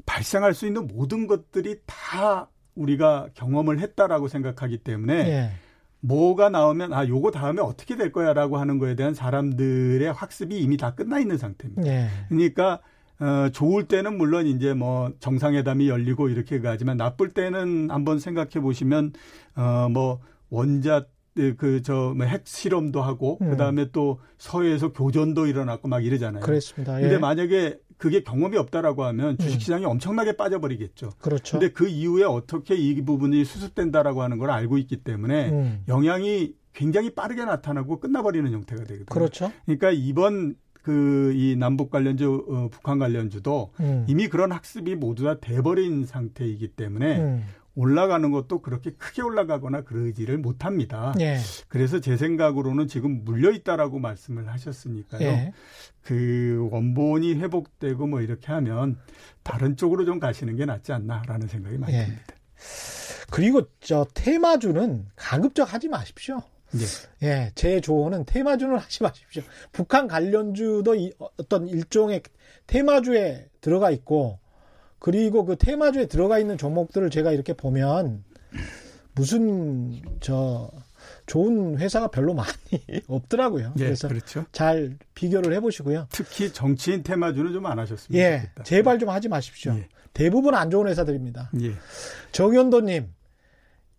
발생할 0.05 0.53
수 0.53 0.65
있는 0.67 0.87
모든 0.87 1.27
것들이 1.27 1.79
다 1.85 2.49
우리가 2.75 3.29
경험을 3.33 3.79
했다라고 3.79 4.27
생각하기 4.27 4.77
때문에 4.79 5.13
예. 5.29 5.51
뭐가 5.99 6.49
나오면 6.49 6.93
아 6.93 7.07
요거 7.07 7.31
다음에 7.31 7.61
어떻게 7.61 7.95
될 7.95 8.11
거야라고 8.11 8.57
하는 8.57 8.77
거에 8.77 8.95
대한 8.95 9.13
사람들의 9.13 10.11
학습이 10.13 10.57
이미 10.59 10.77
다 10.77 10.93
끝나 10.95 11.19
있는 11.19 11.37
상태입니다. 11.37 11.81
네. 11.81 12.07
그러니까 12.29 12.79
어 13.19 13.49
좋을 13.51 13.87
때는 13.87 14.17
물론 14.17 14.45
이제 14.45 14.73
뭐 14.73 15.11
정상회담이 15.19 15.89
열리고 15.89 16.29
이렇게 16.29 16.59
가지만 16.61 16.97
나쁠 16.97 17.29
때는 17.33 17.89
한번 17.89 18.19
생각해 18.19 18.61
보시면 18.61 19.13
어 19.55 19.87
뭐 19.89 20.19
원자 20.49 21.05
그저 21.57 22.13
뭐 22.15 22.25
핵실험도 22.25 23.01
하고 23.01 23.37
음. 23.41 23.51
그다음에 23.51 23.91
또 23.91 24.19
서해에서 24.37 24.91
교전도 24.91 25.45
일어났고 25.45 25.87
막 25.87 26.03
이러잖아요. 26.03 26.41
그렇습니다. 26.43 26.97
예. 26.97 27.01
근데 27.01 27.17
만약에 27.19 27.79
그게 27.97 28.21
경험이 28.21 28.57
없다라고 28.57 29.03
하면 29.05 29.37
주식시장이 29.37 29.85
음. 29.85 29.91
엄청나게 29.91 30.33
빠져버리겠죠. 30.33 31.11
그렇죠. 31.19 31.59
근데 31.59 31.73
그 31.73 31.87
이후에 31.87 32.23
어떻게 32.23 32.75
이 32.75 33.01
부분이 33.03 33.43
수습된다라고 33.43 34.21
하는 34.21 34.37
걸 34.37 34.51
알고 34.51 34.77
있기 34.77 34.97
때문에 34.97 35.49
음. 35.49 35.83
영향이 35.87 36.53
굉장히 36.73 37.09
빠르게 37.09 37.43
나타나고 37.43 37.99
끝나버리는 37.99 38.51
형태가 38.51 38.83
되거든요. 38.83 39.05
그렇죠. 39.07 39.51
그러니까 39.65 39.91
이번 39.91 40.55
그 40.87 41.33
이 41.35 41.55
남북 41.57 41.91
관련주, 41.91 42.45
어, 42.49 42.69
북한 42.71 42.97
관련주도 42.97 43.71
음. 43.81 44.05
이미 44.07 44.29
그런 44.29 44.53
학습이 44.53 44.95
모두 44.95 45.25
다 45.25 45.37
돼버린 45.39 46.05
상태이기 46.05 46.69
때문에 46.69 47.19
음. 47.19 47.43
올라가는 47.77 48.31
것도 48.31 48.63
그렇게 48.63 48.89
크게 48.89 49.21
올라가거나 49.21 49.81
그러지를 49.81 50.39
못합니다. 50.39 51.13
예. 51.19 51.37
그래서 51.67 51.99
제 51.99 52.17
생각으로는 52.17 52.87
지금 52.87 53.23
물려 53.23 53.51
있다라고 53.51 53.99
말씀을 53.99 54.51
하셨으니까요. 54.51 55.21
예. 55.21 55.53
그 56.01 56.67
원본이 56.71 57.35
회복되고 57.35 58.07
뭐 58.07 58.21
이렇게 58.21 58.47
하면 58.51 58.97
다른 59.43 59.77
쪽으로 59.77 60.05
좀 60.05 60.19
가시는 60.19 60.55
게 60.55 60.65
낫지 60.65 60.91
않나라는 60.91 61.47
생각이 61.47 61.77
많이 61.77 61.93
예. 61.93 62.05
듭니다. 62.05 62.25
그리고 63.29 63.61
저 63.79 64.07
테마주는 64.11 65.05
가급적 65.15 65.71
하지 65.71 65.87
마십시오. 65.87 66.41
예. 67.21 67.27
예, 67.27 67.51
제 67.53 67.79
조언은 67.79 68.25
테마주는 68.25 68.75
하지 68.75 69.03
마십시오. 69.03 69.43
북한 69.71 70.07
관련주도 70.07 70.95
이, 70.95 71.13
어떤 71.19 71.67
일종의 71.67 72.23
테마주에 72.65 73.49
들어가 73.61 73.91
있고 73.91 74.39
그리고 74.99 75.45
그 75.45 75.55
테마주에 75.57 76.07
들어가 76.07 76.39
있는 76.39 76.57
종목들을 76.57 77.09
제가 77.09 77.31
이렇게 77.31 77.53
보면 77.53 78.23
무슨 79.15 80.01
저 80.19 80.69
좋은 81.25 81.77
회사가 81.77 82.07
별로 82.07 82.33
많이 82.33 82.49
없더라고요. 83.07 83.73
예, 83.79 83.83
그래서 83.85 84.07
그렇죠. 84.07 84.45
잘 84.51 84.97
비교를 85.13 85.53
해보시고요. 85.55 86.07
특히 86.11 86.51
정치인 86.51 87.03
테마주는 87.03 87.51
좀 87.53 87.65
안 87.65 87.79
하셨으면 87.79 88.19
예, 88.19 88.41
좋겠다. 88.41 88.63
제발 88.63 88.99
좀 88.99 89.09
하지 89.09 89.27
마십시오. 89.27 89.73
예. 89.73 89.87
대부분 90.13 90.55
안 90.55 90.69
좋은 90.69 90.87
회사들입니다. 90.87 91.51
예. 91.61 91.73
정현도님, 92.31 93.07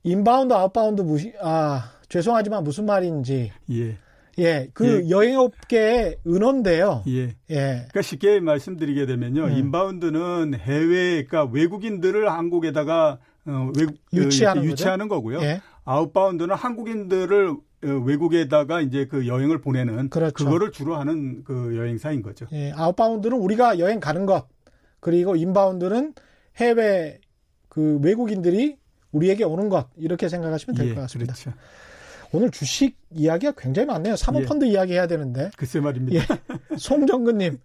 inbound, 0.02 0.52
outbound 0.54 1.02
무시, 1.02 1.32
아, 1.40 1.92
죄송하지만 2.08 2.64
무슨 2.64 2.86
말인지. 2.86 3.52
예. 3.72 3.96
예, 4.38 4.68
그 4.72 5.04
예. 5.04 5.10
여행업계의 5.10 6.18
용어인데요. 6.26 7.02
예. 7.08 7.22
예. 7.22 7.34
그러니까 7.50 8.02
쉽게 8.02 8.40
말씀드리게 8.40 9.06
되면요. 9.06 9.44
음. 9.44 9.52
inbound는 9.52 10.54
해외, 10.54 11.24
그러니까 11.24 11.44
외국인들을 11.44 12.30
한국에다가 12.30 13.18
어, 13.46 13.72
외, 13.78 13.86
유치하는, 14.12 14.64
유치하는 14.64 15.08
거고요. 15.08 15.40
예. 15.42 15.60
outbound는 15.84 16.54
한국인들을 16.54 17.50
어, 17.50 17.86
외국에다가 18.04 18.80
이제 18.80 19.06
그 19.06 19.26
여행을 19.26 19.60
보내는 19.60 20.10
그렇죠. 20.10 20.44
그거를 20.44 20.70
주로 20.72 20.96
하는 20.96 21.44
그 21.44 21.76
여행사인 21.76 22.22
거죠. 22.22 22.46
예, 22.52 22.72
outbound는 22.72 23.36
우리가 23.36 23.78
여행 23.78 24.00
가는 24.00 24.26
것 24.26 24.48
그리고 25.00 25.36
inbound는 25.36 26.14
해외 26.56 27.20
그 27.68 27.98
외국인들이 28.02 28.76
우리에게 29.12 29.44
오는 29.44 29.68
것 29.68 29.88
이렇게 29.96 30.28
생각하시면 30.28 30.76
될것 30.76 30.96
예, 30.96 31.00
같습니다. 31.02 31.34
그렇죠. 31.34 31.52
오늘 32.32 32.50
주식 32.50 32.96
이야기가 33.10 33.52
굉장히 33.56 33.86
많네요. 33.86 34.16
사모펀드 34.16 34.66
예. 34.66 34.70
이야기 34.70 34.92
해야 34.92 35.06
되는데. 35.06 35.50
글쎄 35.56 35.80
말입니다. 35.80 36.20
예. 36.20 36.76
송정근님, 36.76 37.58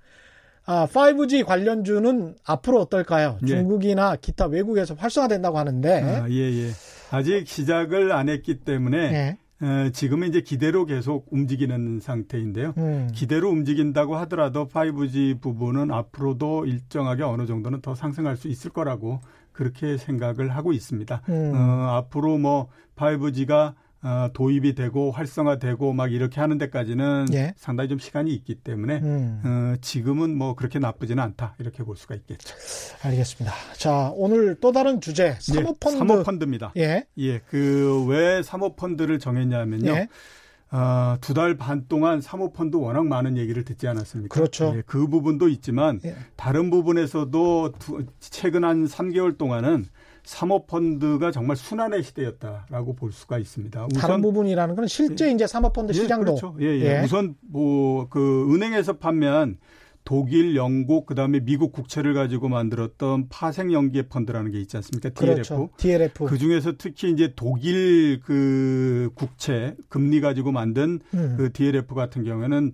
아, 0.65 0.87
5G 0.87 1.45
관련주는 1.45 2.35
앞으로 2.45 2.81
어떨까요? 2.81 3.37
예. 3.43 3.47
중국이나 3.47 4.15
기타 4.15 4.45
외국에서 4.45 4.93
활성화된다고 4.95 5.57
하는데. 5.57 6.01
아, 6.01 6.29
예, 6.29 6.35
예. 6.35 6.71
아직 7.11 7.47
시작을 7.47 8.11
안 8.11 8.29
했기 8.29 8.59
때문에 8.59 8.97
예. 8.97 9.37
어, 9.65 9.89
지금은 9.91 10.29
이제 10.29 10.41
기대로 10.41 10.85
계속 10.85 11.27
움직이는 11.31 11.99
상태인데요. 12.01 12.73
음. 12.77 13.09
기대로 13.13 13.49
움직인다고 13.49 14.15
하더라도 14.17 14.67
5G 14.67 15.41
부분은 15.41 15.91
앞으로도 15.91 16.65
일정하게 16.65 17.23
어느 17.23 17.45
정도는 17.45 17.81
더 17.81 17.95
상승할 17.95 18.35
수 18.35 18.47
있을 18.47 18.71
거라고 18.71 19.21
그렇게 19.51 19.97
생각을 19.97 20.49
하고 20.49 20.73
있습니다. 20.73 21.21
음. 21.29 21.51
어, 21.55 21.95
앞으로 21.97 22.37
뭐 22.37 22.67
5G가 22.95 23.73
어, 24.03 24.29
도입이 24.33 24.75
되고 24.75 25.11
활성화되고 25.11 25.93
막 25.93 26.11
이렇게 26.11 26.41
하는 26.41 26.57
데까지는 26.57 27.27
예. 27.33 27.53
상당히 27.55 27.87
좀 27.89 27.99
시간이 27.99 28.33
있기 28.33 28.55
때문에 28.55 28.99
음. 28.99 29.41
어, 29.45 29.75
지금은 29.81 30.37
뭐 30.37 30.55
그렇게 30.55 30.77
나쁘지는 30.77 31.23
않다 31.23 31.55
이렇게 31.59 31.83
볼 31.83 31.95
수가 31.95 32.15
있겠죠. 32.15 32.53
알겠습니다. 33.03 33.53
자 33.77 34.11
오늘 34.15 34.55
또 34.59 34.71
다른 34.73 34.99
주제 34.99 35.27
예, 35.27 35.37
사모펀드. 35.39 35.95
예, 35.95 35.97
사모펀드입니다. 35.99 36.73
예. 36.77 37.05
예. 37.17 37.39
그 37.39 38.05
왜 38.07 38.43
사모펀드를 38.43 39.19
정했냐면요. 39.19 39.91
예. 39.91 40.07
어, 40.71 41.17
두달 41.21 41.55
반 41.55 41.85
동안 41.87 42.19
사모펀드 42.19 42.77
워낙 42.77 43.05
많은 43.05 43.37
얘기를 43.37 43.63
듣지 43.63 43.87
않았습니까? 43.87 44.33
그렇죠. 44.33 44.73
예, 44.75 44.81
그 44.85 45.07
부분도 45.07 45.47
있지만 45.49 45.99
예. 46.03 46.15
다른 46.35 46.69
부분에서도 46.71 47.73
두, 47.77 48.05
최근 48.19 48.63
한 48.63 48.85
3개월 48.85 49.37
동안은 49.37 49.85
사모펀드가 50.23 51.31
정말 51.31 51.55
순환의 51.57 52.03
시대였다라고 52.03 52.95
볼 52.95 53.11
수가 53.11 53.37
있습니다. 53.39 53.87
우선, 53.91 54.01
다른 54.01 54.21
부분이라는 54.21 54.75
건 54.75 54.87
실제 54.87 55.27
예, 55.27 55.31
이제 55.31 55.45
사모펀드 55.47 55.93
시장도 55.93 56.31
예, 56.31 56.35
그렇죠. 56.35 56.55
예, 56.61 56.65
예. 56.65 56.99
예. 56.99 57.03
우선 57.03 57.35
뭐 57.41 58.07
그 58.09 58.53
은행에서 58.53 58.93
판매한 58.97 59.57
독일, 60.05 60.55
영국, 60.55 61.05
그다음에 61.05 61.39
미국 61.39 61.71
국채를 61.71 62.13
가지고 62.13 62.49
만들었던 62.49 63.29
파생 63.29 63.71
연계 63.71 64.03
펀드라는 64.09 64.51
게 64.51 64.59
있지 64.59 64.75
않습니까? 64.77 65.09
DLF. 65.09 65.33
그렇죠. 65.33 65.69
DLF. 65.77 66.25
그 66.25 66.37
중에서 66.37 66.73
특히 66.77 67.09
이제 67.09 67.31
독일 67.35 68.19
그 68.19 69.09
국채 69.15 69.75
금리 69.87 70.19
가지고 70.19 70.51
만든 70.51 70.99
음. 71.13 71.35
그 71.37 71.53
DLF 71.53 71.95
같은 71.95 72.23
경우에는 72.25 72.73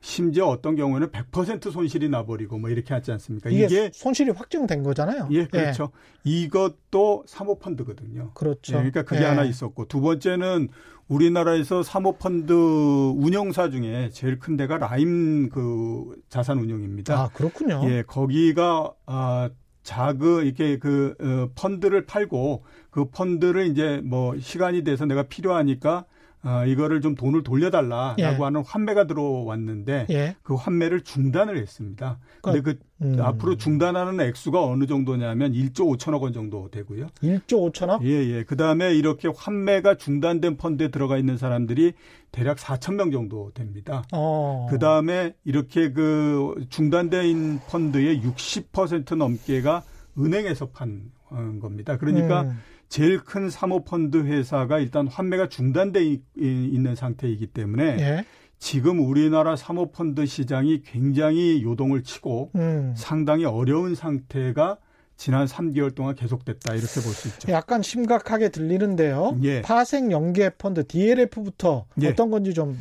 심지어 0.00 0.46
어떤 0.46 0.76
경우에는 0.76 1.08
100% 1.08 1.70
손실이 1.70 2.08
나버리고 2.08 2.58
뭐 2.58 2.70
이렇게 2.70 2.94
하지 2.94 3.12
않습니까? 3.12 3.50
이게, 3.50 3.64
이게 3.64 3.90
손실이 3.92 4.30
확정된 4.30 4.82
거잖아요. 4.82 5.28
예, 5.30 5.46
그렇죠. 5.46 5.92
예. 6.26 6.30
이것도 6.30 7.24
사모펀드거든요. 7.26 8.30
그렇죠. 8.34 8.72
예, 8.72 8.76
그러니까 8.78 9.02
그게 9.02 9.22
예. 9.22 9.26
하나 9.26 9.44
있었고 9.44 9.86
두 9.88 10.00
번째는 10.00 10.68
우리나라에서 11.08 11.82
사모펀드 11.82 12.52
운영사 12.52 13.68
중에 13.70 14.10
제일 14.12 14.38
큰 14.38 14.56
데가 14.56 14.78
라임 14.78 15.50
그 15.50 16.14
자산 16.28 16.58
운용입니다. 16.58 17.14
아 17.18 17.28
그렇군요. 17.34 17.82
예, 17.84 18.02
거기가 18.02 18.94
아 19.06 19.50
자그 19.82 20.44
이렇게 20.44 20.78
그 20.78 21.14
어, 21.20 21.50
펀드를 21.54 22.06
팔고 22.06 22.64
그 22.90 23.06
펀드를 23.10 23.66
이제 23.66 24.00
뭐 24.04 24.38
시간이 24.38 24.84
돼서 24.84 25.04
내가 25.04 25.24
필요하니까 25.24 26.04
어, 26.42 26.64
이거를 26.64 27.02
좀 27.02 27.14
돈을 27.14 27.42
돌려달라라고 27.42 28.18
예. 28.18 28.24
하는 28.24 28.62
환매가 28.64 29.06
들어왔는데 29.06 30.06
예. 30.08 30.36
그 30.42 30.54
환매를 30.54 31.02
중단을 31.02 31.58
했습니다. 31.58 32.18
근데 32.40 32.62
그 32.62 32.78
음. 33.02 33.20
앞으로 33.20 33.56
중단하는 33.56 34.20
액수가 34.20 34.64
어느 34.64 34.86
정도냐면 34.86 35.52
1조 35.52 35.96
5천억 35.96 36.22
원 36.22 36.32
정도 36.32 36.70
되고요. 36.70 37.08
1조 37.22 37.72
5천억? 37.72 38.02
예, 38.04 38.08
예. 38.08 38.44
그 38.44 38.56
다음에 38.56 38.94
이렇게 38.94 39.28
환매가 39.34 39.96
중단된 39.96 40.56
펀드에 40.56 40.88
들어가 40.88 41.18
있는 41.18 41.36
사람들이 41.36 41.92
대략 42.32 42.56
4천 42.56 42.94
명 42.94 43.10
정도 43.10 43.50
됩니다. 43.52 44.02
어. 44.12 44.66
그 44.70 44.78
다음에 44.78 45.34
이렇게 45.44 45.92
그 45.92 46.54
중단된 46.70 47.60
펀드의 47.68 48.22
60% 48.22 49.14
넘게가 49.16 49.82
은행에서 50.18 50.70
판 50.70 51.10
겁니다. 51.60 51.96
그러니까 51.96 52.42
음. 52.42 52.58
제일 52.90 53.20
큰 53.20 53.48
사모펀드 53.48 54.24
회사가 54.24 54.78
일단 54.80 55.06
환매가 55.06 55.48
중단돼 55.48 56.18
있는 56.36 56.94
상태이기 56.96 57.46
때문에 57.46 57.84
예. 58.00 58.24
지금 58.58 58.98
우리나라 59.00 59.56
사모펀드 59.56 60.26
시장이 60.26 60.82
굉장히 60.82 61.62
요동을 61.62 62.02
치고 62.02 62.50
음. 62.56 62.92
상당히 62.96 63.44
어려운 63.46 63.94
상태가 63.94 64.76
지난 65.16 65.46
3개월 65.46 65.94
동안 65.94 66.14
계속됐다 66.14 66.74
이렇게 66.74 67.00
볼 67.00 67.12
수 67.14 67.28
있죠. 67.28 67.52
약간 67.52 67.80
심각하게 67.82 68.48
들리는데요. 68.48 69.38
예. 69.44 69.62
파생 69.62 70.10
연계 70.10 70.50
펀드 70.50 70.84
DLF부터 70.86 71.86
예. 72.02 72.08
어떤 72.08 72.30
건지 72.30 72.52
좀 72.54 72.76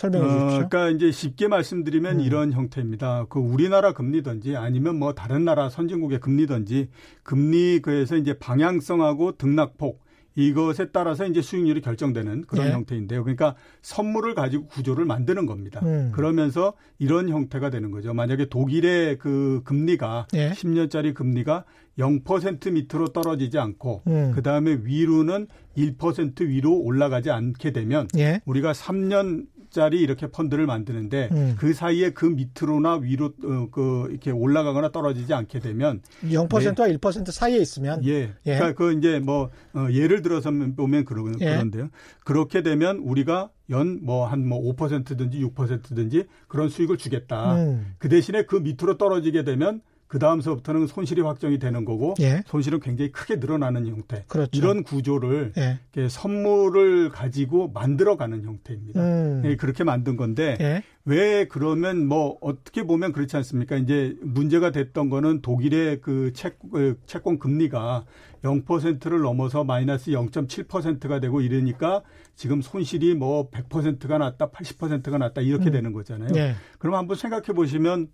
설명해 0.00 0.24
어, 0.24 0.28
주십시오. 0.28 0.46
어, 0.46 0.68
그러니까 0.68 0.88
이제 0.90 1.12
쉽게 1.12 1.48
말씀드리면 1.48 2.16
음. 2.16 2.20
이런 2.20 2.52
형태입니다. 2.52 3.26
그 3.28 3.38
우리나라 3.38 3.92
금리든지 3.92 4.56
아니면 4.56 4.98
뭐 4.98 5.12
다른 5.14 5.44
나라 5.44 5.68
선진국의 5.68 6.20
금리든지 6.20 6.88
금리 7.22 7.80
그에서 7.82 8.16
이제 8.16 8.38
방향성하고 8.38 9.36
등락폭 9.36 10.00
이것에 10.36 10.86
따라서 10.92 11.26
이제 11.26 11.42
수익률이 11.42 11.80
결정되는 11.82 12.44
그런 12.46 12.68
네. 12.68 12.72
형태인데요. 12.72 13.24
그러니까 13.24 13.56
선물을 13.82 14.34
가지고 14.34 14.68
구조를 14.68 15.04
만드는 15.04 15.44
겁니다. 15.44 15.80
음. 15.82 16.12
그러면서 16.14 16.72
이런 16.98 17.28
형태가 17.28 17.68
되는 17.68 17.90
거죠. 17.90 18.14
만약에 18.14 18.46
독일의 18.48 19.18
그 19.18 19.60
금리가 19.64 20.28
네. 20.32 20.52
10년짜리 20.52 21.14
금리가 21.14 21.64
0% 21.98 22.72
밑으로 22.72 23.08
떨어지지 23.08 23.58
않고 23.58 24.02
음. 24.06 24.32
그다음에 24.34 24.78
위로는 24.84 25.48
1% 25.76 26.46
위로 26.46 26.78
올라가지 26.78 27.30
않게 27.30 27.72
되면 27.72 28.06
예. 28.16 28.40
우리가 28.46 28.72
3년 28.72 29.46
짜리 29.70 30.00
이렇게 30.00 30.26
펀드를 30.26 30.66
만드는데 30.66 31.28
음. 31.32 31.54
그 31.58 31.72
사이에 31.72 32.10
그 32.10 32.26
밑으로나 32.26 32.96
위로 32.96 33.26
어, 33.44 33.68
그 33.70 34.06
이렇게 34.10 34.30
올라가거나 34.30 34.90
떨어지지 34.90 35.32
않게 35.32 35.60
되면 35.60 36.02
0%와 36.24 36.86
네. 36.86 36.96
1% 36.96 37.30
사이에 37.30 37.58
있으면 37.58 38.04
예. 38.04 38.32
예. 38.46 38.54
그러니까 38.56 38.72
그 38.74 38.92
이제 38.92 39.18
뭐 39.20 39.50
어, 39.74 39.86
예를 39.90 40.22
들어서 40.22 40.50
보면 40.50 41.04
그런 41.04 41.40
예. 41.40 41.50
그런데요. 41.50 41.88
그렇게 42.24 42.62
되면 42.62 42.98
우리가 42.98 43.50
연 43.70 44.00
뭐 44.02 44.26
한 44.26 44.40
뭐 44.48 44.60
5%든지 44.74 45.40
6%든지 45.44 46.24
그런 46.48 46.68
수익을 46.68 46.96
주겠다. 46.96 47.54
음. 47.56 47.94
그 47.98 48.08
대신에 48.08 48.42
그 48.42 48.56
밑으로 48.56 48.98
떨어지게 48.98 49.44
되면 49.44 49.80
그 50.10 50.18
다음서부터는 50.18 50.88
손실이 50.88 51.20
확정이 51.20 51.60
되는 51.60 51.84
거고 51.84 52.14
예. 52.18 52.42
손실은 52.46 52.80
굉장히 52.80 53.12
크게 53.12 53.36
늘어나는 53.36 53.86
형태. 53.86 54.24
그렇죠. 54.26 54.50
이런 54.54 54.82
구조를 54.82 55.52
예. 55.56 56.08
선물을 56.08 57.10
가지고 57.10 57.68
만들어가는 57.68 58.42
형태입니다. 58.42 59.00
음. 59.00 59.42
예, 59.44 59.54
그렇게 59.54 59.84
만든 59.84 60.16
건데 60.16 60.58
예. 60.60 60.82
왜 61.04 61.46
그러면 61.46 62.08
뭐 62.08 62.36
어떻게 62.40 62.82
보면 62.82 63.12
그렇지 63.12 63.36
않습니까? 63.36 63.76
이제 63.76 64.16
문제가 64.20 64.72
됐던 64.72 65.10
거는 65.10 65.42
독일의 65.42 66.00
그 66.00 66.32
채, 66.32 66.56
그 66.72 66.98
채권 67.06 67.38
금리가 67.38 68.04
0%를 68.42 69.20
넘어서 69.20 69.62
마이너스 69.62 70.10
0.7%가 70.10 71.20
되고 71.20 71.40
이러니까 71.40 72.02
지금 72.34 72.62
손실이 72.62 73.14
뭐 73.14 73.48
100%가 73.50 74.18
났다, 74.18 74.50
80%가 74.50 75.18
났다 75.18 75.40
이렇게 75.40 75.66
음. 75.66 75.70
되는 75.70 75.92
거잖아요. 75.92 76.32
네. 76.32 76.56
그럼 76.80 76.96
한번 76.96 77.16
생각해 77.16 77.52
보시면 77.54 78.08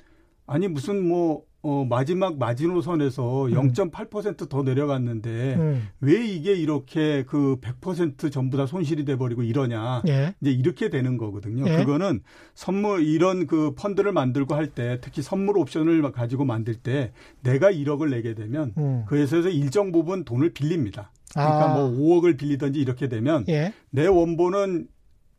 아니 0.46 0.68
무슨 0.68 1.06
뭐 1.06 1.42
어, 1.62 1.84
마지막 1.84 2.38
마지노선에서 2.38 3.46
음. 3.46 3.72
0.8%더 3.72 4.62
내려갔는데 4.62 5.54
음. 5.56 5.88
왜 6.00 6.24
이게 6.24 6.54
이렇게 6.54 7.24
그 7.26 7.56
100% 7.60 8.30
전부 8.30 8.56
다 8.56 8.66
손실이 8.66 9.04
돼 9.04 9.16
버리고 9.16 9.42
이러냐. 9.42 10.02
예. 10.06 10.34
이제 10.40 10.52
이렇게 10.52 10.90
되는 10.90 11.16
거거든요. 11.16 11.68
예. 11.68 11.78
그거는 11.78 12.20
선물 12.54 13.02
이런 13.04 13.48
그 13.48 13.74
펀드를 13.74 14.12
만들고 14.12 14.54
할 14.54 14.66
때 14.76 14.98
특히 15.00 15.22
선물 15.22 15.58
옵션을 15.58 16.12
가지고 16.12 16.44
만들 16.44 16.74
때 16.74 17.12
내가 17.42 17.70
1억을 17.72 18.10
내게 18.10 18.34
되면 18.34 18.72
음. 18.78 19.04
그 19.08 19.16
회사에서 19.16 19.48
일정 19.48 19.90
부분 19.90 20.24
돈을 20.24 20.50
빌립니다. 20.52 21.10
그러니까 21.32 21.72
아. 21.72 21.74
뭐 21.74 21.90
5억을 22.20 22.38
빌리든지 22.38 22.78
이렇게 22.80 23.08
되면 23.08 23.44
예. 23.48 23.72
내 23.90 24.06
원본은 24.06 24.86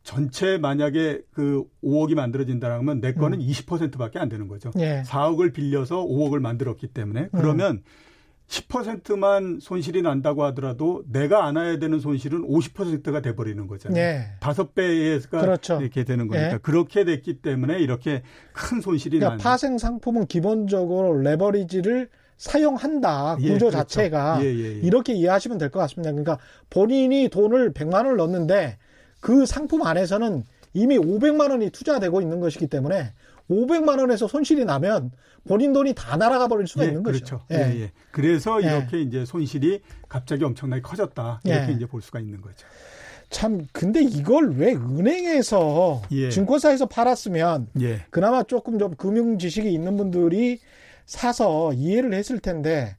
전체 0.08 0.56
만약에 0.56 1.20
그 1.34 1.64
5억이 1.84 2.14
만들어진다면 2.14 3.02
내 3.02 3.12
거는 3.12 3.42
음. 3.42 3.46
20%밖에 3.46 4.18
안 4.18 4.30
되는 4.30 4.48
거죠. 4.48 4.70
예. 4.78 5.02
4억을 5.04 5.52
빌려서 5.52 6.02
5억을 6.02 6.38
만들었기 6.40 6.86
때문에 6.86 7.28
그러면 7.32 7.72
음. 7.72 7.82
10%만 8.48 9.58
손실이 9.60 10.00
난다고 10.00 10.44
하더라도 10.44 11.02
내가 11.12 11.44
안아야 11.44 11.78
되는 11.78 12.00
손실은 12.00 12.40
50%가 12.48 13.20
돼버리는 13.20 13.66
거잖아요. 13.66 14.02
예. 14.02 14.26
다섯 14.40 14.74
배가 14.74 15.40
그렇죠. 15.42 15.78
이렇게 15.82 16.04
되는 16.04 16.26
거니까 16.26 16.54
예. 16.54 16.58
그렇게 16.62 17.04
됐기 17.04 17.42
때문에 17.42 17.78
이렇게 17.78 18.22
큰 18.54 18.80
손실이 18.80 19.18
그러니까 19.18 19.36
난. 19.36 19.44
파생 19.44 19.76
상품은 19.76 20.24
기본적으로 20.28 21.20
레버리지를 21.20 22.08
사용한다 22.38 23.36
예, 23.40 23.52
구조 23.52 23.66
예, 23.66 23.70
그렇죠. 23.70 23.70
자체가 23.76 24.38
예, 24.42 24.46
예, 24.46 24.58
예, 24.58 24.72
이렇게 24.78 25.12
이해하시면 25.12 25.58
될 25.58 25.68
것 25.68 25.80
같습니다. 25.80 26.12
그러니까 26.12 26.38
본인이 26.70 27.28
돈을 27.28 27.74
100만 27.74 27.92
원을 27.96 28.16
넣는데 28.16 28.78
그 29.20 29.46
상품 29.46 29.82
안에서는 29.82 30.44
이미 30.74 30.98
500만 30.98 31.50
원이 31.50 31.70
투자되고 31.70 32.20
있는 32.20 32.40
것이기 32.40 32.66
때문에 32.66 33.12
500만 33.50 33.98
원에서 33.98 34.28
손실이 34.28 34.64
나면 34.64 35.10
본인 35.46 35.72
돈이 35.72 35.94
다 35.94 36.16
날아가 36.16 36.48
버릴 36.48 36.66
수가 36.66 36.84
예, 36.84 36.88
있는 36.88 37.02
거죠. 37.02 37.18
그렇죠. 37.18 37.44
예. 37.50 37.74
예, 37.74 37.80
예. 37.82 37.92
그래서 38.10 38.62
예. 38.62 38.66
이렇게 38.66 39.00
이제 39.00 39.24
손실이 39.24 39.80
갑자기 40.08 40.44
엄청나게 40.44 40.82
커졌다. 40.82 41.40
이렇게 41.44 41.68
예. 41.68 41.74
이제 41.74 41.86
볼 41.86 42.02
수가 42.02 42.20
있는 42.20 42.40
거죠. 42.42 42.66
참 43.30 43.66
근데 43.72 44.02
이걸 44.02 44.52
왜 44.56 44.72
은행에서 44.74 46.02
예. 46.12 46.30
증권사에서 46.30 46.86
팔았으면 46.86 47.68
그나마 48.10 48.42
조금 48.42 48.78
좀 48.78 48.94
금융 48.96 49.38
지식이 49.38 49.70
있는 49.72 49.96
분들이 49.96 50.60
사서 51.06 51.72
이해를 51.72 52.12
했을 52.14 52.38
텐데 52.38 52.96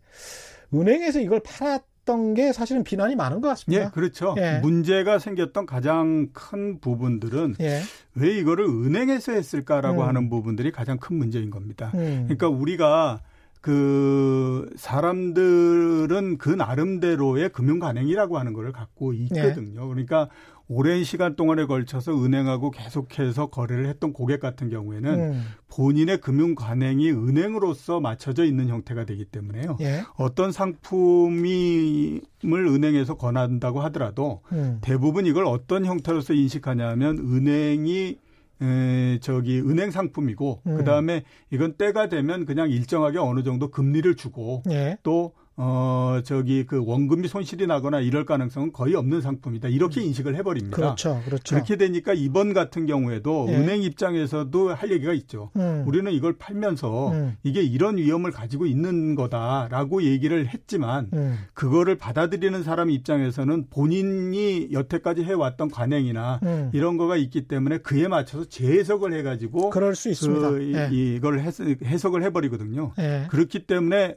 은행에서 0.74 1.20
이걸 1.20 1.40
팔았 1.42 1.82
했던 2.10 2.34
게 2.34 2.52
사실은 2.52 2.84
비난이 2.84 3.16
많은 3.16 3.40
것 3.40 3.50
같습니다. 3.50 3.86
예, 3.86 3.90
그렇죠. 3.94 4.34
예. 4.38 4.60
문제가 4.60 5.20
생겼던 5.20 5.68
가장 5.68 6.30
큰 6.34 6.80
부분들은 6.80 7.56
예. 7.62 7.82
왜 8.16 8.38
이거를 8.38 8.66
은행에서 8.66 9.34
했을까라고 9.34 10.02
음. 10.02 10.08
하는 10.08 10.30
부분들이 10.30 10.72
가장 10.72 10.98
큰 10.98 11.18
문제인 11.18 11.52
겁니다. 11.52 11.92
음. 11.94 12.26
그러니까 12.28 12.50
우리가 12.50 13.22
그 13.62 14.70
사람들은 14.76 16.38
그 16.40 16.50
나름대로의 16.50 17.50
금융 17.50 17.80
관행이라고 17.80 18.40
하는 18.40 18.54
것을 18.54 18.72
갖고 18.72 19.14
있거든요. 19.14 19.84
예. 19.84 19.88
그러니까 19.88 20.30
오랜 20.72 21.04
시간 21.04 21.36
동안에 21.36 21.66
걸쳐서 21.66 22.24
은행하고 22.24 22.70
계속해서 22.70 23.48
거래를 23.48 23.88
했던 23.88 24.14
고객 24.14 24.40
같은 24.40 24.70
경우에는 24.70 25.20
음. 25.20 25.44
본인의 25.68 26.22
금융 26.22 26.54
관행이 26.54 27.10
은행으로서 27.10 28.00
맞춰져 28.00 28.46
있는 28.46 28.68
형태가 28.70 29.06
되기 29.06 29.26
때문에요. 29.26 29.78
예. 29.82 30.04
어떤 30.16 30.52
상품을 30.52 32.22
은행에서 32.44 33.16
권한다고 33.16 33.82
하더라도 33.82 34.42
음. 34.52 34.78
대부분 34.82 35.26
이걸 35.26 35.46
어떤 35.46 35.86
형태로서 35.86 36.34
인식하냐면 36.36 37.18
은행이 37.18 38.20
에, 38.62 39.20
저기 39.22 39.60
은행 39.62 39.90
상품이고 39.90 40.62
음. 40.68 40.78
그다음에 40.78 41.24
이건 41.50 41.74
때가 41.74 42.10
되면 42.10 42.46
그냥 42.46 42.70
일정하게 42.70 43.18
어느 43.18 43.42
정도 43.42 43.72
금리를 43.72 44.16
주고 44.16 44.62
예. 44.70 44.98
또 45.02 45.34
어, 45.62 46.22
저기 46.24 46.66
그 46.66 46.82
원금이 46.86 47.28
손실이 47.28 47.68
나거나 47.68 48.00
이럴 48.00 48.26
가능성은 48.26 48.72
거의 48.72 48.96
없는 48.96 49.20
상품이다. 49.20 49.68
이렇게 49.68 50.00
음. 50.00 50.06
인식을 50.06 50.34
해버립니다. 50.38 50.74
그렇죠. 50.74 51.22
그렇죠. 51.26 51.54
그렇게 51.54 51.76
되니까 51.76 52.14
이번 52.14 52.54
같은 52.54 52.86
경우에도 52.86 53.46
예. 53.50 53.56
은행 53.58 53.84
입장에서도 53.84 54.74
할 54.74 54.90
얘기가 54.90 55.12
있죠. 55.12 55.52
음. 55.58 55.84
우리는 55.86 56.10
이걸 56.14 56.38
팔면서 56.38 57.12
음. 57.12 57.36
이게 57.44 57.62
이런 57.62 57.98
위험을 57.98 58.32
가지고 58.32 58.68
있는 58.68 59.16
거다라고 59.16 60.04
얘기를 60.04 60.48
했지만 60.48 61.10
음. 61.12 61.38
그거를 61.54 61.98
받아들이는 61.98 62.64
사람 62.64 62.90
입장에서는 62.90 63.68
본인이 63.70 64.70
여태까지 64.72 65.24
해왔던 65.24 65.72
관행이나 65.72 66.40
음. 66.44 66.70
이런 66.72 66.96
거가 66.96 67.18
있기 67.18 67.50
때문에 67.50 67.80
그에 67.80 68.08
맞춰서 68.08 68.46
재해석을 68.46 69.12
해가지고 69.12 69.72
그럴 69.72 69.94
수 69.96 70.10
있습니다. 70.10 70.52
그 70.52 70.74
예. 70.74 70.90
이걸 70.90 71.42
해석을 71.42 72.24
해버리거든요. 72.24 72.94
예. 72.98 73.28
그렇기 73.30 73.68
때문에 73.68 74.16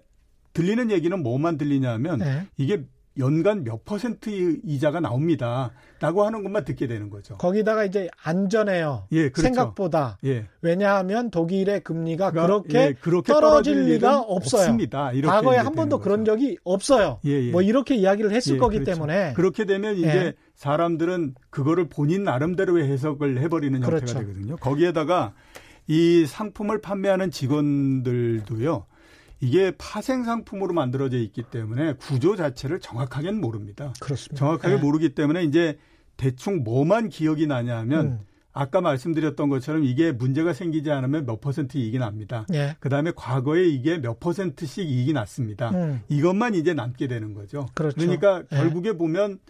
들리는 0.52 0.90
얘기는 0.90 1.22
뭐만 1.22 1.58
들리냐면 1.58 2.18
네. 2.18 2.46
이게 2.56 2.84
연간 3.18 3.62
몇 3.62 3.84
퍼센트 3.84 4.30
이자가 4.64 5.00
나옵니다. 5.00 5.72
라고 6.00 6.24
하는 6.24 6.42
것만 6.42 6.64
듣게 6.64 6.86
되는 6.86 7.10
거죠. 7.10 7.36
거기다가 7.36 7.84
이제 7.84 8.08
안전해요. 8.22 9.06
예, 9.12 9.28
그렇죠. 9.28 9.42
생각보다. 9.42 10.16
예. 10.24 10.46
왜냐하면 10.62 11.30
독일의 11.30 11.80
금리가 11.80 12.30
그렇게, 12.30 12.78
예, 12.78 12.94
그렇게 12.98 13.30
떨어질, 13.30 13.74
떨어질 13.74 13.94
리가 13.94 14.20
없어요. 14.20 14.62
없습니다. 14.62 15.12
과거에 15.26 15.58
한 15.58 15.74
번도 15.74 15.98
거죠. 15.98 16.04
그런 16.04 16.24
적이 16.24 16.56
없어요. 16.64 17.20
예, 17.26 17.48
예. 17.48 17.50
뭐 17.50 17.60
이렇게 17.60 17.96
이야기를 17.96 18.32
했을 18.32 18.54
예, 18.54 18.58
거기 18.58 18.78
그렇죠. 18.78 18.94
때문에. 18.94 19.34
그렇게 19.34 19.66
되면 19.66 19.96
이제 19.96 20.08
예. 20.08 20.32
사람들은 20.54 21.34
그거를 21.50 21.90
본인 21.90 22.24
나름대로의 22.24 22.88
해석을 22.88 23.42
해버리는 23.42 23.78
그렇죠. 23.80 24.06
형태가 24.06 24.20
되거든요. 24.20 24.56
거기에다가 24.56 25.34
이 25.86 26.24
상품을 26.26 26.80
판매하는 26.80 27.30
직원들도요. 27.30 28.86
이게 29.42 29.72
파생 29.76 30.22
상품으로 30.22 30.72
만들어져 30.72 31.18
있기 31.18 31.42
때문에 31.42 31.94
구조 31.94 32.36
자체를 32.36 32.78
정확하게는 32.78 33.40
모릅니다. 33.40 33.92
그렇습니다. 34.00 34.36
정확하게 34.36 34.76
네. 34.76 34.80
모르기 34.80 35.14
때문에 35.16 35.42
이제 35.42 35.78
대충 36.16 36.62
뭐만 36.62 37.08
기억이 37.08 37.48
나냐면 37.48 38.06
음. 38.06 38.18
아까 38.52 38.80
말씀드렸던 38.80 39.48
것처럼 39.48 39.82
이게 39.82 40.12
문제가 40.12 40.52
생기지 40.52 40.92
않으면 40.92 41.26
몇 41.26 41.40
퍼센트 41.40 41.76
이익이 41.76 41.98
납니다. 41.98 42.46
예. 42.52 42.76
그 42.78 42.88
다음에 42.88 43.10
과거에 43.16 43.66
이게 43.66 43.98
몇 43.98 44.20
퍼센트씩 44.20 44.88
이익이 44.88 45.12
났습니다. 45.12 45.70
음. 45.70 46.02
이것만 46.08 46.54
이제 46.54 46.72
남게 46.72 47.08
되는 47.08 47.34
거죠. 47.34 47.66
그렇죠. 47.74 47.96
그러니까 47.98 48.44
예. 48.52 48.56
결국에 48.56 48.92
보면 48.92 49.40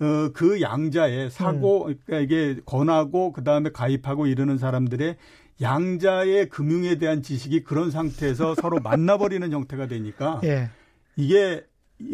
어, 0.00 0.30
그 0.32 0.60
양자의 0.60 1.30
사고, 1.30 1.88
음. 1.88 1.98
그러니까 2.06 2.24
이게 2.24 2.60
권하고 2.64 3.32
그 3.32 3.44
다음에 3.44 3.70
가입하고 3.70 4.26
이러는 4.26 4.56
사람들의 4.56 5.16
양자의 5.60 6.48
금융에 6.48 6.96
대한 6.98 7.22
지식이 7.22 7.64
그런 7.64 7.90
상태에서 7.90 8.54
서로 8.60 8.78
만나버리는 8.80 9.50
형태가 9.50 9.86
되니까 9.86 10.40
예. 10.44 10.70
이게 11.16 11.64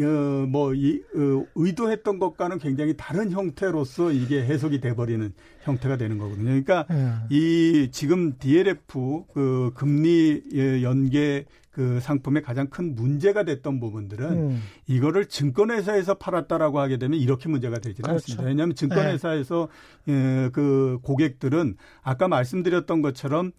어, 0.03 0.47
뭐, 0.47 0.75
이, 0.75 1.03
어, 1.15 1.45
의도했던 1.55 2.19
것과는 2.19 2.59
굉장히 2.59 2.95
다른 2.97 3.31
형태로서 3.31 4.13
이게 4.13 4.45
해석이 4.45 4.81
돼버리는 4.81 5.33
형태가 5.63 5.97
되는 5.97 6.19
거거든요. 6.19 6.45
그러니까 6.45 6.87
예. 6.91 7.15
이 7.31 7.89
지금 7.91 8.37
DLF 8.39 9.25
그 9.33 9.73
금리 9.75 10.43
예, 10.53 10.83
연계 10.83 11.47
그 11.71 12.01
상품의 12.01 12.43
가장 12.43 12.69
큰 12.69 12.95
문제가 12.95 13.45
됐던 13.45 13.79
부분들은 13.79 14.33
음. 14.33 14.63
이거를 14.89 15.27
증권회사에서 15.27 16.15
팔았다라고 16.15 16.81
하게 16.81 16.97
되면 16.97 17.19
이렇게 17.19 17.49
문제가 17.49 17.79
되지는 17.79 18.09
그렇죠. 18.09 18.15
않습니다. 18.15 18.45
왜냐하면 18.45 18.75
증권회사에서 18.75 19.69
네. 20.07 20.13
예, 20.45 20.51
그 20.53 20.99
고객들은 21.03 21.77
아까 22.03 22.27
말씀드렸던 22.27 23.03
것처럼 23.03 23.53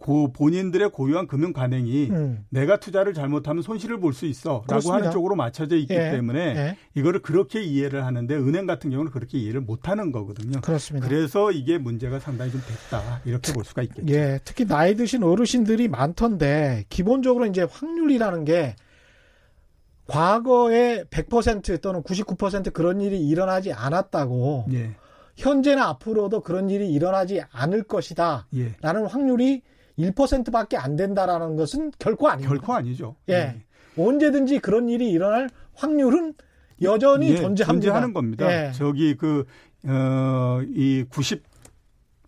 고 0.00 0.32
본인들의 0.32 0.90
고유한 0.90 1.26
금융 1.26 1.52
관행이 1.52 2.08
음. 2.10 2.44
내가 2.50 2.78
투자를 2.78 3.14
잘못하면 3.14 3.62
손실을 3.64 3.98
볼 3.98 4.12
수 4.12 4.26
있어라고 4.26 4.62
그렇습니다. 4.66 4.96
하는 4.96 5.10
쪽으로 5.10 5.34
맞춰져 5.34 5.76
있기 5.76 5.92
예. 5.92 6.12
때문에 6.12 6.40
예. 6.40 6.76
이거를 6.94 7.20
그렇게 7.20 7.60
이해를 7.62 8.06
하는데 8.06 8.34
은행 8.36 8.66
같은 8.66 8.90
경우는 8.90 9.10
그렇게 9.10 9.38
이해를 9.38 9.60
못 9.60 9.88
하는 9.88 10.12
거거든요. 10.12 10.60
그렇습니다. 10.60 11.08
그래서 11.08 11.50
이게 11.50 11.78
문제가 11.78 12.20
상당히 12.20 12.52
좀 12.52 12.60
됐다. 12.66 13.22
이렇게 13.24 13.52
볼 13.52 13.64
수가 13.64 13.82
있겠죠. 13.82 14.12
예. 14.14 14.38
특히 14.44 14.66
나이 14.66 14.94
드신 14.94 15.24
어르신들이 15.24 15.88
많던데 15.88 16.84
기본적으로 16.88 17.46
이제 17.46 17.62
확률이라는 17.68 18.44
게 18.44 18.76
과거에 20.06 21.04
100% 21.10 21.82
또는 21.82 22.02
99% 22.02 22.72
그런 22.72 23.00
일이 23.00 23.20
일어나지 23.26 23.72
않았다고 23.72 24.66
예. 24.72 24.94
현재나 25.36 25.86
앞으로도 25.88 26.40
그런 26.40 26.70
일이 26.70 26.88
일어나지 26.90 27.42
않을 27.52 27.82
것이다. 27.82 28.46
예. 28.56 28.74
라는 28.80 29.06
확률이 29.06 29.62
1%밖에 29.98 30.76
안 30.76 30.96
된다라는 30.96 31.56
것은 31.56 31.92
결코 31.98 32.28
아니죠. 32.28 32.48
결코 32.48 32.74
아니죠. 32.74 33.16
예. 33.28 33.32
네. 33.32 33.62
언제든지 33.96 34.60
그런 34.60 34.88
일이 34.88 35.10
일어날 35.10 35.50
확률은 35.74 36.34
여전히 36.82 37.30
예, 37.30 37.36
존재합니다. 37.36 37.72
존재하는 37.72 38.12
겁니다. 38.12 38.68
예. 38.68 38.72
저기 38.72 39.16
그, 39.16 39.44
어, 39.84 40.60
이 40.68 41.04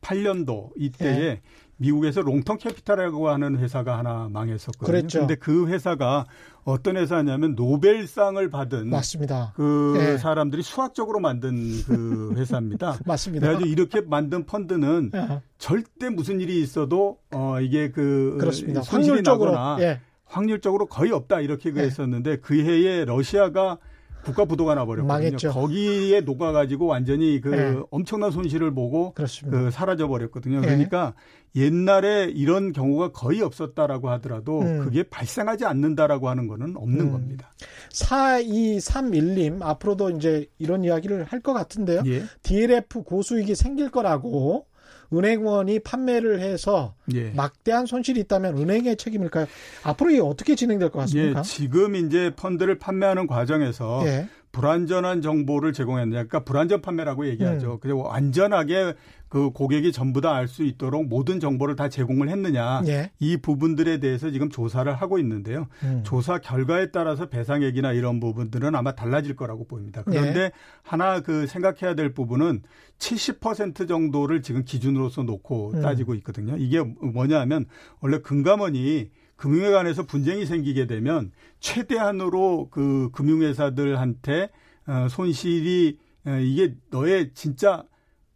98년도 0.03 0.71
이때에 0.77 1.23
예. 1.23 1.41
미국에서 1.81 2.21
Long-Term 2.21 2.59
Capital이라고 2.59 3.31
하는 3.31 3.59
회사가 3.59 3.97
하나 3.97 4.29
망했었거든요. 4.31 4.87
그랬죠. 4.87 5.21
근데 5.21 5.35
그 5.35 5.67
회사가 5.69 6.27
어떤 6.65 6.99
회사냐면 6.99 7.55
노벨상을 7.55 8.51
받은 8.51 8.91
맞습니다. 8.91 9.55
그 9.57 9.97
예. 9.99 10.19
사람들이 10.19 10.63
수학적으로 10.63 11.21
만든 11.21 11.83
그 11.87 12.35
회사입니다. 12.37 12.99
맞습니다. 13.07 13.47
그래가지고 13.47 13.71
이렇게 13.71 14.03
만든 14.03 14.45
펀드는 14.45 15.11
예. 15.15 15.41
절대 15.57 16.11
무슨 16.11 16.41
일이 16.41 16.61
있어도 16.61 17.17
어 17.33 17.61
이게 17.63 17.91
그 17.91 18.37
그렇습니다. 18.39 18.83
확률적으로 18.83 19.57
예. 19.81 20.01
확률적으로 20.27 20.85
거의 20.85 21.13
없다 21.13 21.41
이렇게 21.41 21.73
그랬었는데 21.73 22.41
그 22.41 22.63
해에 22.63 23.07
러시아가 23.07 23.79
국가 24.23 24.45
부도가 24.45 24.75
나버렸거든요. 24.75 25.13
망했죠. 25.13 25.51
거기에 25.51 26.21
녹아가지고 26.21 26.87
완전히 26.87 27.41
그 27.41 27.49
네. 27.49 27.81
엄청난 27.91 28.31
손실을 28.31 28.73
보고. 28.75 29.15
그 29.51 29.71
사라져 29.71 30.09
버렸거든요. 30.09 30.61
네. 30.61 30.67
그러니까 30.67 31.15
옛날에 31.57 32.25
이런 32.25 32.73
경우가 32.73 33.11
거의 33.13 33.43
없었다라고 33.43 34.09
하더라도 34.11 34.61
음. 34.61 34.85
그게 34.85 35.03
발생하지 35.03 35.65
않는다라고 35.65 36.29
하는 36.29 36.47
거는 36.47 36.77
없는 36.77 37.01
음. 37.07 37.13
겁니다. 37.13 37.53
4231님 37.93 39.63
앞으로도 39.63 40.11
이제 40.11 40.47
이런 40.59 40.85
이야기를 40.85 41.25
할 41.25 41.41
것 41.41 41.55
같은데요. 41.55 42.03
예. 42.05 42.23
DLF 42.43 43.03
고수익이 43.03 43.55
생길 43.55 43.91
거라고 43.91 44.67
은행원이 45.13 45.81
판매를 45.81 46.41
해서 46.41 46.95
예. 47.15 47.31
막대한 47.31 47.87
손실이 47.87 48.21
있다면 48.21 48.59
은행의 48.59 48.97
책임일까요? 48.99 49.47
앞으로 49.83 50.11
이게 50.11 50.21
어떻게 50.21 50.55
진행될 50.55 50.91
것 50.91 50.99
같습니까? 51.01 51.39
예, 51.41 51.43
지금 51.43 51.97
이제 51.97 52.33
펀드를 52.37 52.79
판매하는 52.79 53.27
과정에서 53.27 54.03
예. 54.05 54.29
불안전한 54.53 55.23
정보를 55.23 55.73
제공했느냐. 55.73 56.25
그러니까 56.25 56.41
불안전 56.45 56.83
판매라고 56.83 57.27
얘기하죠. 57.29 57.75
음. 57.75 57.79
그리고 57.81 58.11
안전하게 58.13 58.95
그 59.29 59.51
고객이 59.51 59.93
전부 59.93 60.21
다 60.21 60.33
알 60.35 60.49
수 60.49 60.65
있도록 60.65 61.07
모든 61.07 61.39
정보를 61.39 61.77
다 61.77 61.89
제공을 61.89 62.29
했느냐. 62.29 62.83
예. 62.89 63.13
이 63.21 63.37
부분들에 63.37 63.99
대해서 64.01 64.31
지금 64.33 64.51
조사를 64.51 64.93
하고 64.93 65.19
있는데요. 65.21 65.69
음. 65.85 66.03
조사 66.05 66.39
결과에 66.39 66.91
따라서 66.91 67.29
배상액이나 67.29 67.93
이런 67.93 68.19
부분들은 68.19 68.75
아마 68.75 68.97
달라질 68.97 69.37
거라고 69.37 69.69
보입니다. 69.69 70.03
그런데 70.05 70.41
예. 70.41 70.53
하나 70.83 71.21
그 71.21 71.47
생각해야 71.47 71.95
될 71.95 72.13
부분은 72.13 72.63
70% 72.99 73.87
정도를 73.89 74.43
지금 74.43 74.65
기준으로서 74.65 75.23
놓고 75.23 75.73
음. 75.75 75.83
따지고 75.83 76.15
있거든요. 76.17 76.57
이게 76.57 76.81
뭐냐 76.81 77.39
하면 77.41 77.67
원래 78.01 78.19
금감원이 78.19 79.11
금융회관에서 79.41 80.05
분쟁이 80.05 80.45
생기게 80.45 80.87
되면 80.87 81.33
최대한으로 81.61 82.69
그 82.71 83.09
금융회사들한테 83.13 84.51
어, 84.87 85.09
손실이 85.09 85.99
어, 86.27 86.31
이게 86.33 86.75
너의 86.91 87.31
진짜 87.33 87.85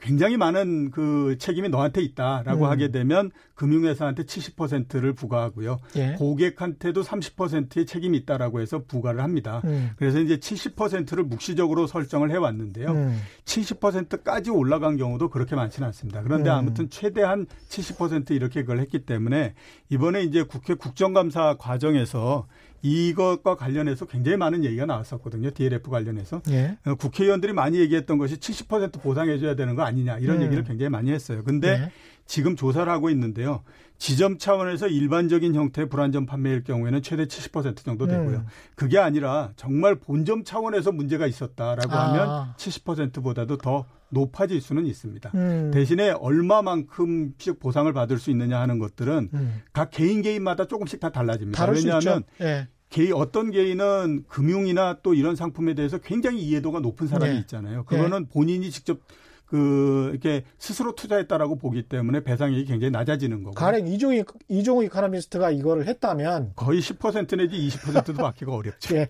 굉장히 0.05 0.37
많은 0.37 0.91
그 0.91 1.37
책임이 1.39 1.71
너한테 1.71 2.03
있다라고 2.03 2.67
음. 2.67 2.71
하게 2.71 2.91
되면 2.91 3.31
금융회사한테 3.55 4.25
70%를 4.25 5.15
부과하고요. 5.15 5.79
예. 5.97 6.13
고객한테도 6.19 7.03
30%의 7.03 7.87
책임이 7.87 8.19
있다라고 8.19 8.61
해서 8.61 8.83
부과를 8.87 9.23
합니다. 9.23 9.63
음. 9.65 9.93
그래서 9.97 10.21
이제 10.21 10.37
70%를 10.37 11.25
묵시적으로 11.25 11.87
설정을 11.87 12.31
해 12.31 12.37
왔는데요. 12.37 12.91
음. 12.91 13.19
70%까지 13.47 14.51
올라간 14.51 14.99
경우도 14.99 15.31
그렇게 15.31 15.57
많지는 15.57 15.87
않습니다. 15.87 16.23
그런데 16.23 16.51
음. 16.51 16.55
아무튼 16.55 16.91
최대한 16.91 17.47
70% 17.71 18.33
이렇게 18.33 18.61
그걸 18.61 18.81
했기 18.81 19.07
때문에 19.07 19.55
이번에 19.89 20.23
이제 20.23 20.43
국회 20.43 20.75
국정감사 20.75 21.57
과정에서 21.59 22.47
이것과 22.85 23.57
관련해서 23.57 24.05
굉장히 24.05 24.37
많은 24.37 24.63
얘기가 24.63 24.85
나왔었거든요. 24.85 25.51
DLF 25.53 25.91
관련해서. 25.91 26.43
예. 26.51 26.77
어, 26.85 26.95
국회의원들이 26.95 27.55
많이 27.55 27.79
얘기했던 27.79 28.19
것이 28.19 28.37
70% 28.37 29.01
보상해줘야 29.01 29.57
되는 29.57 29.75
거 29.75 29.83
아니냐 29.83 30.19
이런 30.19 30.37
음. 30.37 30.43
얘기를 30.43 30.65
굉장히 30.65 30.91
많이 30.91 31.11
했어요. 31.11 31.43
근데 31.45 31.69
예. 31.69 31.91
지금 32.27 32.57
조사를 32.57 32.91
하고 32.93 33.09
있는데요. 33.09 33.63
지점 33.99 34.39
차원에서 34.39 34.89
일반적인 34.89 35.55
형태의 35.55 35.89
불안전 35.89 36.27
판매일 36.27 36.65
경우에는 36.65 37.03
최대 37.03 37.27
70% 37.27 37.85
정도 37.85 38.07
되고요. 38.07 38.39
음. 38.39 38.47
그게 38.75 38.99
아니라 38.99 39.53
정말 39.57 39.95
본점 39.95 40.45
차원에서 40.45 40.93
문제가 40.93 41.27
있었다라고 41.27 41.93
아. 41.93 42.09
하면 42.09 42.55
70%보다도 42.57 43.59
더 43.59 43.87
높아질 44.11 44.61
수는 44.61 44.87
있습니다. 44.87 45.31
음. 45.35 45.71
대신에 45.73 46.11
얼마만큼씩 46.11 47.59
보상을 47.59 47.93
받을 47.93 48.19
수 48.19 48.31
있느냐 48.31 48.61
하는 48.61 48.79
것들은 48.79 49.31
음. 49.33 49.63
각 49.73 49.91
개인 49.91 50.23
개인마다 50.23 50.67
조금씩 50.67 51.01
다 51.01 51.11
달라집니다. 51.11 51.65
왜냐하면 51.67 52.25
예. 52.41 52.69
개인 52.91 53.13
어떤 53.13 53.51
개인은 53.51 54.25
금융이나 54.29 54.99
또 55.03 55.15
이런 55.15 55.35
상품에 55.35 55.75
대해서 55.75 55.99
굉장히 55.99 56.43
이해도가 56.43 56.81
높은 56.81 57.09
사람이 57.09 57.33
네. 57.33 57.39
있잖아요. 57.41 57.85
그거는 57.85 58.25
네. 58.25 58.29
본인이 58.33 58.71
직접 58.71 59.01
그 59.47 60.11
이렇게 60.11 60.45
스스로 60.59 60.95
투자했다라고 60.95 61.57
보기 61.57 61.89
때문에 61.89 62.25
배상액이 62.25 62.65
굉장히 62.65 62.91
낮아지는 62.91 63.43
거고. 63.43 63.55
가령 63.55 63.87
이종희 63.87 64.25
이종희 64.49 64.87
이카노미스트가 64.87 65.51
이거를 65.51 65.87
했다면 65.87 66.53
거의 66.57 66.81
10% 66.81 67.37
내지 67.37 67.57
20%도 67.69 68.15
받기가 68.15 68.55
어렵죠. 68.55 68.97
예. 68.97 69.09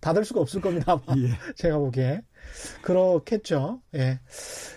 받을 0.00 0.24
수가 0.24 0.40
없을 0.40 0.60
겁니다. 0.60 1.00
예. 1.16 1.30
제가 1.56 1.78
보기에 1.78 2.22
그렇겠죠. 2.82 3.80
예. 3.94 4.20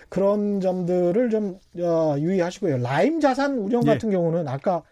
그런 0.10 0.62
점들을 0.62 1.30
좀 1.30 1.60
어, 1.80 2.16
유의하시고요. 2.18 2.78
라임 2.78 3.20
자산 3.20 3.58
운영 3.58 3.82
예. 3.84 3.88
같은 3.88 4.10
경우는 4.10 4.48
아까 4.48 4.84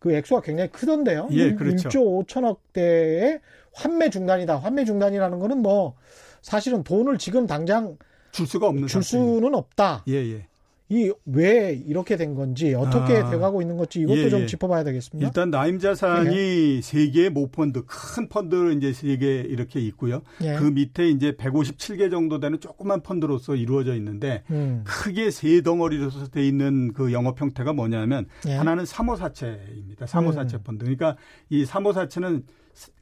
그 0.00 0.12
액수가 0.12 0.42
굉장히 0.42 0.70
크던데요. 0.70 1.28
예, 1.30 1.54
그렇죠. 1.54 1.88
1조 1.88 2.26
5천억 2.26 2.58
대의 2.72 3.40
환매 3.72 4.10
중단이다. 4.10 4.58
환매 4.58 4.84
중단이라는 4.84 5.38
거는 5.38 5.62
뭐 5.62 5.94
사실은 6.42 6.82
돈을 6.82 7.16
지금 7.16 7.46
당장 7.46 7.96
줄 8.34 8.46
수가 8.46 8.66
없는 8.68 8.88
줄 8.88 9.02
수는 9.02 9.54
없다. 9.54 10.04
예, 10.08 10.14
예. 10.14 10.46
이 10.90 11.10
왜 11.24 11.72
이렇게 11.86 12.16
된 12.16 12.34
건지 12.34 12.74
어떻게 12.74 13.16
아, 13.16 13.30
돼가고 13.30 13.62
있는 13.62 13.78
건지 13.78 14.00
이것도 14.00 14.18
예, 14.18 14.28
좀 14.28 14.42
예. 14.42 14.46
짚어봐야 14.46 14.84
되겠습니다. 14.84 15.26
일단 15.26 15.50
나임 15.50 15.78
자산이 15.78 16.82
세 16.82 17.08
개의 17.10 17.30
모펀드 17.30 17.84
큰 17.86 18.28
펀드 18.28 18.72
이제 18.74 18.92
세 18.92 19.16
개 19.16 19.40
이렇게 19.40 19.80
있고요. 19.80 20.20
예. 20.42 20.56
그 20.56 20.64
밑에 20.64 21.08
이제 21.08 21.32
157개 21.32 22.10
정도 22.10 22.38
되는 22.38 22.60
조그만 22.60 23.00
펀드로서 23.02 23.54
이루어져 23.56 23.94
있는데 23.96 24.42
음. 24.50 24.82
크게 24.84 25.30
세 25.30 25.62
덩어리로서 25.62 26.28
돼 26.28 26.46
있는 26.46 26.92
그 26.92 27.12
영업 27.12 27.40
형태가 27.40 27.72
뭐냐면 27.72 28.26
예. 28.46 28.52
하나는 28.54 28.84
사모사채입니다. 28.84 30.06
사모사채 30.06 30.58
음. 30.58 30.62
펀드. 30.64 30.84
그러니까 30.84 31.16
이 31.48 31.64
사모사채는 31.64 32.44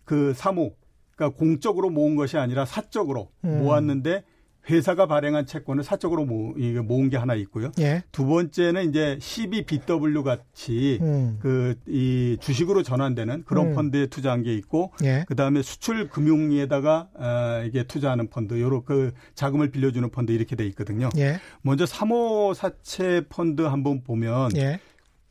그 0.05 0.33
사모 0.35 0.73
그러니까 1.17 1.37
공적으로 1.37 1.91
모은 1.91 2.15
것이 2.15 2.37
아니라 2.39 2.65
사적으로 2.65 3.31
음. 3.45 3.59
모았는데 3.65 4.23
회사가 4.71 5.07
발행한 5.07 5.47
채권을 5.47 5.83
사적으로 5.83 6.25
모, 6.25 6.55
모은 6.83 7.09
게 7.09 7.17
하나 7.17 7.35
있고요. 7.35 7.73
예. 7.81 8.03
두 8.13 8.27
번째는 8.27 8.89
이제 8.89 9.19
CBBW 9.21 10.23
같이 10.23 10.99
음. 11.03 11.39
그이 11.41 12.37
주식으로 12.41 12.83
전환되는 12.83 13.45
그런 13.45 13.69
음. 13.69 13.75
펀드에 13.75 14.07
투자한 14.07 14.43
게 14.43 14.55
있고 14.55 14.93
예. 15.03 15.25
그다음에 15.27 15.63
수출 15.63 16.09
금융에다가 16.09 17.09
아, 17.19 17.65
이게 17.67 17.85
투자하는 17.85 18.29
펀드 18.29 18.61
요런 18.61 18.85
그 18.85 19.13
자금을 19.35 19.71
빌려주는 19.71 20.09
펀드 20.11 20.33
이렇게 20.33 20.55
돼 20.55 20.65
있거든요. 20.67 21.09
예. 21.17 21.41
먼저 21.63 21.85
3호 21.85 22.55
사채 22.55 23.25
펀드 23.29 23.63
한번 23.63 24.03
보면 24.03 24.57
예. 24.57 24.79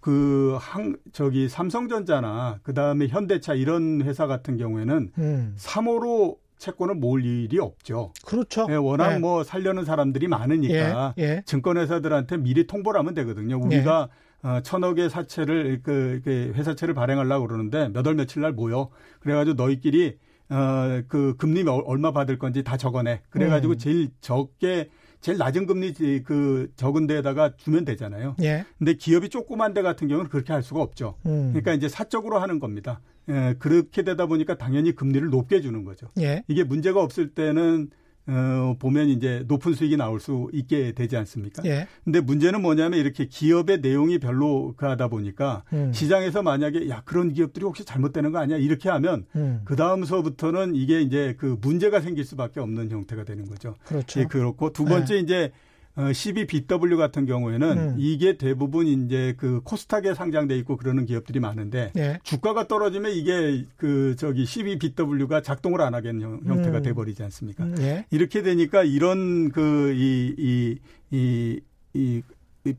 그 0.01 0.57
항, 0.59 0.97
저기 1.13 1.47
삼성전자나 1.47 2.59
그 2.63 2.73
다음에 2.73 3.07
현대차 3.07 3.53
이런 3.53 4.01
회사 4.01 4.27
같은 4.27 4.57
경우에는 4.57 5.11
음. 5.17 5.55
3호로 5.57 6.37
채권을 6.61 6.95
모을 6.95 7.25
일이 7.25 7.59
없죠. 7.59 8.13
그렇죠. 8.23 8.67
예, 8.69 8.75
워낙 8.75 9.15
예. 9.15 9.17
뭐 9.17 9.43
살려는 9.43 9.83
사람들이 9.83 10.27
많으니까 10.27 11.15
예. 11.17 11.23
예. 11.23 11.43
증권회사들한테 11.45 12.37
미리 12.37 12.67
통보를 12.67 12.99
하면 12.99 13.15
되거든요. 13.15 13.59
우리가 13.59 14.09
예. 14.43 14.47
어, 14.47 14.61
천억의 14.61 15.09
사채를 15.09 15.81
그, 15.83 16.21
그 16.23 16.53
회사채를 16.55 16.93
발행하려고 16.93 17.47
그러는데 17.47 17.89
몇 17.89 18.05
월 18.05 18.15
며칠 18.15 18.41
날 18.43 18.53
모여. 18.53 18.89
그래가지고 19.21 19.55
너희끼리 19.55 20.17
어, 20.49 21.01
그 21.07 21.35
금리 21.37 21.63
얼마 21.67 22.11
받을 22.11 22.37
건지 22.37 22.63
다 22.63 22.77
적어내. 22.77 23.21
그래가지고 23.29 23.73
음. 23.73 23.77
제일 23.79 24.09
적게 24.21 24.89
제일 25.19 25.37
낮은 25.37 25.65
금리 25.65 25.93
그 26.23 26.71
적은 26.75 27.07
데에다가 27.07 27.55
주면 27.57 27.85
되잖아요. 27.85 28.35
예. 28.41 28.65
근데 28.77 28.93
기업이 28.93 29.29
조그만 29.29 29.73
데 29.73 29.81
같은 29.81 30.07
경우는 30.07 30.29
그렇게 30.29 30.53
할 30.53 30.61
수가 30.61 30.81
없죠. 30.81 31.15
음. 31.25 31.49
그러니까 31.53 31.73
이제 31.73 31.87
사적으로 31.89 32.39
하는 32.39 32.59
겁니다. 32.59 33.01
예, 33.29 33.55
그렇게 33.59 34.03
되다 34.03 34.25
보니까 34.25 34.57
당연히 34.57 34.93
금리를 34.93 35.29
높게 35.29 35.61
주는 35.61 35.83
거죠. 35.83 36.07
예. 36.19 36.43
이게 36.47 36.63
문제가 36.63 37.01
없을 37.01 37.29
때는 37.29 37.89
어, 38.27 38.75
보면 38.77 39.09
이제 39.09 39.43
높은 39.47 39.73
수익이 39.73 39.97
나올 39.97 40.19
수 40.19 40.49
있게 40.53 40.91
되지 40.93 41.17
않습니까? 41.17 41.63
예. 41.65 41.87
근데 42.03 42.21
문제는 42.21 42.61
뭐냐면 42.61 42.99
이렇게 42.99 43.25
기업의 43.25 43.79
내용이 43.81 44.19
별로 44.19 44.73
그하다 44.77 45.07
보니까 45.07 45.63
음. 45.73 45.91
시장에서 45.91 46.43
만약에 46.43 46.87
야, 46.89 47.01
그런 47.03 47.33
기업들이 47.33 47.65
혹시 47.65 47.83
잘못되는 47.83 48.31
거 48.31 48.37
아니야? 48.37 48.57
이렇게 48.57 48.89
하면 48.89 49.25
음. 49.35 49.61
그 49.65 49.75
다음서부터는 49.75 50.75
이게 50.75 51.01
이제 51.01 51.35
그 51.37 51.57
문제가 51.61 51.99
생길 51.99 52.23
수밖에 52.23 52.59
없는 52.59 52.91
형태가 52.91 53.23
되는 53.23 53.45
거죠. 53.45 53.75
그렇죠. 53.85 54.19
예, 54.19 54.25
그렇고 54.25 54.71
두 54.71 54.85
번째 54.85 55.15
예. 55.15 55.19
이제 55.19 55.51
어, 55.95 56.03
12BW 56.03 56.95
같은 56.97 57.25
경우에는 57.25 57.77
음. 57.77 57.95
이게 57.97 58.37
대부분 58.37 58.87
이제 58.87 59.33
그 59.37 59.61
코스닥에 59.63 60.13
상장돼 60.13 60.57
있고 60.59 60.77
그러는 60.77 61.05
기업들이 61.05 61.39
많은데 61.39 61.91
예. 61.97 62.19
주가가 62.23 62.67
떨어지면 62.67 63.11
이게 63.11 63.65
그 63.75 64.15
저기 64.17 64.45
12BW가 64.45 65.43
작동을 65.43 65.81
안 65.81 65.93
하겠는 65.93 66.21
형, 66.21 66.39
형태가 66.45 66.77
음. 66.77 66.83
돼 66.83 66.93
버리지 66.93 67.23
않습니까? 67.23 67.65
음, 67.65 67.75
예. 67.79 68.05
이렇게 68.09 68.41
되니까 68.41 68.83
이런 68.83 69.49
그 69.51 69.93
이 69.93 70.35
이 70.37 70.77
이 71.11 71.59
이 71.93 72.21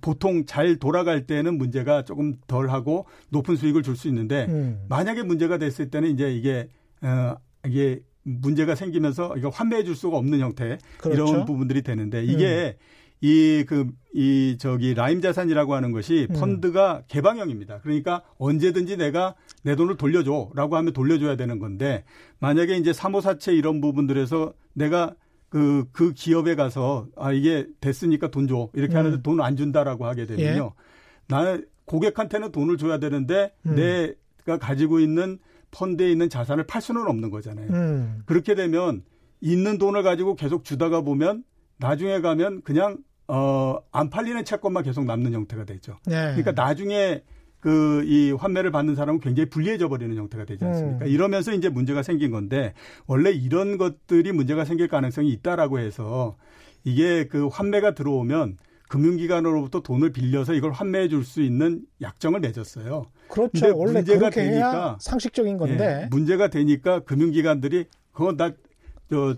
보통 0.00 0.46
잘 0.46 0.76
돌아갈 0.76 1.26
때는 1.26 1.58
문제가 1.58 2.04
조금 2.04 2.36
덜하고 2.46 3.04
높은 3.30 3.56
수익을 3.56 3.82
줄 3.82 3.96
수 3.96 4.06
있는데 4.08 4.46
음. 4.48 4.80
만약에 4.88 5.22
문제가 5.24 5.58
됐을 5.58 5.90
때는 5.90 6.08
이제 6.10 6.32
이게 6.32 6.68
어 7.02 7.34
이게 7.66 8.00
문제가 8.22 8.74
생기면서 8.76 9.34
이거 9.36 9.48
환매해 9.48 9.82
줄 9.84 9.96
수가 9.96 10.16
없는 10.16 10.38
형태 10.38 10.78
그렇죠. 10.98 11.26
이런 11.26 11.44
부분들이 11.44 11.82
되는데 11.82 12.24
이게 12.24 12.76
음. 12.78 12.84
이, 13.22 13.64
그, 13.68 13.86
이, 14.12 14.56
저기, 14.58 14.94
라임 14.94 15.20
자산이라고 15.22 15.74
하는 15.74 15.92
것이 15.92 16.26
음. 16.30 16.34
펀드가 16.38 17.04
개방형입니다. 17.06 17.78
그러니까 17.80 18.22
언제든지 18.36 18.96
내가 18.96 19.36
내 19.62 19.76
돈을 19.76 19.96
돌려줘 19.96 20.50
라고 20.54 20.76
하면 20.76 20.92
돌려줘야 20.92 21.36
되는 21.36 21.58
건데 21.60 22.04
만약에 22.40 22.76
이제 22.76 22.92
사모사채 22.92 23.54
이런 23.54 23.80
부분들에서 23.80 24.52
내가 24.74 25.14
그, 25.48 25.84
그 25.92 26.12
기업에 26.14 26.56
가서 26.56 27.06
아, 27.16 27.32
이게 27.32 27.66
됐으니까 27.80 28.28
돈 28.30 28.48
줘. 28.48 28.70
이렇게 28.74 28.94
음. 28.94 28.98
하는데 28.98 29.22
돈 29.22 29.40
안 29.40 29.56
준다라고 29.56 30.04
하게 30.06 30.26
되면요. 30.26 30.72
예. 30.74 30.82
나는 31.28 31.66
고객한테는 31.84 32.50
돈을 32.52 32.76
줘야 32.76 32.98
되는데 32.98 33.52
음. 33.66 33.74
내가 33.76 34.58
가지고 34.58 34.98
있는 34.98 35.38
펀드에 35.70 36.10
있는 36.10 36.28
자산을 36.28 36.64
팔 36.66 36.82
수는 36.82 37.06
없는 37.06 37.30
거잖아요. 37.30 37.68
음. 37.70 38.22
그렇게 38.26 38.54
되면 38.56 39.02
있는 39.40 39.78
돈을 39.78 40.02
가지고 40.02 40.34
계속 40.34 40.64
주다가 40.64 41.02
보면 41.02 41.44
나중에 41.78 42.20
가면 42.20 42.62
그냥 42.62 42.98
어, 43.34 43.78
안 43.92 44.10
팔리는 44.10 44.44
채권만 44.44 44.82
계속 44.82 45.04
남는 45.06 45.32
형태가 45.32 45.64
되죠. 45.64 45.96
네. 46.04 46.34
그러니까 46.36 46.52
나중에 46.52 47.22
그 47.60 48.02
이 48.04 48.32
환매를 48.32 48.72
받는 48.72 48.94
사람은 48.96 49.20
굉장히 49.20 49.48
불리해져 49.48 49.88
버리는 49.88 50.14
형태가 50.16 50.44
되지 50.44 50.64
않습니까? 50.64 51.04
음. 51.06 51.10
이러면서 51.10 51.52
이제 51.52 51.68
문제가 51.68 52.02
생긴 52.02 52.30
건데 52.32 52.74
원래 53.06 53.30
이런 53.30 53.78
것들이 53.78 54.32
문제가 54.32 54.64
생길 54.64 54.88
가능성이 54.88 55.30
있다라고 55.30 55.78
해서 55.78 56.36
이게 56.84 57.28
그 57.28 57.46
환매가 57.46 57.94
들어오면 57.94 58.58
금융기관으로부터 58.88 59.80
돈을 59.80 60.12
빌려서 60.12 60.52
이걸 60.54 60.72
환매해 60.72 61.08
줄 61.08 61.24
수 61.24 61.40
있는 61.40 61.82
약정을 62.02 62.40
맺었어요. 62.40 63.06
그렇죠. 63.28 63.74
원래 63.78 63.92
문제가 64.00 64.28
되니까 64.28 64.98
상식적인 65.00 65.56
건데 65.56 66.02
예, 66.02 66.06
문제가 66.10 66.48
되니까 66.48 67.00
금융기관들이 67.00 67.86
그거 68.12 68.36
나 68.36 68.52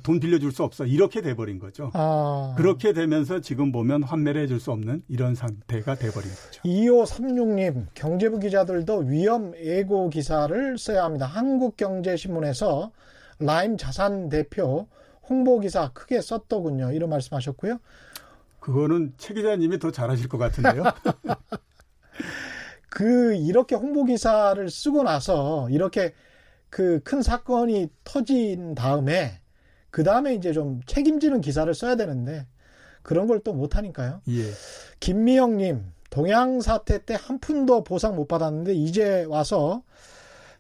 돈 0.03 0.21
빌려줄 0.21 0.53
수 0.53 0.63
없어 0.63 0.87
이렇게 0.87 1.21
돼버린 1.21 1.59
거죠. 1.59 1.91
아. 1.95 2.55
그렇게 2.57 2.93
되면서 2.93 3.41
지금 3.41 3.73
보면 3.73 4.03
환매를 4.03 4.43
해줄 4.43 4.61
수 4.61 4.71
없는 4.73 5.03
이런 5.09 5.35
상태가 5.35 5.95
돼버린 5.97 6.31
거죠. 6.31 6.63
2536님 6.65 7.87
경제부 7.95 8.39
기자들도 8.41 8.99
위험 9.07 9.55
예고 9.57 10.11
기사를 10.11 10.79
써야 10.79 11.05
합니다. 11.05 11.27
한국경제신문에서 11.27 12.93
라임 13.41 13.77
자산 13.77 14.29
대표 14.29 14.87
홍보 15.29 15.61
기사 15.61 15.91
크게 15.93 16.21
썼더군요. 16.21 16.93
이런 16.93 17.11
말씀하셨고요. 17.11 17.79
그거는 18.61 19.13
최 19.19 19.35
기자님이 19.35 19.79
더 19.79 19.91
잘하실 19.91 20.29
것 20.29 20.39
같은데요. 20.39 20.85
그 22.89 23.35
이렇게 23.35 23.75
홍보 23.75 24.05
기사를 24.05 24.71
쓰고 24.71 25.03
나서 25.03 25.69
이렇게 25.71 26.15
그 26.71 27.01
큰 27.05 27.23
사건이 27.23 27.89
터진 28.03 28.75
다음에 28.75 29.41
그 29.95 30.03
다음에 30.03 30.35
이제 30.35 30.53
좀 30.53 30.81
책임지는 30.87 31.41
기사를 31.41 31.73
써야 31.73 31.95
되는데 31.95 32.49
그런 33.03 33.29
걸 33.29 33.39
또 33.45 33.53
못하니까요. 33.53 34.23
예. 34.29 34.43
김미영님 34.99 35.85
동양 36.11 36.61
사태 36.61 37.05
때 37.05 37.15
한 37.15 37.39
푼도 37.39 37.85
보상 37.85 38.17
못 38.17 38.27
받았는데 38.27 38.75
이제 38.75 39.23
와서 39.29 39.85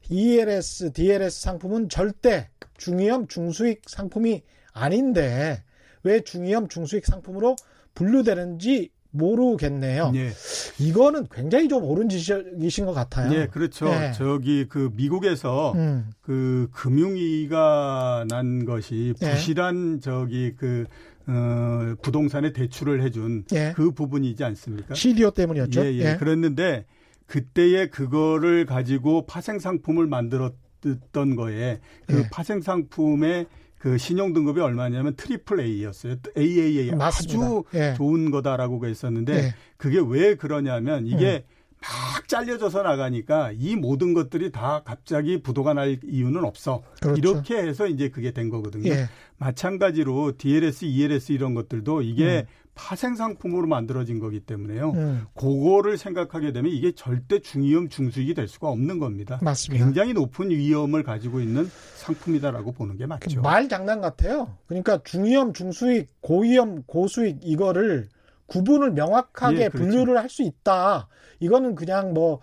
ELS, 0.08 0.92
DLS 0.92 1.40
상품은 1.42 1.88
절대 1.88 2.48
중위험 2.76 3.26
중수익 3.26 3.82
상품이 3.88 4.42
아닌데 4.72 5.64
왜 6.04 6.20
중위험 6.20 6.68
중수익 6.68 7.04
상품으로 7.04 7.56
분류되는지 7.96 8.90
모르겠네요. 9.14 10.12
예. 10.16 10.30
이거는 10.78 11.26
굉장히 11.32 11.68
좀 11.68 11.84
옳은 11.84 12.08
지적이신 12.08 12.84
것 12.84 12.92
같아요. 12.92 13.32
예, 13.34 13.46
그렇죠. 13.46 13.86
예. 13.88 14.12
저기 14.12 14.66
그 14.68 14.90
미국에서 14.94 15.72
음. 15.72 16.10
그 16.20 16.68
금융위가 16.72 18.26
난 18.28 18.64
것이 18.64 19.14
예. 19.22 19.30
부실한 19.30 19.96
예. 19.96 20.00
저기 20.00 20.54
그 20.56 20.84
어, 21.26 21.94
부동산에 22.02 22.52
대출을 22.52 23.02
해준 23.02 23.44
예. 23.54 23.72
그 23.74 23.92
부분이지 23.92 24.42
않습니까? 24.44 24.94
CDO 24.94 25.30
때문이었죠. 25.30 25.84
예, 25.84 25.94
예. 25.94 26.12
예. 26.12 26.16
그랬는데 26.16 26.84
그때에 27.26 27.86
그거를 27.86 28.66
가지고 28.66 29.26
파생 29.26 29.58
상품을 29.58 30.06
만들었던 30.06 31.36
거에 31.36 31.80
그 32.06 32.24
파생 32.30 32.60
상품의 32.60 33.46
그 33.84 33.98
신용 33.98 34.32
등급이 34.32 34.62
얼마냐면 34.62 35.14
triple 35.14 35.60
A였어요. 35.60 36.16
AAA 36.38 36.92
맞습니다. 36.92 37.44
아주 37.44 37.64
예. 37.74 37.92
좋은 37.98 38.30
거다라고 38.30 38.86
했었는데 38.86 39.34
예. 39.34 39.54
그게 39.76 39.98
왜 40.02 40.36
그러냐면 40.36 41.06
이게 41.06 41.44
음. 41.46 41.76
막 41.82 42.26
잘려져서 42.26 42.82
나가니까 42.82 43.52
이 43.52 43.76
모든 43.76 44.14
것들이 44.14 44.52
다 44.52 44.80
갑자기 44.86 45.42
부도가 45.42 45.74
날 45.74 45.98
이유는 46.02 46.46
없어. 46.46 46.82
그렇죠. 47.02 47.18
이렇게 47.18 47.58
해서 47.58 47.86
이제 47.86 48.08
그게 48.08 48.30
된 48.30 48.48
거거든요. 48.48 48.90
예. 48.90 49.10
마찬가지로 49.36 50.38
DLS, 50.38 50.86
ELS 50.86 51.32
이런 51.32 51.52
것들도 51.52 52.00
이게 52.00 52.46
음. 52.48 52.63
파생 52.74 53.14
상품으로 53.14 53.66
만들어진 53.68 54.18
거기 54.18 54.40
때문에요. 54.40 54.90
음. 54.90 55.26
그거를 55.34 55.96
생각하게 55.96 56.52
되면 56.52 56.72
이게 56.72 56.92
절대 56.92 57.38
중위험 57.38 57.88
중수익이 57.88 58.34
될 58.34 58.48
수가 58.48 58.68
없는 58.68 58.98
겁니다. 58.98 59.38
맞습니다. 59.42 59.84
굉장히 59.84 60.12
높은 60.12 60.50
위험을 60.50 61.02
가지고 61.04 61.40
있는 61.40 61.70
상품이다라고 61.96 62.72
보는 62.72 62.96
게 62.96 63.06
맞죠. 63.06 63.40
말 63.42 63.68
장난 63.68 64.00
같아요. 64.00 64.56
그러니까 64.66 65.00
중위험 65.04 65.52
중수익, 65.52 66.08
고위험 66.20 66.82
고수익 66.86 67.38
이거를 67.42 68.08
구분을 68.46 68.90
명확하게 68.92 69.56
예, 69.64 69.68
그렇죠. 69.68 69.78
분류를 69.90 70.18
할 70.18 70.28
수 70.28 70.42
있다. 70.42 71.08
이거는 71.40 71.74
그냥 71.76 72.12
뭐 72.12 72.40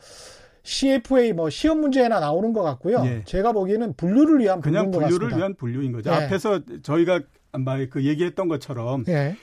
CFA 0.63 1.33
뭐 1.33 1.49
시험 1.49 1.81
문제나 1.81 2.19
나오는 2.19 2.53
것 2.53 2.61
같고요. 2.63 3.01
예. 3.05 3.23
제가 3.25 3.51
보기에는 3.51 3.95
분류를 3.97 4.39
위한 4.39 4.61
그냥 4.61 4.91
분류를 4.91 5.35
위한 5.37 5.55
분류인 5.55 5.91
거죠. 5.91 6.09
예. 6.09 6.13
앞에서 6.15 6.61
저희가 6.83 7.19
그 7.89 8.05
얘기했던 8.05 8.47
것처럼 8.47 9.03
예. 9.09 9.35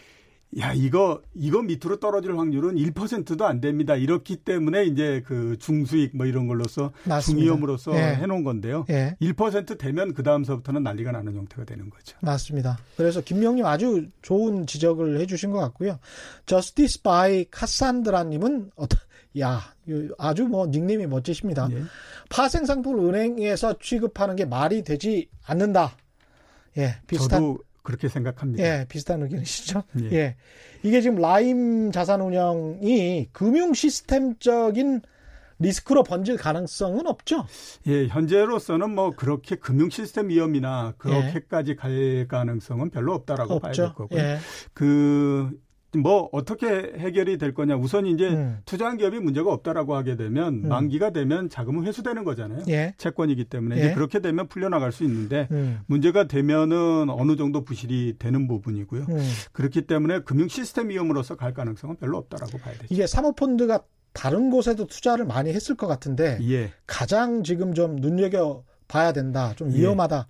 야, 0.58 0.72
이거, 0.72 1.20
이거 1.34 1.60
밑으로 1.60 2.00
떨어질 2.00 2.36
확률은 2.38 2.76
1%도 2.76 3.44
안 3.44 3.60
됩니다. 3.60 3.96
이렇기 3.96 4.36
때문에 4.36 4.86
이제 4.86 5.22
그 5.26 5.56
중수익 5.58 6.16
뭐 6.16 6.24
이런 6.24 6.46
걸로서 6.46 6.90
중위험으로서 7.22 7.94
예. 7.94 8.14
해놓은 8.14 8.44
건데요. 8.44 8.86
예. 8.88 9.14
1% 9.20 9.76
되면 9.76 10.14
그 10.14 10.22
다음서부터는 10.22 10.82
난리가 10.82 11.12
나는 11.12 11.34
형태가 11.34 11.64
되는 11.64 11.90
거죠. 11.90 12.16
맞습니다. 12.22 12.78
그래서 12.96 13.20
김명님 13.20 13.66
아주 13.66 14.06
좋은 14.22 14.66
지적을 14.66 15.20
해주신 15.20 15.50
것 15.50 15.58
같고요. 15.58 15.98
Justice 16.46 17.02
by 17.02 17.44
Cassandra님은 17.50 18.70
어떤, 18.74 18.98
야, 19.38 19.60
아주 20.16 20.44
뭐 20.46 20.66
닉네임이 20.66 21.06
멋지십니다. 21.08 21.68
예. 21.72 21.82
파생 22.30 22.64
상품을 22.64 23.14
은행에서 23.14 23.78
취급하는 23.80 24.34
게 24.34 24.46
말이 24.46 24.82
되지 24.82 25.28
않는다. 25.44 25.94
예, 26.78 26.96
비슷한. 27.06 27.40
저도 27.40 27.58
그렇게 27.88 28.08
생각합니다. 28.10 28.62
예, 28.62 28.84
비슷한 28.86 29.22
의견이시죠? 29.22 29.82
예. 30.12 30.12
예. 30.12 30.36
이게 30.82 31.00
지금 31.00 31.16
라임 31.16 31.90
자산 31.90 32.20
운영이 32.20 33.28
금융 33.32 33.72
시스템적인 33.72 35.00
리스크로 35.58 36.02
번질 36.02 36.36
가능성은 36.36 37.06
없죠? 37.06 37.46
예, 37.86 38.06
현재로서는 38.08 38.94
뭐 38.94 39.12
그렇게 39.12 39.56
금융 39.56 39.88
시스템 39.88 40.28
위험이나 40.28 40.96
그렇게까지 40.98 41.70
예. 41.70 41.76
갈 41.76 42.26
가능성은 42.28 42.90
별로 42.90 43.14
없다라고 43.14 43.54
없죠. 43.54 43.62
봐야 43.62 43.72
될 43.72 43.94
거고요. 43.94 44.20
예. 44.20 44.38
그 44.74 45.50
뭐 46.00 46.28
어떻게 46.32 46.66
해결이 46.96 47.38
될 47.38 47.54
거냐 47.54 47.76
우선 47.76 48.06
이제 48.06 48.28
음. 48.28 48.58
투자한 48.64 48.98
기업이 48.98 49.18
문제가 49.18 49.52
없다라고 49.52 49.94
하게 49.94 50.16
되면 50.16 50.64
음. 50.64 50.68
만기가 50.68 51.10
되면 51.10 51.48
자금은 51.48 51.84
회수되는 51.84 52.24
거잖아요 52.24 52.62
예. 52.68 52.94
채권이기 52.98 53.44
때문에 53.44 53.76
예. 53.76 53.80
이제 53.80 53.94
그렇게 53.94 54.20
되면 54.20 54.48
풀려나갈 54.48 54.92
수 54.92 55.04
있는데 55.04 55.48
음. 55.50 55.80
문제가 55.86 56.24
되면은 56.24 57.10
어느 57.10 57.36
정도 57.36 57.64
부실이 57.64 58.16
되는 58.18 58.48
부분이고요 58.48 59.06
음. 59.08 59.18
그렇기 59.52 59.82
때문에 59.82 60.20
금융 60.20 60.48
시스템 60.48 60.88
위험으로서 60.88 61.36
갈 61.36 61.52
가능성은 61.54 61.96
별로 61.96 62.18
없다라고 62.18 62.58
봐야 62.58 62.74
되죠 62.74 62.86
이게 62.90 63.06
사모펀드가 63.06 63.82
다른 64.12 64.50
곳에도 64.50 64.86
투자를 64.86 65.24
많이 65.24 65.52
했을 65.52 65.74
것 65.76 65.86
같은데 65.86 66.38
예. 66.42 66.72
가장 66.86 67.42
지금 67.42 67.74
좀 67.74 67.96
눈여겨 67.96 68.64
봐야 68.88 69.12
된다 69.12 69.52
좀 69.56 69.70
예. 69.72 69.78
위험하다 69.78 70.26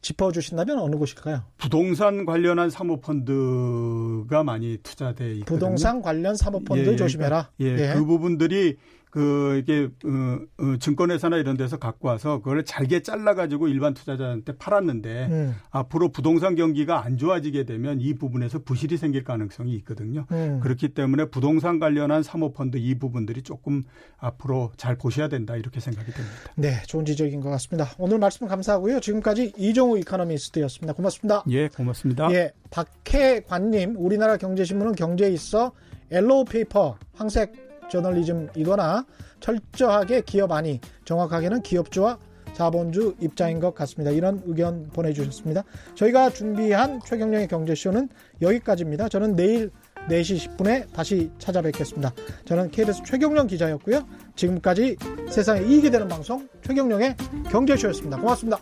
짚어주신다면 0.00 0.78
어느 0.78 0.96
곳일까요? 0.96 1.42
부동산 1.56 2.24
관련한 2.24 2.70
사모펀드가 2.70 4.44
많이 4.44 4.78
투자돼 4.82 5.32
있거든요. 5.38 5.44
부동산 5.44 6.02
관련 6.02 6.36
사모펀드 6.36 6.88
예, 6.88 6.92
예, 6.92 6.96
조심해라. 6.96 7.50
예, 7.60 7.64
예, 7.66 7.94
그 7.94 8.04
부분들이 8.04 8.76
그 9.10 9.58
이게 9.60 9.88
어, 10.04 10.38
어, 10.58 10.76
증권회사나 10.78 11.36
이런 11.38 11.56
데서 11.56 11.78
갖고 11.78 12.08
와서 12.08 12.38
그걸 12.38 12.64
잘게 12.64 13.02
잘라 13.02 13.34
가지고 13.34 13.68
일반 13.68 13.94
투자자한테 13.94 14.56
팔았는데 14.56 15.28
음. 15.30 15.54
앞으로 15.70 16.10
부동산 16.10 16.54
경기가 16.54 17.04
안 17.04 17.16
좋아지게 17.16 17.64
되면 17.64 18.00
이 18.00 18.14
부분에서 18.14 18.60
부실이 18.60 18.96
생길 18.96 19.24
가능성이 19.24 19.74
있거든요. 19.76 20.26
음. 20.32 20.60
그렇기 20.62 20.90
때문에 20.90 21.26
부동산 21.26 21.78
관련한 21.78 22.22
사모펀드 22.22 22.76
이 22.76 22.98
부분들이 22.98 23.42
조금 23.42 23.84
앞으로 24.18 24.72
잘 24.76 24.96
보셔야 24.96 25.28
된다 25.28 25.56
이렇게 25.56 25.80
생각이 25.80 26.12
됩니다. 26.12 26.36
네, 26.56 26.82
좋은 26.86 27.04
지적인 27.04 27.40
것 27.40 27.50
같습니다. 27.50 27.90
오늘 27.98 28.18
말씀 28.18 28.46
감사하고요. 28.46 29.00
지금까지 29.00 29.52
이종우 29.56 29.98
이코노미스트였습니다. 29.98 30.92
고맙습니다. 30.92 31.44
예, 31.50 31.68
고맙습니다. 31.68 32.30
예, 32.32 32.52
박혜관님, 32.70 33.94
우리나라 33.96 34.36
경제신문은 34.36 34.94
경제에 34.94 35.30
있어 35.30 35.72
옐로우 36.10 36.44
페이퍼, 36.44 36.96
황색 37.14 37.67
저널리즘이거나 37.90 39.04
철저하게 39.40 40.22
기업 40.22 40.52
아니 40.52 40.80
정확하게는 41.04 41.62
기업주와 41.62 42.18
자본주 42.54 43.14
입장인 43.20 43.60
것 43.60 43.74
같습니다. 43.74 44.10
이런 44.10 44.42
의견 44.46 44.88
보내주셨습니다. 44.88 45.62
저희가 45.94 46.30
준비한 46.30 47.00
최경영의 47.04 47.46
경제쇼는 47.46 48.08
여기까지입니다. 48.42 49.08
저는 49.08 49.36
내일 49.36 49.70
4시 50.08 50.56
10분에 50.56 50.92
다시 50.92 51.30
찾아뵙겠습니다. 51.38 52.12
저는 52.46 52.70
KBS 52.70 53.02
최경령 53.04 53.46
기자였고요. 53.46 54.06
지금까지 54.34 54.96
세상에 55.30 55.62
이익이 55.62 55.90
되는 55.90 56.08
방송 56.08 56.48
최경령의 56.62 57.16
경제쇼였습니다. 57.50 58.18
고맙습니다. 58.18 58.58